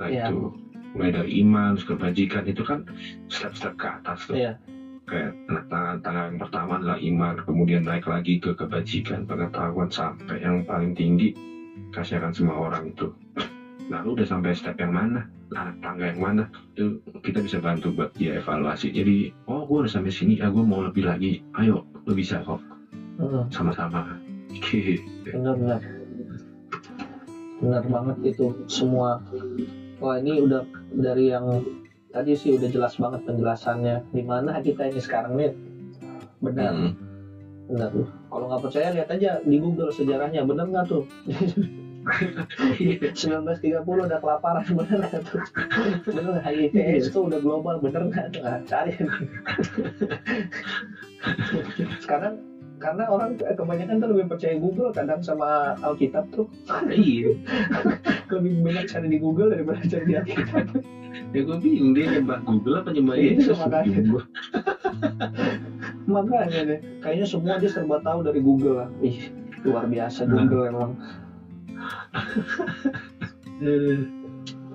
Nah 0.00 0.08
Iya. 0.08 0.24
itu 0.26 0.50
mulai 0.96 1.10
dari 1.14 1.30
iman, 1.44 1.78
terus 1.78 1.86
kebajikan 1.86 2.42
itu 2.50 2.62
kan 2.66 2.82
step-step 3.30 3.78
ke 3.78 3.86
atas 3.86 4.26
tuh. 4.26 4.34
Iya. 4.34 4.58
Kayak 5.06 5.34
tangan 5.70 5.96
tangan 6.02 6.24
yang 6.34 6.38
pertama 6.38 6.70
adalah 6.78 6.98
iman, 6.98 7.34
kemudian 7.42 7.82
naik 7.82 8.06
lagi 8.06 8.38
ke 8.38 8.54
kebajikan, 8.54 9.26
pengetahuan 9.26 9.90
sampai 9.90 10.38
yang 10.42 10.62
paling 10.62 10.94
tinggi 10.94 11.34
kasih 11.90 12.18
akan 12.22 12.30
semua 12.34 12.56
orang 12.58 12.90
itu. 12.90 13.10
Lalu 13.90 14.18
udah 14.18 14.26
sampai 14.26 14.54
step 14.54 14.78
yang 14.78 14.94
mana? 14.94 15.26
Nah, 15.50 15.74
tangga 15.82 16.14
yang 16.14 16.22
mana? 16.22 16.44
Itu 16.74 17.02
kita 17.26 17.42
bisa 17.42 17.58
bantu 17.58 17.90
buat 17.90 18.14
dia 18.14 18.38
evaluasi. 18.38 18.94
Jadi, 18.94 19.34
oh 19.50 19.66
gue 19.66 19.82
udah 19.86 19.90
sampai 19.90 20.14
sini, 20.14 20.38
ya 20.38 20.46
gue 20.46 20.62
mau 20.62 20.78
lebih 20.78 21.02
lagi. 21.02 21.42
Ayo, 21.58 21.82
lu 22.06 22.14
bisa 22.14 22.38
kok, 22.46 22.62
hmm. 23.18 23.50
sama-sama. 23.50 24.14
Gitu. 24.50 24.98
benar-benar. 25.30 25.78
Benar 27.62 27.82
banget 27.86 28.34
itu 28.34 28.50
semua. 28.66 29.22
Wah 30.02 30.16
ini 30.18 30.42
udah 30.42 30.64
dari 30.96 31.30
yang 31.30 31.62
tadi 32.10 32.34
sih 32.34 32.56
udah 32.58 32.70
jelas 32.70 32.98
banget 32.98 33.22
penjelasannya. 33.26 34.10
Di 34.10 34.22
mana 34.26 34.58
kita 34.58 34.90
ini 34.90 34.98
sekarang 35.02 35.38
nih? 35.38 35.54
Benar. 36.42 36.72
Hmm. 36.72 36.92
Benar. 37.70 37.90
Kalau 38.26 38.44
nggak 38.50 38.62
percaya 38.66 38.88
lihat 38.90 39.08
aja 39.12 39.38
di 39.42 39.56
Google 39.58 39.94
sejarahnya. 39.94 40.42
Benar 40.42 40.66
nggak 40.66 40.86
tuh? 40.88 41.04
1930 42.00 43.84
udah 43.84 44.18
kelaparan 44.18 44.64
bener 44.66 44.98
nggak 45.00 45.20
tuh? 45.26 45.40
Bener 46.06 46.22
nggak? 46.32 46.44
HIV 46.44 46.74
AIDS 46.74 47.06
tuh 47.08 47.28
udah 47.28 47.38
global 47.38 47.76
bener 47.78 48.08
nggak? 48.08 48.26
tuh? 48.32 48.40
Nah, 48.40 48.58
cari. 48.64 48.92
Sekarang 51.98 52.40
karena 52.80 53.04
orang 53.04 53.36
kebanyakan 53.36 54.00
tuh 54.00 54.08
lebih 54.08 54.26
percaya 54.26 54.56
Google 54.56 54.88
kadang 54.88 55.20
sama 55.20 55.76
Alkitab 55.84 56.32
tuh 56.32 56.48
Iya, 56.88 57.36
lebih 58.30 58.64
banyak 58.64 58.88
cari 58.88 59.06
di 59.06 59.18
Google 59.20 59.52
daripada 59.52 59.84
cari 59.84 60.04
di 60.08 60.14
Alkitab. 60.16 60.80
ya 61.30 61.40
gue 61.42 61.56
bingung 61.58 61.92
dia 61.92 62.08
nyembah 62.08 62.40
Google 62.40 62.80
apa 62.80 62.88
nyembah 62.88 63.14
Iya, 63.14 63.30
Yesus? 63.36 63.56
makanya. 63.60 64.00
Makanya 66.06 66.60
deh, 66.64 66.78
kayaknya 66.98 67.26
semua 67.28 67.60
dia 67.60 67.68
serba 67.68 68.00
tahu 68.00 68.24
dari 68.24 68.40
Google 68.40 68.80
lah. 68.80 68.88
Ih, 68.98 69.28
luar 69.60 69.84
biasa 69.84 70.24
Google 70.24 70.64
emang. 70.66 70.90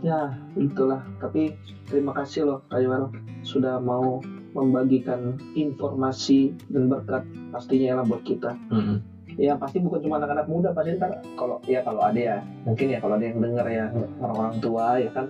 Ya, 0.06 0.38
itulah. 0.54 1.02
Tapi 1.18 1.58
terima 1.90 2.14
kasih 2.14 2.46
loh 2.46 2.60
Kak 2.70 2.78
Iwan 2.78 3.10
sudah 3.42 3.82
mau 3.82 4.22
membagikan 4.56 5.36
informasi 5.58 6.56
dan 6.72 6.88
berkat 6.88 7.26
pastinya 7.52 8.00
lah 8.02 8.06
buat 8.08 8.22
kita. 8.22 8.56
Hmm. 8.72 9.02
Ya 9.36 9.60
pasti 9.60 9.84
bukan 9.84 10.00
cuma 10.00 10.16
anak-anak 10.22 10.48
muda 10.48 10.70
pasti 10.72 10.96
ntar 10.96 11.20
kalau 11.36 11.60
ya 11.68 11.84
kalau 11.84 12.00
ada 12.00 12.16
ya 12.16 12.38
mungkin 12.64 12.88
ya 12.88 13.04
kalau 13.04 13.20
ada 13.20 13.26
yang 13.28 13.44
dengar 13.44 13.68
ya 13.68 13.92
orang-orang 14.24 14.56
tua 14.64 14.96
ya 14.96 15.12
kan 15.12 15.28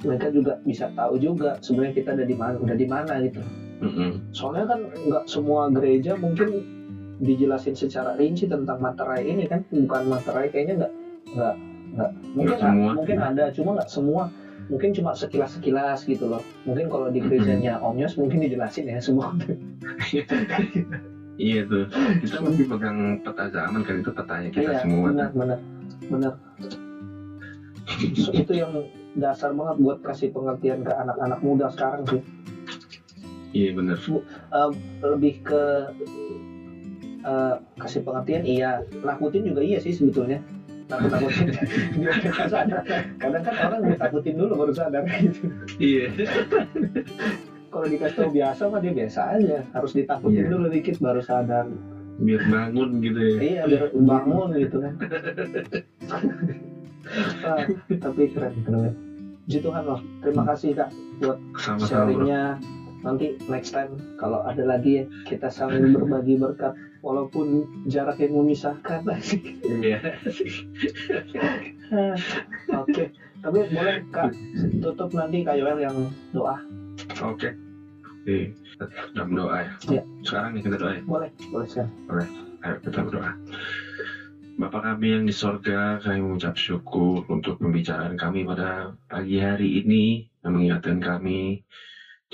mereka 0.00 0.32
juga 0.32 0.56
bisa 0.64 0.88
tahu 0.96 1.20
juga 1.20 1.60
sebenarnya 1.60 1.92
kita 1.92 2.10
ada 2.16 2.24
di 2.24 2.36
mana 2.38 2.56
udah 2.56 2.76
di 2.78 2.86
mana 2.88 3.20
gitu. 3.20 3.44
Hmm. 3.84 4.32
Soalnya 4.32 4.64
kan 4.72 4.80
nggak 4.96 5.24
semua 5.28 5.68
gereja 5.68 6.16
mungkin 6.16 6.64
dijelasin 7.20 7.76
secara 7.76 8.16
rinci 8.16 8.48
tentang 8.48 8.80
materai 8.80 9.28
ini 9.28 9.44
kan 9.44 9.60
bukan 9.68 10.08
materai 10.08 10.48
kayaknya 10.48 10.86
nggak 10.86 10.92
nggak 11.34 11.54
nggak. 11.94 12.10
Mungkin 12.34 12.56
semua. 12.58 12.90
mungkin 12.94 13.18
ada 13.20 13.44
cuma 13.54 13.70
nggak 13.78 13.90
semua. 13.90 14.22
Mungkin 14.64 14.96
cuma 14.96 15.12
sekilas 15.12 15.60
sekilas 15.60 16.08
gitu 16.08 16.24
loh. 16.24 16.40
Mungkin 16.64 16.88
kalau 16.88 17.12
di 17.12 17.20
gereja 17.20 17.52
Om 17.84 18.00
Yos 18.00 18.16
mungkin 18.16 18.40
dijelasin 18.40 18.88
ya 18.88 18.98
semua. 19.02 19.34
Iya 21.34 21.66
tuh, 21.66 21.90
kita 22.22 22.46
masih 22.46 22.66
pegang 22.70 23.18
peta 23.18 23.50
zaman 23.50 23.82
kan 23.82 23.98
itu 23.98 24.10
petanya 24.14 24.48
kita 24.54 24.70
iya 24.70 24.78
semua. 24.86 25.10
benar 25.10 25.30
benar 25.34 25.58
benar. 26.06 26.32
So, 28.14 28.30
itu 28.30 28.54
yang 28.54 28.86
dasar 29.18 29.50
banget 29.50 29.82
buat 29.82 29.98
kasih 30.06 30.30
pengertian 30.30 30.86
ke 30.86 30.94
anak-anak 30.94 31.42
muda 31.42 31.66
sekarang 31.74 32.06
sih. 32.06 32.22
Iya 33.50 33.74
benar. 33.74 33.98
Eh, 33.98 34.70
lebih 35.02 35.34
ke 35.42 35.62
eh, 37.26 37.54
kasih 37.82 38.06
pengertian 38.06 38.46
iya. 38.46 38.86
Nakutin 39.02 39.42
juga 39.42 39.58
iya 39.58 39.82
sih 39.82 39.90
sebetulnya 39.90 40.38
takut 40.84 41.08
takutin 41.08 41.48
biar 41.94 42.16
kita 42.18 42.44
sadar 42.46 42.82
kadang 43.16 43.42
kan 43.42 43.54
orang 43.62 43.80
ditakutin 43.86 44.34
dulu 44.34 44.52
baru 44.58 44.72
sadar 44.72 45.02
gitu 45.08 45.48
Iya. 45.78 46.06
kalau 47.68 47.86
dikasih 47.86 48.16
tahu 48.16 48.30
biasa 48.30 48.62
mah 48.66 48.78
dia 48.78 48.92
biasa 48.94 49.20
aja 49.34 49.58
harus 49.70 49.92
ditakutin 49.92 50.40
Iya. 50.40 50.50
dulu 50.50 50.66
dikit 50.68 50.96
baru 50.98 51.20
sadar 51.20 51.66
Biar 52.14 52.46
bangun 52.46 53.02
gitu 53.02 53.18
ya. 53.18 53.36
iya 53.40 53.62
biar 53.64 53.84
bangun 53.92 54.48
gitu 54.56 54.76
kan 54.78 54.94
Ah, 57.42 57.60
tapi 57.90 58.22
keren 58.30 58.54
keren 58.62 58.92
Puji 59.44 59.58
Tuhan 59.60 59.82
loh 59.84 60.00
terima 60.20 60.42
kasih 60.46 60.72
kak 60.74 60.88
Sama-sama. 61.54 62.08
bro. 62.08 62.24
Nanti 63.04 63.36
next 63.52 63.76
time 63.76 63.92
kalau 64.16 64.40
ada 64.48 64.64
lagi 64.64 65.00
ya 65.00 65.04
kita 65.28 65.52
saling 65.52 65.92
berbagi 65.92 66.40
berkat 66.40 66.72
walaupun 67.04 67.68
jarak 67.84 68.16
yang 68.16 68.40
memisahkan 68.40 69.04
Iya. 69.84 70.00
oke 72.80 73.04
tapi 73.44 73.58
boleh 73.68 74.00
kak 74.08 74.32
tutup 74.80 75.12
nanti 75.12 75.44
kak 75.44 75.60
Yoel 75.60 75.84
yang 75.84 75.96
doa 76.32 76.56
Oke. 77.22 77.52
Oke. 78.24 78.56
Dalam 79.12 79.36
doa 79.36 79.60
ya. 79.60 79.72
Iya. 80.00 80.02
Sekarang 80.24 80.56
nih 80.56 80.62
kita 80.64 80.76
doa 80.80 80.92
ya. 80.96 81.02
boleh 81.04 81.28
boleh 81.52 81.66
sekarang 81.68 81.92
Ayo 82.64 82.76
kita 82.80 82.98
berdoa. 83.04 83.30
Bapak 84.54 84.86
kami 84.86 85.06
yang 85.12 85.24
di 85.26 85.34
sorga, 85.34 85.98
kami 86.00 86.22
mengucap 86.22 86.54
syukur 86.54 87.26
untuk 87.26 87.58
pembicaraan 87.60 88.14
kami 88.14 88.46
pada 88.46 88.94
pagi 89.10 89.42
hari 89.42 89.82
ini 89.82 90.30
yang 90.46 90.56
mengingatkan 90.56 91.02
kami 91.02 91.66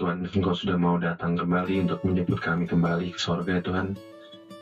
Tuhan 0.00 0.24
Engkau 0.24 0.56
sudah 0.56 0.80
mau 0.80 0.96
datang 0.96 1.36
kembali 1.36 1.84
untuk 1.84 2.00
menjemput 2.08 2.40
kami 2.40 2.64
kembali 2.64 3.12
ke 3.12 3.20
sorga 3.20 3.60
Tuhan. 3.60 3.92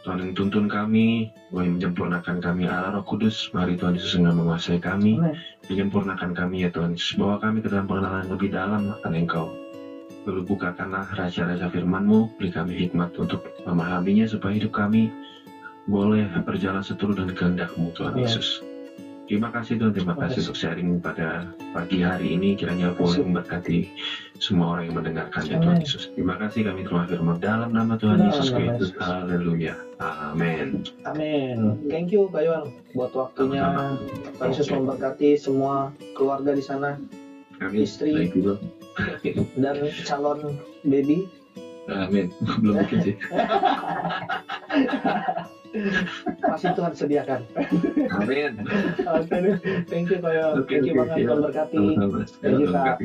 Tuhan 0.03 0.19
yang 0.19 0.33
tuntun 0.35 0.67
kami 0.67 1.31
Tuhan 1.55 1.63
yang 1.63 1.75
menyempurnakan 1.79 2.43
kami. 2.43 2.67
Allah 2.67 2.99
Roh 2.99 3.07
Kudus 3.07 3.55
mari 3.55 3.79
Tuhan 3.79 3.95
Yesus 3.95 4.19
yang 4.19 4.35
menguasai 4.35 4.83
kami. 4.83 5.23
Menyempurnakan 5.71 6.35
kami 6.35 6.67
ya 6.67 6.75
Tuhan. 6.75 6.99
Yesus 6.99 7.15
bawa 7.15 7.39
kami 7.39 7.63
ke 7.63 7.71
dalam 7.71 7.87
pengenalan 7.87 8.27
lebih 8.27 8.51
dalam 8.51 8.91
akan 8.99 9.13
Engkau. 9.15 9.47
Lalu 10.27 10.43
bukakanlah 10.43 11.07
rahasia-rahasia 11.15 11.71
firman-Mu, 11.71 12.35
beri 12.35 12.51
kami 12.51 12.75
hikmat 12.75 13.15
untuk 13.15 13.47
memahaminya 13.63 14.27
supaya 14.27 14.59
hidup 14.59 14.75
kami 14.75 15.07
boleh 15.87 16.27
berjalan 16.43 16.83
seturut 16.83 17.15
dengan 17.15 17.39
kehendak-Mu 17.39 17.95
Tuhan. 17.95 18.19
Yesus. 18.19 18.68
Terima 19.29 19.53
kasih 19.53 19.77
Tuhan, 19.77 19.93
terima 19.93 20.17
kasih 20.17 20.49
untuk 20.49 20.57
sharing 20.57 21.05
pada 21.05 21.53
pagi 21.77 22.01
hari 22.01 22.33
ini. 22.33 22.57
Kiranya 22.57 22.97
boleh 22.97 23.21
memberkati 23.21 23.85
semua 24.41 24.73
orang 24.73 24.89
yang 24.89 24.97
mendengarkannya 24.97 25.61
Tuhan 25.61 25.77
Amin. 25.77 25.85
Yesus. 25.85 26.09
Terima 26.17 26.41
kasih 26.41 26.65
kami 26.65 26.89
terima 26.89 27.05
firman 27.05 27.37
dalam 27.37 27.77
nama 27.77 27.93
Tuhan 28.01 28.25
Dalam 28.25 28.33
Yesus 28.33 28.49
Kristus. 28.49 28.97
Haleluya. 28.97 29.77
Amin. 30.01 30.81
amin 31.05 31.77
thank 31.93 32.09
you 32.09 32.33
kak 32.33 32.73
buat 32.97 33.13
waktunya. 33.13 34.01
Tuhan 34.41 34.49
Yesus 34.49 34.73
Oke. 34.73 34.81
memberkati 34.81 35.37
semua 35.37 35.93
keluarga 36.17 36.57
di 36.57 36.65
sana 36.65 36.97
Amin. 37.61 37.85
Istri. 37.85 38.33
Dan 39.61 39.93
calon 40.09 40.57
baby 40.89 41.29
Amin. 41.89 42.29
Belum 42.65 42.85
bikin 42.85 43.13
sih. 43.13 43.15
masih 46.45 46.71
Tuhan 46.75 46.93
sediakan 46.95 47.41
Amin. 48.19 48.53
oke 49.07 49.39
thank 49.89 50.09
you 50.13 50.19
Yoel 50.19 50.59
Oke, 50.63 50.75
thank 50.75 50.87
you 50.87 50.95
oke, 50.97 51.09
banget. 51.09 51.25
Tuhan 51.25 51.39
berkati. 51.41 51.77
Thank 52.43 52.59
you, 52.61 52.69
Kak. 52.73 52.99